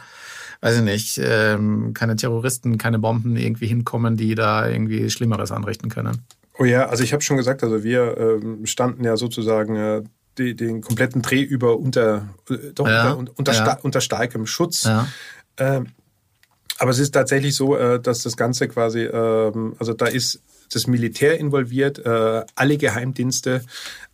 weiß 0.66 0.78
ich 0.78 0.82
nicht, 0.82 1.20
ähm, 1.22 1.94
keine 1.94 2.16
Terroristen, 2.16 2.76
keine 2.76 2.98
Bomben 2.98 3.36
irgendwie 3.36 3.68
hinkommen, 3.68 4.16
die 4.16 4.34
da 4.34 4.68
irgendwie 4.68 5.08
Schlimmeres 5.10 5.52
anrichten 5.52 5.90
können. 5.90 6.22
Oh 6.58 6.64
ja, 6.64 6.86
also 6.88 7.04
ich 7.04 7.12
habe 7.12 7.22
schon 7.22 7.36
gesagt, 7.36 7.62
also 7.62 7.84
wir 7.84 8.16
ähm, 8.18 8.66
standen 8.66 9.04
ja 9.04 9.16
sozusagen 9.16 9.76
äh, 9.76 10.02
die, 10.38 10.56
den 10.56 10.80
kompletten 10.80 11.22
Dreh 11.22 11.42
über 11.42 11.78
unter, 11.78 12.28
äh, 12.50 12.72
doch, 12.74 12.88
ja, 12.88 13.12
unter, 13.12 13.32
unter, 13.36 13.52
ja. 13.52 13.62
sta 13.62 13.78
unter 13.82 14.00
starkem 14.00 14.46
Schutz. 14.46 14.84
Ja. 14.84 15.06
Ähm, 15.58 15.86
aber 16.78 16.90
es 16.90 16.98
ist 16.98 17.12
tatsächlich 17.12 17.54
so, 17.54 17.76
äh, 17.76 18.00
dass 18.00 18.22
das 18.22 18.36
Ganze 18.36 18.66
quasi, 18.66 19.04
ähm, 19.04 19.76
also 19.78 19.92
da 19.92 20.06
ist 20.06 20.42
das 20.72 20.88
Militär 20.88 21.38
involviert, 21.38 22.04
äh, 22.04 22.44
alle 22.56 22.76
Geheimdienste, 22.76 23.62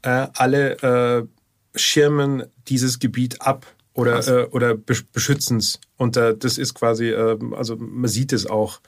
äh, 0.03 0.27
alle 0.35 0.77
äh, 0.83 1.27
schirmen 1.75 2.45
dieses 2.69 2.99
Gebiet 2.99 3.41
ab 3.41 3.67
oder, 3.94 4.26
äh, 4.26 4.46
oder 4.46 4.74
beschützens. 4.74 5.81
Und 5.96 6.16
äh, 6.16 6.37
das 6.37 6.59
ist 6.59 6.74
quasi, 6.74 7.11
äh, 7.11 7.38
also 7.52 7.76
man 7.76 8.09
sieht 8.09 8.33
es 8.33 8.46
auch. 8.46 8.81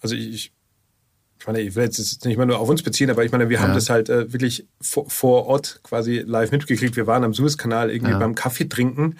Also 0.00 0.14
ich, 0.14 0.52
ich 1.38 1.46
meine, 1.46 1.60
ich 1.60 1.74
will 1.74 1.84
jetzt 1.84 2.24
nicht 2.24 2.36
mal 2.36 2.46
nur 2.46 2.58
auf 2.58 2.68
uns 2.68 2.82
beziehen, 2.82 3.10
aber 3.10 3.24
ich 3.24 3.32
meine, 3.32 3.48
wir 3.48 3.58
ja. 3.58 3.62
haben 3.62 3.74
das 3.74 3.90
halt 3.90 4.08
äh, 4.08 4.32
wirklich 4.32 4.66
vor, 4.80 5.08
vor, 5.10 5.46
Ort 5.46 5.80
quasi 5.82 6.18
live 6.18 6.52
mitgekriegt. 6.52 6.96
Wir 6.96 7.06
waren 7.06 7.24
am 7.24 7.34
Suezkanal 7.34 7.90
irgendwie 7.90 8.12
ja. 8.12 8.18
beim 8.18 8.34
Kaffee 8.34 8.68
trinken. 8.68 9.18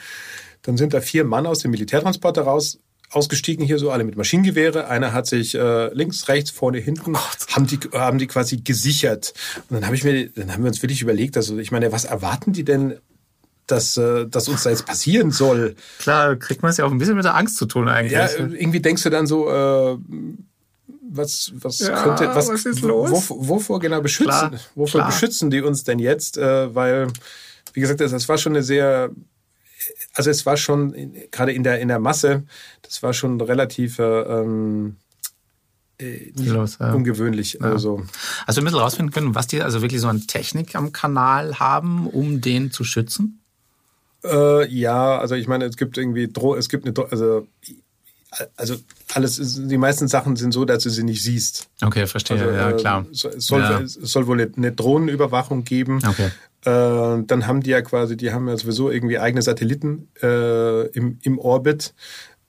Dann 0.62 0.76
sind 0.76 0.94
da 0.94 1.00
vier 1.00 1.24
Mann 1.24 1.46
aus 1.46 1.59
dem 1.59 1.70
Militärtransporter 1.70 2.42
raus 2.42 2.78
ausgestiegen 3.11 3.64
hier 3.64 3.78
so, 3.78 3.90
alle 3.90 4.04
mit 4.04 4.16
Maschinengewehre. 4.16 4.88
Einer 4.88 5.12
hat 5.12 5.26
sich 5.26 5.54
äh, 5.54 5.92
links, 5.94 6.28
rechts, 6.28 6.50
vorne, 6.50 6.78
hinten, 6.78 7.16
haben 7.50 7.66
die, 7.66 7.78
haben 7.92 8.18
die 8.18 8.26
quasi 8.26 8.59
gesichert. 8.59 9.35
Und 9.68 9.76
dann 9.76 9.87
habe 9.87 9.94
ich 9.94 10.04
mir, 10.04 10.30
dann 10.30 10.52
haben 10.52 10.64
wir 10.64 10.68
uns 10.68 10.83
wirklich 10.83 11.02
überlegt, 11.02 11.37
also 11.37 11.59
ich 11.59 11.70
meine, 11.70 11.92
was 11.92 12.04
erwarten 12.04 12.52
die 12.52 12.64
denn 12.64 12.98
dass, 13.66 13.96
äh, 13.96 14.27
dass 14.27 14.48
uns 14.48 14.62
da 14.62 14.70
jetzt 14.70 14.87
passieren 14.87 15.31
soll. 15.31 15.74
Klar, 15.98 16.37
kriegt 16.37 16.62
man 16.62 16.70
es 16.70 16.77
ja 16.77 16.85
auch 16.85 16.90
ein 16.90 16.98
bisschen 16.98 17.16
mit 17.16 17.24
der 17.24 17.35
Angst 17.35 17.57
zu 17.57 17.66
tun 17.66 17.88
eigentlich. 17.88 18.12
Ja, 18.12 18.29
irgendwie 18.37 18.81
denkst 18.81 19.03
du 19.03 19.11
dann 19.11 19.27
so, 19.27 19.48
äh, 19.50 19.98
was, 21.11 21.53
was 21.55 21.79
ja, 21.79 22.03
könnte, 22.03 22.35
was, 22.35 22.48
was 22.48 22.66
ist 22.66 22.83
los? 22.83 23.11
Wovor, 23.11 23.48
wovor 23.48 23.81
genau 23.81 24.00
beschützen, 24.00 24.50
klar, 24.50 24.61
wovor 24.74 25.00
klar. 25.00 25.11
beschützen 25.11 25.50
die 25.50 25.62
uns 25.62 25.85
denn 25.85 25.98
jetzt? 25.98 26.37
Äh, 26.37 26.74
weil, 26.74 27.09
wie 27.72 27.81
gesagt, 27.81 28.00
das, 28.00 28.11
das 28.11 28.29
war 28.29 28.38
schon 28.38 28.53
eine 28.53 28.62
sehr, 28.62 29.11
also 30.14 30.31
es 30.31 30.44
war 30.44 30.57
schon 30.57 31.14
gerade 31.31 31.53
in 31.53 31.62
der 31.62 31.81
in 31.81 31.88
der 31.88 31.98
Masse, 31.98 32.44
das 32.83 33.03
war 33.03 33.12
schon 33.12 33.40
relativ 33.40 33.98
äh, 33.98 34.20
ähm, 34.22 34.96
äh, 35.98 36.33
Los, 36.37 36.79
ja. 36.81 36.92
ungewöhnlich. 36.92 37.59
Ja. 37.61 37.72
Also. 37.72 38.05
Hast 38.46 38.59
du 38.59 38.62
ein 38.62 38.64
bisschen 38.64 38.81
rausfinden 38.81 39.12
können, 39.12 39.35
was 39.35 39.46
die 39.46 39.62
also 39.62 39.83
wirklich 39.83 40.00
so 40.00 40.09
an 40.09 40.27
Technik 40.27 40.74
am 40.74 40.92
Kanal 40.92 41.59
haben, 41.59 42.07
um 42.09 42.40
den 42.40 42.72
zu 42.72 42.85
schützen? 42.85 43.43
Äh, 44.25 44.69
ja, 44.69 45.19
also 45.19 45.35
ich 45.35 45.47
meine, 45.47 45.65
es 45.67 45.77
gibt 45.77 45.99
irgendwie 45.99 46.29
Dro 46.29 46.57
es 46.57 46.69
gibt 46.69 46.87
eine 46.87 46.95
also 47.11 47.47
also 48.57 48.75
alles 49.15 49.61
die 49.69 49.79
meisten 49.79 50.09
Sachen 50.09 50.35
sind 50.35 50.53
so, 50.53 50.65
dass 50.65 50.83
du 50.83 50.91
sie 50.91 51.05
nicht 51.05 51.23
siehst. 51.23 51.69
Okay, 51.83 52.07
verstehe. 52.07 52.41
Also, 52.41 52.51
ja, 52.51 52.73
klar. 52.73 53.07
Es 53.13 53.21
soll, 53.21 53.61
ja. 53.61 53.81
es 53.81 53.95
soll 53.95 54.27
wohl 54.27 54.51
eine 54.57 54.73
Drohnenüberwachung 54.73 55.63
geben. 55.63 56.01
Okay. 56.05 56.31
Äh, 56.65 57.23
dann 57.27 57.47
haben 57.47 57.63
die 57.63 57.71
ja 57.71 57.83
quasi, 57.83 58.17
die 58.17 58.33
haben 58.33 58.49
ja 58.49 58.57
sowieso 58.57 58.91
irgendwie 58.91 59.21
eigene 59.21 59.43
Satelliten 59.43 60.09
äh, 60.21 60.89
im, 60.89 61.19
im 61.23 61.39
Orbit 61.39 61.95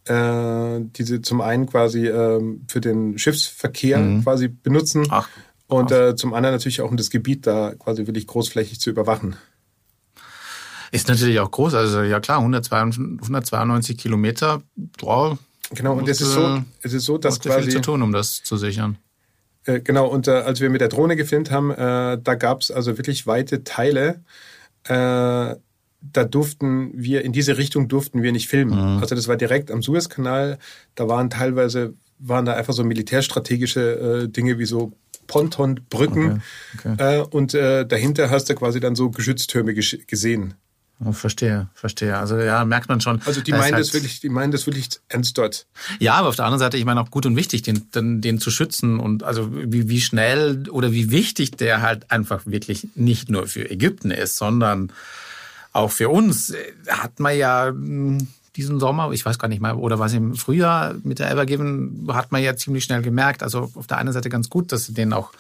äh, 0.06 0.80
die 0.82 1.04
sie 1.04 1.22
zum 1.22 1.42
einen 1.42 1.68
quasi 1.68 2.08
äh, 2.08 2.40
für 2.68 2.82
den 2.82 3.18
Schiffsverkehr 3.18 4.00
mhm. 4.00 4.24
quasi 4.24 4.48
benutzen 4.48 5.08
Ach, 5.10 5.28
und 5.68 5.92
äh, 5.92 6.16
zum 6.16 6.34
anderen 6.34 6.56
natürlich 6.56 6.82
auch 6.82 6.90
um 6.90 6.98
das 6.98 7.10
Gebiet 7.10 7.48
da 7.48 7.74
quasi 7.76 8.06
wirklich 8.06 8.28
großflächig 8.28 8.80
zu 8.80 8.90
überwachen. 8.90 9.36
Ist 10.96 11.10
natürlich 11.10 11.40
auch 11.40 11.52
groß, 11.52 11.74
also 11.74 12.02
ja 12.04 12.20
klar, 12.20 12.40
192, 12.40 13.22
192 13.22 13.98
Kilometer. 13.98 14.62
Boah, 14.98 15.38
genau, 15.72 15.96
und 15.96 16.08
es 16.08 16.22
ist 16.22 16.32
so, 16.32 16.62
es 16.82 16.94
ist 16.94 17.06
so, 17.06 17.18
dass 17.18 17.40
quasi 17.40 17.64
viel 17.64 17.74
zu 17.74 17.82
tun, 17.82 18.02
um 18.02 18.14
das 18.14 18.44
zu 18.44 18.56
sichern. 18.56 18.98
Äh, 19.66 19.82
genau, 19.82 20.08
und 20.08 20.28
äh, 20.28 20.32
als 20.32 20.62
wir 20.62 20.70
mit 20.70 20.82
der 20.82 20.88
Drohne 20.88 21.16
gefilmt 21.16 21.52
haben, 21.52 21.72
äh, 21.72 22.18
da 22.22 22.36
gab 22.36 22.62
es 22.62 22.72
also 22.72 22.98
wirklich 22.98 23.28
weite 23.28 23.64
Teile, 23.64 24.22
äh, 24.86 25.56
da 26.14 26.24
durften 26.24 26.92
wir, 26.94 27.24
in 27.24 27.34
diese 27.34 27.58
Richtung 27.58 27.88
durften 27.88 28.22
wir 28.22 28.32
nicht 28.32 28.48
filmen. 28.48 28.96
Mhm. 28.96 29.02
Also 29.02 29.16
das 29.16 29.28
war 29.28 29.38
direkt 29.38 29.72
am 29.72 29.82
Suezkanal. 29.82 30.60
Da 30.94 31.08
waren 31.08 31.30
teilweise, 31.30 31.94
waren 32.20 32.46
da 32.46 32.54
einfach 32.54 32.74
so 32.74 32.84
militärstrategische 32.84 34.26
äh, 34.26 34.28
Dinge 34.30 34.60
wie 34.60 34.66
so 34.66 34.92
Pontonbrücken. 35.28 36.44
Okay. 36.78 36.92
Okay. 36.94 37.20
Äh, 37.20 37.24
und 37.24 37.54
äh, 37.54 37.86
dahinter 37.86 38.30
hast 38.30 38.50
du 38.50 38.56
quasi 38.56 38.80
dann 38.80 38.96
so 38.96 39.10
Geschütztürme 39.10 39.74
gesehen. 39.74 40.54
Verstehe, 41.12 41.68
verstehe. 41.74 42.18
Also 42.18 42.38
ja, 42.38 42.64
merkt 42.64 42.88
man 42.88 43.02
schon. 43.02 43.22
Also 43.26 43.42
die 43.42 43.52
meinen 43.52 43.74
halt 43.74 43.80
das 43.80 43.94
wirklich, 43.94 44.22
die 44.22 44.30
meinen 44.30 44.52
das 44.52 44.66
wirklich 44.66 44.90
ernst 45.10 45.38
dort. 45.38 45.68
Ja, 46.00 46.14
aber 46.14 46.30
auf 46.30 46.38
der 46.38 46.46
anderen 46.46 46.60
Seite, 46.60 46.78
ich 46.78 46.86
meine 46.86 47.02
auch 47.02 47.12
gut 47.12 47.26
und 47.26 47.36
wichtig, 47.36 47.64
den, 47.64 47.92
den, 47.92 48.22
den 48.22 48.40
zu 48.40 48.50
schützen 48.50 49.00
und 49.02 49.22
also 49.24 49.50
wie, 49.54 49.90
wie 49.90 50.00
schnell 50.00 50.70
oder 50.70 50.94
wie 50.94 51.12
wichtig 51.12 51.52
der 51.52 51.82
halt 51.82 52.12
einfach 52.12 52.46
wirklich 52.46 52.88
nicht 52.96 53.30
nur 53.30 53.48
für 53.48 53.70
Ägypten 53.70 54.10
ist, 54.10 54.38
sondern 54.38 54.94
auch 55.74 55.92
für 55.92 56.08
uns 56.08 56.54
hat 56.88 57.20
man 57.20 57.38
ja 57.38 57.68
hm, 57.68 58.28
diesen 58.56 58.80
Sommer, 58.80 59.12
ich 59.12 59.26
weiß 59.26 59.38
gar 59.38 59.50
nicht 59.50 59.62
mal, 59.62 59.74
oder 59.74 60.00
was 60.00 60.14
im 60.14 60.36
Frühjahr 60.36 60.96
mit 61.04 61.20
der 61.20 61.30
Evergiven, 61.30 62.08
hat 62.14 62.32
man 62.32 62.42
ja 62.42 62.56
ziemlich 62.56 62.86
schnell 62.86 63.02
gemerkt. 63.02 63.44
Also 63.44 63.70
auf 63.76 63.88
der 63.88 63.98
einen 63.98 64.14
Seite 64.14 64.30
ganz 64.30 64.50
gut, 64.50 64.72
dass 64.72 64.86
sie 64.86 64.94
den 64.94 65.12
auch 65.12 65.32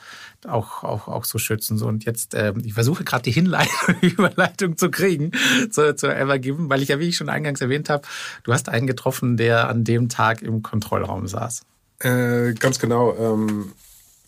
auch, 0.47 0.83
auch, 0.83 1.07
auch 1.07 1.25
so 1.25 1.37
schützen. 1.37 1.77
So, 1.77 1.87
und 1.87 2.05
jetzt, 2.05 2.33
äh, 2.33 2.53
ich 2.63 2.73
versuche 2.73 3.03
gerade 3.03 3.23
die 3.23 3.31
Hinleitung, 3.31 3.95
Überleitung 4.01 4.77
zu 4.77 4.89
kriegen 4.89 5.31
zur, 5.69 5.95
zur 5.95 6.15
Evergiven, 6.15 6.69
weil 6.69 6.81
ich 6.81 6.89
ja, 6.89 6.99
wie 6.99 7.09
ich 7.09 7.17
schon 7.17 7.29
eingangs 7.29 7.61
erwähnt 7.61 7.89
habe, 7.89 8.07
du 8.43 8.53
hast 8.53 8.69
einen 8.69 8.87
getroffen, 8.87 9.37
der 9.37 9.69
an 9.69 9.83
dem 9.83 10.09
Tag 10.09 10.41
im 10.41 10.61
Kontrollraum 10.61 11.27
saß. 11.27 11.63
Äh, 11.99 12.53
ganz 12.53 12.79
genau. 12.79 13.15
Ähm, 13.17 13.73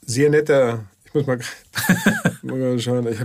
sehr 0.06 0.30
netter 0.30 0.86
muss 1.18 1.26
mal, 1.26 1.40
mal 2.44 2.80
schauen. 2.80 3.08
Ich 3.08 3.20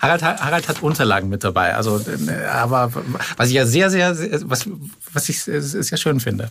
Harald, 0.00 0.22
Harald 0.22 0.68
hat 0.68 0.82
Unterlagen 0.82 1.28
mit 1.28 1.44
dabei. 1.44 1.74
Also, 1.74 1.98
äh, 1.98 2.44
aber 2.46 2.92
was 3.36 3.48
ich 3.48 3.54
ja 3.54 3.66
sehr, 3.66 3.90
sehr, 3.90 4.16
was, 4.48 4.68
was 5.12 5.28
ich 5.28 5.42
sehr 5.42 5.98
schön 5.98 6.20
finde. 6.20 6.50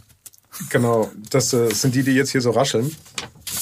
Genau, 0.70 1.12
das 1.30 1.54
äh, 1.54 1.70
sind 1.74 1.96
die, 1.96 2.04
die 2.04 2.12
jetzt 2.12 2.32
hier 2.32 2.42
so 2.42 2.52
rascheln. 2.52 2.96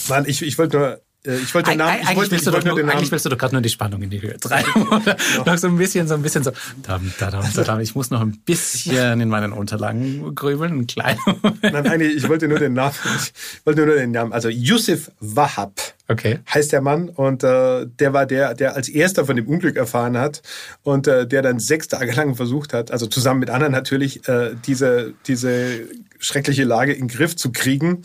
Nein, 0.10 0.26
ich, 0.28 0.42
ich 0.42 0.58
wollte 0.58 0.78
nur 0.78 1.02
ich 1.24 1.54
wollte 1.54 1.72
den 1.72 1.78
Namen. 1.78 1.92
Eigentlich, 1.92 2.18
wollte, 2.18 2.32
willst, 2.32 2.48
du 2.48 2.52
doch 2.52 2.64
nur, 2.64 2.78
Namen. 2.78 2.90
eigentlich 2.90 3.12
willst 3.12 3.26
du 3.26 3.30
doch 3.30 3.38
gerade 3.38 3.54
nur 3.54 3.62
die 3.62 3.70
Spannung 3.70 4.02
in 4.02 4.10
die 4.10 4.22
Höhe 4.22 4.40
treiben. 4.40 4.88
Oder 4.88 5.16
genau. 5.16 5.46
noch 5.46 5.58
so 5.58 5.68
ein 5.68 5.78
bisschen, 5.78 6.08
so 6.08 6.16
ein 6.16 6.24
bisschen 6.24 6.44
so. 6.44 6.52
Dam, 6.82 7.14
dadam, 7.20 7.46
dadam. 7.54 7.80
Ich 7.80 7.94
muss 7.94 8.10
noch 8.10 8.22
ein 8.22 8.40
bisschen 8.40 9.22
in 9.22 9.30
meinen 9.30 9.54
Unterlagen 9.54 10.34
grübeln, 10.34 10.80
ein 10.80 10.88
kleiner 10.88 11.20
Nein, 11.62 11.88
eigentlich, 11.88 12.16
ich 12.16 12.28
wollte 12.28 12.48
nur 12.48 12.58
den 12.58 12.74
Namen. 12.74 12.96
Ich 13.24 13.66
wollte 13.66 13.86
nur 13.86 13.96
den 13.96 14.12
Namen. 14.12 14.34
Also 14.34 14.50
Yusuf 14.50 15.12
Wahab. 15.20 15.80
Okay. 16.08 16.40
Heißt 16.52 16.72
der 16.74 16.82
Mann 16.82 17.08
und 17.08 17.44
äh, 17.44 17.86
der 17.88 18.14
war 18.14 18.26
der, 18.26 18.54
der 18.54 18.76
als 18.76 18.90
erster 18.90 19.26
von 19.26 19.36
dem 19.36 19.48
Unglück 19.48 19.78
erfahren 19.78 20.18
hat 20.18 20.42
und 20.84 21.08
äh, 21.08 21.26
der 21.26 21.42
dann 21.42 21.60
sechs 21.60 21.88
Tage 21.88 22.12
lang 22.12 22.36
versucht 22.36 22.74
hat, 22.74 22.92
also 22.92 23.06
zusammen 23.06 23.40
mit 23.40 23.50
anderen 23.50 23.72
natürlich, 23.72 24.28
äh, 24.28 24.56
diese, 24.66 25.14
diese 25.28 25.88
schreckliche 26.22 26.64
Lage 26.64 26.94
in 26.94 27.08
den 27.08 27.08
Griff 27.10 27.36
zu 27.36 27.52
kriegen. 27.52 28.04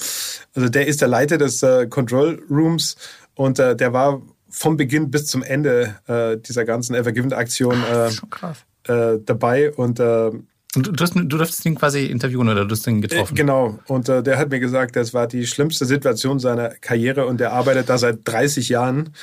Also 0.55 0.69
der 0.69 0.89
ist 0.89 1.01
der 1.01 1.09
Leiter 1.09 1.39
des 1.39 1.63
äh, 1.63 1.87
Control 1.87 2.43
Rooms 2.51 2.97
und 3.35 3.59
äh, 3.59 3.77
der 3.77 3.93
war 3.93 4.23
vom 4.49 4.77
Beginn 4.77 5.11
bis 5.11 5.27
zum 5.27 5.43
Ende 5.43 5.97
äh, 6.07 6.39
dieser 6.39 6.65
ganzen 6.65 6.95
Evergiven-Aktion 6.95 7.83
äh, 7.85 8.93
äh, 8.93 9.21
dabei 9.25 9.73
und 9.73 10.01
äh, 10.01 10.31
und 10.75 10.89
du, 10.89 11.03
hast, 11.03 11.15
du 11.15 11.25
durftest 11.25 11.65
ihn 11.65 11.75
quasi 11.75 12.05
interviewen 12.05 12.51
oder 12.51 12.67
du 12.67 12.73
hast 12.75 12.87
ihn 12.87 13.01
getroffen? 13.01 13.35
Genau. 13.35 13.79
Und 13.87 14.11
äh, 14.11 14.23
der 14.23 14.37
hat 14.37 14.51
mir 14.51 14.61
gesagt, 14.61 14.95
das 14.95 15.15
war 15.15 15.27
die 15.27 15.47
schlimmste 15.47 15.87
Situation 15.87 16.39
seiner 16.39 16.69
Karriere 16.69 17.25
und 17.25 17.41
der 17.41 17.55
arbeitet 17.55 17.89
da 17.89 17.97
seit 17.97 18.19
30 18.25 18.69
Jahren. 18.69 19.15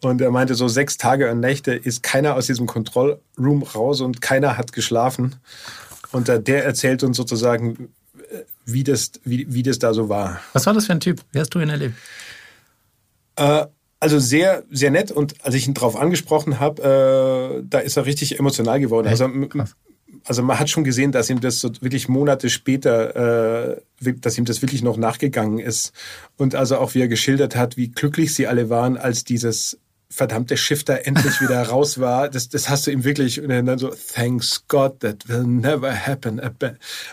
Und 0.00 0.22
er 0.22 0.30
meinte, 0.30 0.54
so 0.54 0.68
sechs 0.68 0.96
Tage 0.96 1.30
und 1.30 1.40
Nächte 1.40 1.74
ist 1.74 2.02
keiner 2.02 2.34
aus 2.34 2.46
diesem 2.46 2.66
Kontrollroom 2.66 3.62
raus 3.62 4.00
und 4.00 4.22
keiner 4.22 4.56
hat 4.56 4.72
geschlafen. 4.72 5.36
Und 6.12 6.30
äh, 6.30 6.40
der 6.40 6.64
erzählt 6.64 7.02
uns 7.02 7.18
sozusagen, 7.18 7.90
wie 8.64 8.84
das, 8.84 9.12
wie, 9.24 9.46
wie 9.48 9.62
das 9.62 9.78
da 9.78 9.94
so 9.94 10.08
war. 10.08 10.40
Was 10.52 10.66
war 10.66 10.74
das 10.74 10.86
für 10.86 10.92
ein 10.92 11.00
Typ? 11.00 11.20
Wie 11.32 11.40
hast 11.40 11.54
du 11.54 11.60
ihn 11.60 11.68
erlebt? 11.68 11.94
Äh, 13.36 13.66
also 14.00 14.18
sehr, 14.18 14.64
sehr 14.70 14.90
nett 14.90 15.10
und 15.10 15.44
als 15.44 15.54
ich 15.54 15.66
ihn 15.66 15.74
drauf 15.74 15.96
angesprochen 15.96 16.60
habe, 16.60 16.82
äh, 16.82 17.64
da 17.68 17.78
ist 17.78 17.96
er 17.96 18.06
richtig 18.06 18.38
emotional 18.38 18.80
geworden. 18.80 19.08
Also, 19.08 19.30
also 20.24 20.42
man 20.42 20.58
hat 20.58 20.68
schon 20.68 20.84
gesehen, 20.84 21.12
dass 21.12 21.30
ihm 21.30 21.40
das 21.40 21.60
so 21.60 21.70
wirklich 21.80 22.08
Monate 22.08 22.50
später, 22.50 23.72
äh, 23.74 24.12
dass 24.20 24.36
ihm 24.36 24.44
das 24.44 24.62
wirklich 24.62 24.82
noch 24.82 24.96
nachgegangen 24.96 25.58
ist. 25.58 25.92
Und 26.36 26.54
also 26.54 26.78
auch 26.78 26.94
wie 26.94 27.00
er 27.00 27.08
geschildert 27.08 27.56
hat, 27.56 27.76
wie 27.76 27.88
glücklich 27.88 28.34
sie 28.34 28.46
alle 28.46 28.68
waren, 28.68 28.96
als 28.96 29.24
dieses 29.24 29.78
verdammte 30.08 30.56
Schiff 30.56 30.84
da 30.84 30.94
endlich 30.94 31.40
wieder 31.40 31.62
raus 31.68 31.98
war. 32.00 32.28
Das, 32.28 32.48
das 32.48 32.68
hast 32.68 32.86
du 32.86 32.90
ihm 32.90 33.04
wirklich 33.04 33.40
und 33.40 33.48
dann 33.48 33.78
so, 33.78 33.92
thanks 34.14 34.64
God, 34.68 35.00
that 35.00 35.28
will 35.28 35.44
never 35.44 35.92
happen 35.92 36.40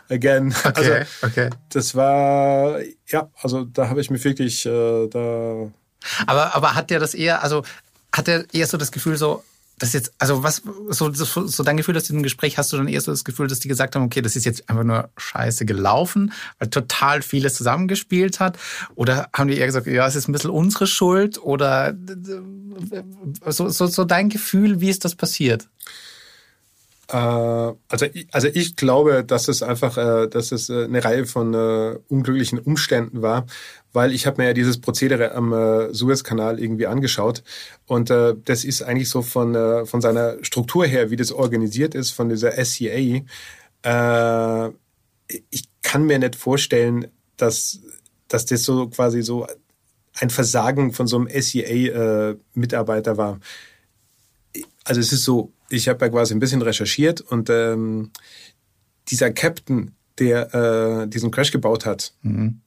again. 0.09 0.53
Okay, 0.63 0.71
also, 0.75 0.93
okay. 1.21 1.49
Das 1.69 1.95
war, 1.95 2.79
ja, 3.07 3.29
also 3.41 3.65
da 3.65 3.89
habe 3.89 4.01
ich 4.01 4.09
mir 4.09 4.23
wirklich, 4.23 4.65
äh, 4.65 5.07
da 5.07 5.71
aber, 6.27 6.55
aber 6.55 6.75
hat 6.75 6.89
der 6.89 6.99
das 6.99 7.13
eher, 7.13 7.43
also 7.43 7.63
hat 8.13 8.27
er 8.27 8.45
eher 8.53 8.67
so 8.67 8.77
das 8.77 8.91
Gefühl 8.91 9.17
so, 9.17 9.43
das 9.79 9.93
jetzt, 9.93 10.13
also 10.19 10.43
was, 10.43 10.61
so, 10.89 11.11
so, 11.13 11.47
so 11.47 11.63
dein 11.63 11.77
Gefühl, 11.77 11.95
du 11.95 12.13
im 12.13 12.23
Gespräch 12.23 12.57
hast 12.57 12.71
du 12.71 12.77
dann 12.77 12.87
eher 12.87 13.01
so 13.01 13.11
das 13.11 13.23
Gefühl, 13.23 13.47
dass 13.47 13.59
die 13.59 13.67
gesagt 13.67 13.95
haben, 13.95 14.05
okay, 14.05 14.21
das 14.21 14.35
ist 14.35 14.45
jetzt 14.45 14.69
einfach 14.69 14.83
nur 14.83 15.09
scheiße 15.17 15.65
gelaufen, 15.65 16.31
weil 16.59 16.69
total 16.69 17.21
vieles 17.21 17.55
zusammengespielt 17.55 18.39
hat? 18.39 18.57
Oder 18.95 19.29
haben 19.33 19.49
die 19.49 19.57
eher 19.57 19.65
gesagt, 19.65 19.87
ja, 19.87 20.07
es 20.07 20.15
ist 20.15 20.27
ein 20.27 20.31
bisschen 20.31 20.51
unsere 20.51 20.87
Schuld? 20.87 21.41
Oder 21.41 21.95
so, 23.47 23.69
so, 23.69 23.87
so 23.87 24.05
dein 24.05 24.29
Gefühl, 24.29 24.79
wie 24.79 24.89
ist 24.89 25.05
das 25.05 25.15
passiert? 25.15 25.67
Äh, 27.13 27.15
also, 27.15 28.07
also 28.31 28.47
ich 28.47 28.75
glaube, 28.75 29.23
dass 29.23 29.47
es 29.47 29.61
einfach, 29.61 29.97
äh, 29.97 30.27
dass 30.27 30.51
es 30.51 30.69
äh, 30.69 30.85
eine 30.85 31.03
Reihe 31.05 31.27
von 31.27 31.53
unglücklichen 32.09 32.57
Umständen 32.59 33.21
war, 33.21 33.45
weil 33.93 34.11
ich 34.13 34.25
habe 34.25 34.41
mir 34.41 34.47
ja 34.47 34.53
dieses 34.53 34.81
Prozedere 34.81 35.33
am 35.33 35.53
Suezkanal 35.93 36.59
irgendwie 36.59 36.87
angeschaut 36.87 37.43
und 37.85 38.09
das 38.09 38.63
ist 38.63 38.81
eigentlich 38.81 39.09
so 39.09 39.21
von 39.21 39.53
von 39.85 40.01
seiner 40.01 40.43
Struktur 40.43 40.85
her, 40.85 41.11
wie 41.11 41.15
das 41.15 41.31
organisiert 41.31 41.93
ist, 41.93 42.09
von 42.09 42.29
dieser 42.29 42.53
SCA. 42.65 43.21
ich 45.51 45.63
kann 45.83 46.05
mir 46.05 46.17
nicht 46.17 46.35
vorstellen, 46.35 47.07
dass 47.37 47.79
dass 48.27 48.45
das 48.47 48.63
so 48.63 48.87
quasi 48.87 49.21
so 49.21 49.45
ein 50.15 50.31
Versagen 50.31 50.91
von 50.91 51.05
so 51.05 51.17
einem 51.17 51.29
SCA-Mitarbeiter 51.29 53.17
war. 53.17 53.39
Also 54.85 55.01
es 55.01 55.13
ist 55.13 55.23
so, 55.23 55.51
ich 55.73 55.87
habe 55.87 56.05
ja 56.05 56.11
quasi 56.11 56.33
ein 56.33 56.39
bisschen 56.39 56.61
recherchiert 56.61 57.21
und 57.21 57.49
ähm, 57.49 58.11
dieser 59.09 59.31
Captain, 59.31 59.95
der 60.19 60.53
äh, 60.53 61.07
diesen 61.07 61.31
Crash 61.31 61.51
gebaut 61.51 61.85
hat, 61.85 62.13
mhm. 62.21 62.61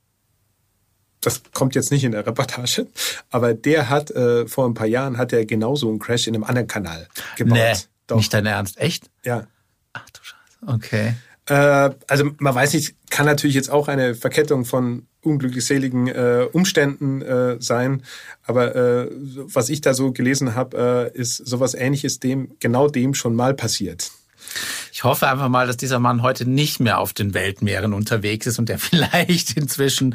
das 1.21 1.43
kommt 1.53 1.75
jetzt 1.75 1.91
nicht 1.91 2.05
in 2.05 2.13
der 2.13 2.27
Reportage, 2.27 2.87
aber 3.31 3.55
der 3.55 3.89
hat 3.89 4.11
äh, 4.11 4.47
vor 4.47 4.67
ein 4.67 4.75
paar 4.75 4.89
Jahren 4.89 5.17
hat 5.19 5.33
er 5.33 5.47
genauso 5.47 5.89
einen 5.89 6.01
Crash 6.01 6.27
in 6.27 6.35
einem 6.35 6.45
anderen 6.45 6.67
Kanal 6.67 7.09
gebaut. 7.37 7.57
Nee, 7.57 7.75
Doch. 8.09 8.17
nicht 8.17 8.35
dein 8.35 8.47
Ernst, 8.47 8.79
echt? 8.79 9.09
Ja. 9.25 9.47
Ach 9.93 10.11
du 10.11 10.21
Scheiße. 10.23 10.75
Okay. 10.75 11.15
Äh, 11.47 11.95
also 12.09 12.31
man 12.39 12.55
weiß 12.55 12.75
nicht, 12.75 12.97
kann 13.11 13.27
natürlich 13.27 13.55
jetzt 13.55 13.71
auch 13.71 13.87
eine 13.89 14.15
Verkettung 14.17 14.65
von 14.65 15.07
unglücklichseligen 15.27 16.09
äh, 16.09 16.47
Umständen 16.53 17.21
äh, 17.23 17.57
sein. 17.61 18.03
Aber 18.45 18.75
äh, 18.75 19.11
was 19.13 19.69
ich 19.69 19.81
da 19.81 19.93
so 19.93 20.13
gelesen 20.13 20.55
habe, 20.55 21.13
äh, 21.15 21.19
ist 21.19 21.37
sowas 21.37 21.75
Ähnliches 21.75 22.21
dem 22.21 22.53
genau 22.61 22.89
dem 22.89 23.15
schon 23.15 23.35
mal 23.35 23.55
passiert. 23.55 24.11
Ich 24.93 25.05
hoffe 25.05 25.29
einfach 25.29 25.49
mal, 25.49 25.67
dass 25.67 25.77
dieser 25.77 25.99
Mann 25.99 26.23
heute 26.23 26.49
nicht 26.49 26.81
mehr 26.81 26.99
auf 26.99 27.13
den 27.13 27.35
Weltmeeren 27.35 27.93
unterwegs 27.93 28.47
ist 28.47 28.59
und 28.59 28.69
der 28.69 28.79
vielleicht 28.81 29.57
inzwischen, 29.57 30.15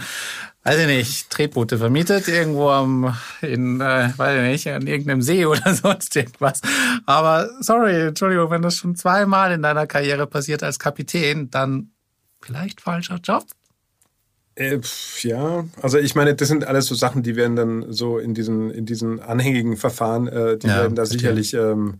weiß 0.63 0.79
ich 0.79 0.87
nicht, 0.87 1.29
Tretboote 1.29 1.77
vermietet, 1.77 2.27
irgendwo 2.27 2.69
am, 2.69 3.15
in, 3.41 3.81
äh, 3.81 4.11
weiß 4.15 4.37
ich 4.37 4.51
nicht, 4.51 4.67
an 4.73 4.87
irgendeinem 4.87 5.21
See 5.21 5.45
oder 5.45 5.73
sonst 5.73 6.15
irgendwas. 6.15 6.61
Aber 7.05 7.49
sorry, 7.59 8.07
Entschuldigung, 8.07 8.49
wenn 8.49 8.61
das 8.61 8.77
schon 8.77 8.95
zweimal 8.95 9.51
in 9.51 9.61
deiner 9.61 9.87
Karriere 9.87 10.27
passiert 10.27 10.63
als 10.63 10.79
Kapitän, 10.79 11.49
dann 11.51 11.91
vielleicht 12.41 12.81
falscher 12.81 13.19
Job. 13.23 13.45
Äh, 14.55 14.79
ja, 15.21 15.65
also 15.81 15.97
ich 15.97 16.15
meine, 16.15 16.35
das 16.35 16.47
sind 16.47 16.65
alles 16.65 16.87
so 16.87 16.95
Sachen, 16.95 17.23
die 17.23 17.35
werden 17.35 17.55
dann 17.55 17.91
so 17.91 18.17
in 18.17 18.33
diesen, 18.33 18.69
in 18.69 18.85
diesen 18.85 19.19
anhängigen 19.19 19.77
Verfahren, 19.77 20.27
äh, 20.27 20.57
die 20.57 20.67
ja, 20.67 20.77
werden 20.77 20.95
da 20.95 21.05
sicherlich 21.05 21.53
ähm, 21.53 21.99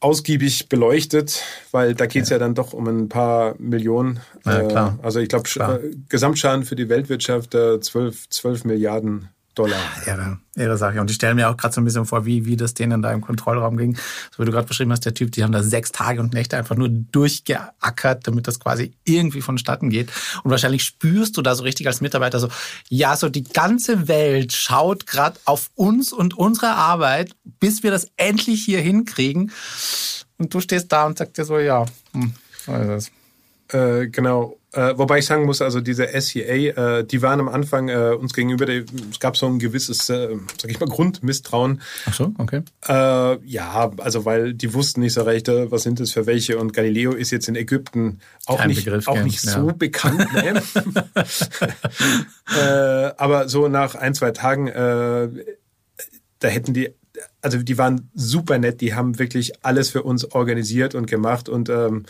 ausgiebig 0.00 0.68
beleuchtet, 0.68 1.42
weil 1.72 1.94
da 1.94 2.06
geht's 2.06 2.30
ja. 2.30 2.36
ja. 2.36 2.38
dann 2.38 2.54
doch 2.54 2.72
um 2.72 2.86
ein 2.86 3.08
paar 3.08 3.54
Millionen. 3.58 4.20
Ja. 4.44 4.60
Äh, 4.60 4.92
also 5.02 5.20
ich 5.20 5.28
glaube, 5.28 5.48
äh, 5.56 5.90
Gesamtschaden 6.08 6.64
für 6.64 6.76
die 6.76 6.88
Weltwirtschaft 6.88 7.54
äh, 7.54 7.80
12, 7.80 8.28
12 8.30 8.64
Milliarden 8.64 9.28
Dollar. 9.56 9.80
Irre, 10.04 10.38
irre 10.54 10.76
Sache. 10.76 11.00
Und 11.00 11.10
ich 11.10 11.16
stelle 11.16 11.34
mir 11.34 11.48
auch 11.48 11.56
gerade 11.56 11.74
so 11.74 11.80
ein 11.80 11.84
bisschen 11.84 12.04
vor, 12.04 12.26
wie, 12.26 12.44
wie 12.44 12.56
das 12.56 12.74
denen 12.74 13.00
da 13.00 13.10
im 13.10 13.22
Kontrollraum 13.22 13.78
ging. 13.78 13.96
So 14.30 14.42
wie 14.42 14.44
du 14.44 14.52
gerade 14.52 14.68
beschrieben 14.68 14.92
hast, 14.92 15.06
der 15.06 15.14
Typ, 15.14 15.32
die 15.32 15.42
haben 15.42 15.52
da 15.52 15.62
sechs 15.62 15.92
Tage 15.92 16.20
und 16.20 16.34
Nächte 16.34 16.58
einfach 16.58 16.76
nur 16.76 16.90
durchgeackert, 16.90 18.26
damit 18.26 18.46
das 18.46 18.60
quasi 18.60 18.92
irgendwie 19.04 19.40
vonstatten 19.40 19.88
geht. 19.88 20.12
Und 20.44 20.50
wahrscheinlich 20.50 20.84
spürst 20.84 21.38
du 21.38 21.42
da 21.42 21.54
so 21.54 21.62
richtig 21.62 21.86
als 21.86 22.02
Mitarbeiter 22.02 22.38
so, 22.38 22.48
ja, 22.88 23.16
so 23.16 23.30
die 23.30 23.44
ganze 23.44 24.08
Welt 24.08 24.52
schaut 24.52 25.06
gerade 25.06 25.40
auf 25.46 25.70
uns 25.74 26.12
und 26.12 26.36
unsere 26.36 26.74
Arbeit, 26.74 27.34
bis 27.58 27.82
wir 27.82 27.90
das 27.90 28.08
endlich 28.18 28.62
hier 28.62 28.82
hinkriegen. 28.82 29.50
Und 30.36 30.52
du 30.52 30.60
stehst 30.60 30.92
da 30.92 31.06
und 31.06 31.16
sagst 31.16 31.38
dir 31.38 31.46
so, 31.46 31.58
ja, 31.58 31.86
hm, 32.12 32.34
so 32.66 32.74
ist 32.74 32.88
es. 32.88 33.15
Äh, 33.72 34.08
genau. 34.08 34.58
Äh, 34.72 34.98
wobei 34.98 35.18
ich 35.18 35.26
sagen 35.26 35.46
muss, 35.46 35.62
also 35.62 35.80
diese 35.80 36.06
SCA, 36.08 36.40
äh, 36.40 37.04
die 37.04 37.22
waren 37.22 37.40
am 37.40 37.48
Anfang 37.48 37.88
äh, 37.88 38.14
uns 38.18 38.34
gegenüber, 38.34 38.66
die, 38.66 38.84
es 39.10 39.18
gab 39.18 39.36
so 39.36 39.46
ein 39.46 39.58
gewisses, 39.58 40.10
äh, 40.10 40.36
sag 40.60 40.70
ich 40.70 40.78
mal, 40.78 40.88
Grundmisstrauen. 40.88 41.80
Ach 42.04 42.14
so, 42.14 42.34
okay. 42.36 42.62
Ja, 42.86 43.90
also 43.98 44.24
weil 44.26 44.52
die 44.52 44.74
wussten 44.74 45.00
nicht 45.00 45.14
so 45.14 45.22
recht, 45.22 45.48
was 45.48 45.82
sind 45.82 45.98
das 45.98 46.12
für 46.12 46.26
welche 46.26 46.58
und 46.58 46.74
Galileo 46.74 47.12
ist 47.12 47.30
jetzt 47.30 47.48
in 47.48 47.56
Ägypten 47.56 48.20
auch 48.44 48.58
Kein 48.58 48.68
nicht, 48.68 48.84
Begriff 48.84 49.08
auch 49.08 49.22
nicht 49.22 49.40
so 49.40 49.68
ja. 49.68 49.72
bekannt. 49.72 50.26
Ne? 50.34 50.62
aber 53.16 53.48
so 53.48 53.68
nach 53.68 53.94
ein, 53.94 54.14
zwei 54.14 54.30
Tagen, 54.32 54.66
da 54.66 56.48
hätten 56.48 56.74
die 56.74 56.90
also 57.40 57.62
die 57.62 57.78
waren 57.78 58.10
super 58.14 58.58
nett, 58.58 58.80
die 58.80 58.94
haben 58.94 59.18
wirklich 59.18 59.64
alles 59.64 59.88
für 59.90 60.02
uns 60.02 60.32
organisiert 60.32 60.94
und 60.94 61.06
gemacht 61.06 61.48
und 61.48 61.70
ähm, 61.70 62.04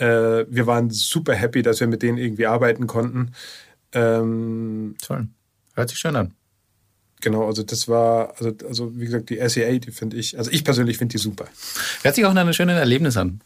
äh, 0.00 0.46
wir 0.48 0.66
waren 0.66 0.90
super 0.90 1.34
happy, 1.34 1.62
dass 1.62 1.80
wir 1.80 1.86
mit 1.86 2.02
denen 2.02 2.18
irgendwie 2.18 2.46
arbeiten 2.46 2.86
konnten. 2.86 3.32
Ähm, 3.92 4.96
Toll. 5.02 5.28
Hört 5.74 5.88
sich 5.90 5.98
schön 5.98 6.16
an. 6.16 6.34
Genau, 7.20 7.46
also 7.46 7.62
das 7.62 7.86
war, 7.86 8.34
also, 8.38 8.52
also 8.66 8.98
wie 8.98 9.04
gesagt, 9.04 9.28
die 9.28 9.46
SEA, 9.46 9.78
die 9.78 9.90
finde 9.90 10.16
ich, 10.16 10.38
also 10.38 10.50
ich 10.50 10.64
persönlich 10.64 10.96
finde 10.96 11.12
die 11.12 11.18
super. 11.18 11.46
Hört 12.02 12.14
sich 12.14 12.24
auch 12.24 12.32
nach 12.32 12.40
einem 12.42 12.54
schönen 12.54 12.76
Erlebnis 12.76 13.16
an. 13.16 13.40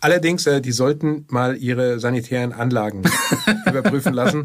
Allerdings, 0.00 0.46
äh, 0.46 0.60
die 0.60 0.72
sollten 0.72 1.26
mal 1.28 1.56
ihre 1.56 2.00
sanitären 2.00 2.52
Anlagen 2.52 3.02
überprüfen 3.66 4.14
lassen. 4.14 4.44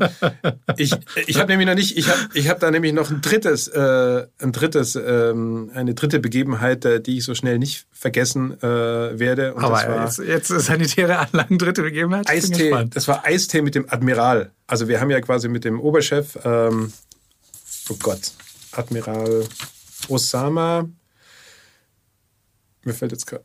Ich, 0.77 0.91
ich 1.27 1.39
habe 1.39 1.51
nämlich 1.51 1.67
noch 1.67 1.75
nicht, 1.75 1.97
ich 1.97 2.09
habe 2.09 2.19
ich 2.33 2.49
hab 2.49 2.59
da 2.59 2.71
nämlich 2.71 2.93
noch 2.93 3.09
ein 3.11 3.21
drittes, 3.21 3.67
äh, 3.67 4.27
ein 4.39 4.51
drittes, 4.51 4.95
ähm, 4.95 5.71
eine 5.73 5.93
dritte 5.93 6.19
Begebenheit, 6.19 6.85
äh, 6.85 7.01
die 7.01 7.17
ich 7.17 7.25
so 7.25 7.35
schnell 7.35 7.59
nicht 7.59 7.85
vergessen 7.91 8.61
äh, 8.61 9.19
werde. 9.19 9.53
Und 9.53 9.63
Aber 9.63 9.75
das 9.75 10.19
war 10.19 10.25
jetzt, 10.25 10.49
jetzt 10.49 10.65
sanitäre 10.65 11.19
Anlagen, 11.19 11.57
dritte 11.57 11.81
Begebenheit. 11.81 12.29
Eistee, 12.29 12.73
das 12.89 13.07
war 13.07 13.25
Eistee 13.25 13.61
mit 13.61 13.75
dem 13.75 13.89
Admiral. 13.89 14.51
Also 14.67 14.87
wir 14.87 14.99
haben 14.99 15.11
ja 15.11 15.21
quasi 15.21 15.47
mit 15.47 15.63
dem 15.63 15.79
Oberchef, 15.79 16.37
ähm, 16.43 16.91
oh 17.89 17.97
Gott, 18.01 18.31
Admiral 18.71 19.45
Osama, 20.07 20.87
mir 22.83 22.93
fällt 22.93 23.11
jetzt 23.11 23.25
gerade. 23.25 23.43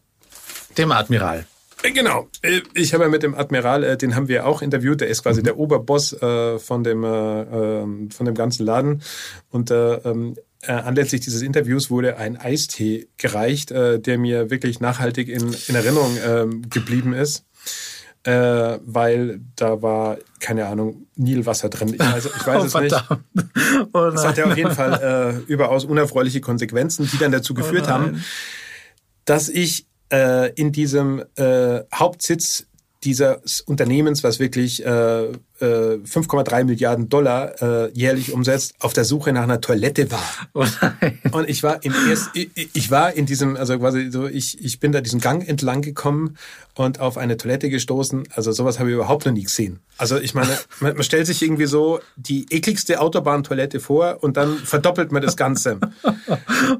Dem 0.76 0.92
Admiral. 0.92 1.46
Äh, 1.82 1.92
genau. 1.92 2.28
Äh, 2.42 2.60
ich 2.74 2.94
habe 2.94 3.04
ja 3.04 3.10
mit 3.10 3.22
dem 3.22 3.34
Admiral, 3.34 3.84
äh, 3.84 3.96
den 3.96 4.14
haben 4.14 4.28
wir 4.28 4.46
auch 4.46 4.62
interviewt. 4.62 5.00
Der 5.00 5.08
ist 5.08 5.22
quasi 5.22 5.40
mhm. 5.40 5.44
der 5.44 5.58
Oberboss 5.58 6.16
von 6.20 6.84
dem 6.84 7.04
ähm, 7.04 8.10
von 8.10 8.26
dem 8.26 8.34
ganzen 8.34 8.66
Laden. 8.66 9.02
Und 9.50 9.70
ähm, 9.70 10.36
anlässlich 10.66 11.22
dieses 11.22 11.42
Interviews 11.42 11.90
wurde 11.90 12.16
ein 12.18 12.36
Eistee 12.36 13.08
gereicht, 13.16 13.70
der 13.70 14.18
mir 14.18 14.50
wirklich 14.50 14.78
nachhaltig 14.80 15.28
in, 15.28 15.54
in 15.68 15.74
Erinnerung 15.74 16.16
ähm, 16.24 16.68
geblieben 16.68 17.14
ist. 17.14 17.46
Äh, 18.24 18.78
weil 18.84 19.40
da 19.56 19.80
war, 19.80 20.18
keine 20.40 20.66
Ahnung, 20.66 21.06
Nilwasser 21.16 21.70
drin. 21.70 21.94
Ich 21.94 21.98
weiß, 21.98 22.26
ich 22.26 22.46
weiß 22.46 22.62
oh, 22.62 22.66
es 22.66 22.74
nicht. 22.74 23.04
Oh 23.94 24.10
das 24.10 24.26
hat 24.26 24.36
ja 24.36 24.44
auf 24.44 24.56
jeden 24.58 24.72
Fall 24.72 25.42
äh, 25.48 25.50
überaus 25.50 25.86
unerfreuliche 25.86 26.42
Konsequenzen, 26.42 27.08
die 27.10 27.16
dann 27.16 27.32
dazu 27.32 27.54
oh 27.54 27.56
geführt 27.56 27.84
oh 27.86 27.90
haben, 27.90 28.22
dass 29.24 29.48
ich 29.48 29.86
in 30.56 30.72
diesem 30.72 31.24
äh, 31.36 31.80
Hauptsitz 31.94 32.66
dieses 33.04 33.62
Unternehmens, 33.62 34.22
was 34.22 34.40
wirklich 34.40 34.84
äh, 34.84 35.24
äh, 35.24 35.34
5,3 35.60 36.64
Milliarden 36.64 37.08
Dollar 37.08 37.60
äh, 37.62 37.90
jährlich 37.92 38.32
umsetzt, 38.32 38.74
auf 38.78 38.92
der 38.92 39.04
Suche 39.04 39.32
nach 39.32 39.44
einer 39.44 39.60
Toilette 39.60 40.10
war. 40.10 40.24
Oh 40.52 40.66
und 41.32 41.48
ich 41.48 41.62
war 41.62 41.82
im 41.82 41.94
erst, 42.08 42.30
ich, 42.34 42.50
ich 42.54 42.90
war 42.90 43.14
in 43.14 43.24
diesem, 43.24 43.56
also 43.56 43.78
quasi 43.78 44.10
so, 44.10 44.26
ich, 44.26 44.62
ich 44.62 44.80
bin 44.80 44.92
da 44.92 45.00
diesen 45.00 45.20
Gang 45.20 45.46
entlang 45.48 45.80
gekommen 45.80 46.36
und 46.74 47.00
auf 47.00 47.16
eine 47.16 47.38
Toilette 47.38 47.70
gestoßen. 47.70 48.24
Also 48.34 48.52
sowas 48.52 48.78
habe 48.78 48.90
ich 48.90 48.94
überhaupt 48.94 49.24
noch 49.24 49.32
nie 49.32 49.44
gesehen. 49.44 49.80
Also 49.96 50.18
ich 50.18 50.34
meine, 50.34 50.58
man, 50.80 50.94
man 50.94 51.02
stellt 51.02 51.26
sich 51.26 51.42
irgendwie 51.42 51.66
so 51.66 52.00
die 52.16 52.46
ekligste 52.50 53.00
Autobahntoilette 53.00 53.80
vor 53.80 54.18
und 54.22 54.36
dann 54.36 54.58
verdoppelt 54.58 55.10
man 55.10 55.22
das 55.22 55.36
Ganze. 55.36 55.80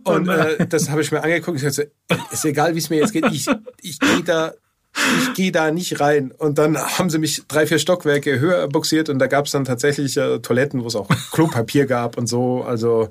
Und 0.05 0.29
äh, 0.29 0.67
das 0.67 0.91
habe 0.91 1.01
ich 1.03 1.11
mir 1.13 1.23
angeguckt. 1.23 1.57
Ich 1.57 1.65
dachte, 1.65 1.91
ist 2.31 2.45
egal, 2.45 2.75
wie 2.75 2.79
es 2.79 2.91
mir 2.91 2.97
jetzt 2.97 3.13
geht. 3.13 3.27
Ich, 3.33 3.47
ich 3.81 3.99
gehe 3.99 4.23
da 4.25 4.53
ich 4.95 5.35
gehe 5.35 5.53
da 5.53 5.71
nicht 5.71 6.01
rein. 6.01 6.33
Und 6.37 6.59
dann 6.59 6.77
haben 6.79 7.11
sie 7.11 7.19
mich 7.19 7.43
drei, 7.49 7.67
vier 7.67 7.79
Stockwerke 7.79 8.41
höher 8.41 8.69
boxiert 8.69 9.09
und 9.09 9.19
da 9.19 9.27
gab 9.27 9.47
es 9.47 9.53
dann 9.53 9.65
tatsächlich 9.65 10.17
äh, 10.17 10.41
Toiletten, 10.41 10.83
wo 10.83 10.87
es 10.87 10.97
auch 10.97 11.09
Klopapier 11.33 11.87
gab 11.87 12.17
und 12.17 12.27
so. 12.27 12.63
Also, 12.63 13.09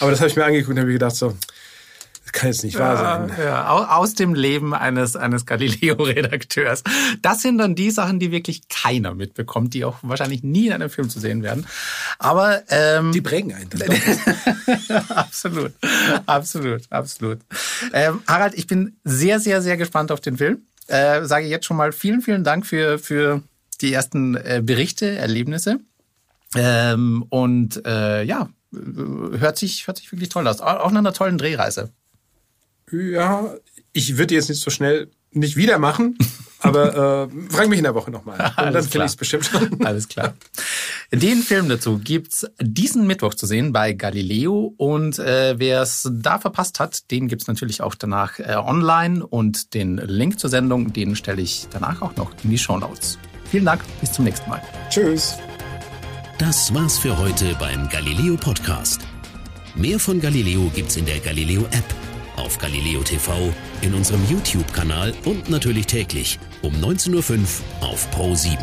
aber 0.00 0.10
das 0.10 0.20
habe 0.20 0.28
ich 0.28 0.36
mir 0.36 0.44
angeguckt 0.44 0.70
und 0.70 0.78
habe 0.78 0.88
mir 0.88 0.94
gedacht, 0.94 1.16
so, 1.16 1.34
das 2.24 2.32
kann 2.32 2.50
jetzt 2.50 2.64
nicht 2.64 2.78
wahr 2.78 2.96
sein. 2.96 3.32
Ja, 3.42 3.68
aus 3.68 4.14
dem 4.14 4.34
Leben 4.34 4.74
eines, 4.74 5.16
eines 5.16 5.44
Galileo-Redakteurs. 5.44 6.82
Das 7.20 7.42
sind 7.42 7.58
dann 7.58 7.74
die 7.74 7.90
Sachen, 7.90 8.20
die 8.20 8.30
wirklich 8.30 8.68
keiner 8.68 9.14
mitbekommt, 9.14 9.74
die 9.74 9.84
auch 9.84 9.96
wahrscheinlich 10.02 10.42
nie 10.42 10.68
in 10.68 10.72
einem 10.72 10.88
Film 10.88 11.10
zu 11.10 11.18
sehen 11.18 11.42
werden. 11.42 11.66
Aber 12.18 12.62
ähm, 12.68 13.12
die 13.12 13.20
prägen 13.20 13.52
einen. 13.54 13.68
absolut, 15.08 15.72
absolut, 16.26 16.82
absolut. 16.90 17.40
Ähm, 17.92 18.22
Harald, 18.26 18.54
ich 18.54 18.66
bin 18.66 18.96
sehr, 19.04 19.40
sehr, 19.40 19.60
sehr 19.60 19.76
gespannt 19.76 20.12
auf 20.12 20.20
den 20.20 20.36
Film 20.36 20.62
äh, 20.92 21.24
sage 21.24 21.46
ich 21.46 21.50
jetzt 21.50 21.64
schon 21.64 21.78
mal 21.78 21.90
vielen, 21.92 22.20
vielen 22.20 22.44
Dank 22.44 22.66
für, 22.66 22.98
für 22.98 23.42
die 23.80 23.92
ersten 23.92 24.36
äh, 24.36 24.60
Berichte, 24.62 25.16
Erlebnisse. 25.16 25.80
Ähm, 26.54 27.24
und 27.30 27.84
äh, 27.86 28.22
ja, 28.22 28.50
hört 28.72 29.56
sich, 29.56 29.86
hört 29.86 29.96
sich 29.96 30.12
wirklich 30.12 30.28
toll 30.28 30.46
aus. 30.46 30.60
Auch 30.60 30.90
nach 30.90 30.98
einer 30.98 31.14
tollen 31.14 31.38
Drehreise. 31.38 31.92
Ja, 32.90 33.54
ich 33.94 34.18
würde 34.18 34.34
jetzt 34.34 34.50
nicht 34.50 34.60
so 34.60 34.70
schnell 34.70 35.10
nicht 35.32 35.56
wieder 35.56 35.78
machen, 35.78 36.16
aber 36.60 37.28
äh, 37.28 37.52
frag 37.52 37.68
mich 37.68 37.78
in 37.78 37.84
der 37.84 37.94
Woche 37.94 38.10
nochmal. 38.10 38.38
Dann 38.56 38.82
finde 38.82 39.06
ich 39.06 39.12
es 39.12 39.16
bestimmt. 39.16 39.50
Alles 39.84 40.08
klar. 40.08 40.34
Den 41.10 41.42
Film 41.42 41.68
dazu 41.68 41.98
gibt's 41.98 42.46
diesen 42.60 43.06
Mittwoch 43.06 43.34
zu 43.34 43.46
sehen 43.46 43.72
bei 43.72 43.92
Galileo 43.92 44.74
und 44.76 45.18
äh, 45.18 45.58
wer 45.58 45.82
es 45.82 46.08
da 46.10 46.38
verpasst 46.38 46.80
hat, 46.80 47.10
den 47.10 47.28
gibt's 47.28 47.46
natürlich 47.46 47.82
auch 47.82 47.94
danach 47.94 48.38
äh, 48.38 48.54
online 48.56 49.26
und 49.26 49.74
den 49.74 49.98
Link 49.98 50.38
zur 50.38 50.50
Sendung, 50.50 50.92
den 50.92 51.16
stelle 51.16 51.42
ich 51.42 51.66
danach 51.70 52.02
auch 52.02 52.16
noch 52.16 52.32
in 52.44 52.50
die 52.50 52.58
Show 52.58 52.78
Notes. 52.78 53.18
Vielen 53.50 53.66
Dank, 53.66 53.82
bis 54.00 54.12
zum 54.12 54.24
nächsten 54.24 54.48
Mal. 54.48 54.62
Tschüss. 54.88 55.36
Das 56.38 56.74
war's 56.74 56.98
für 56.98 57.16
heute 57.18 57.54
beim 57.60 57.88
Galileo 57.88 58.36
Podcast. 58.36 59.02
Mehr 59.74 59.98
von 59.98 60.20
Galileo 60.20 60.70
gibt's 60.74 60.96
in 60.96 61.06
der 61.06 61.18
Galileo 61.20 61.62
App 61.70 62.01
auf 62.36 62.58
Galileo 62.58 63.02
TV, 63.02 63.52
in 63.80 63.94
unserem 63.94 64.24
YouTube-Kanal 64.28 65.14
und 65.24 65.50
natürlich 65.50 65.86
täglich 65.86 66.38
um 66.62 66.74
19.05 66.74 67.38
Uhr 67.80 67.88
auf 67.88 68.10
Pro 68.10 68.34
7. 68.34 68.58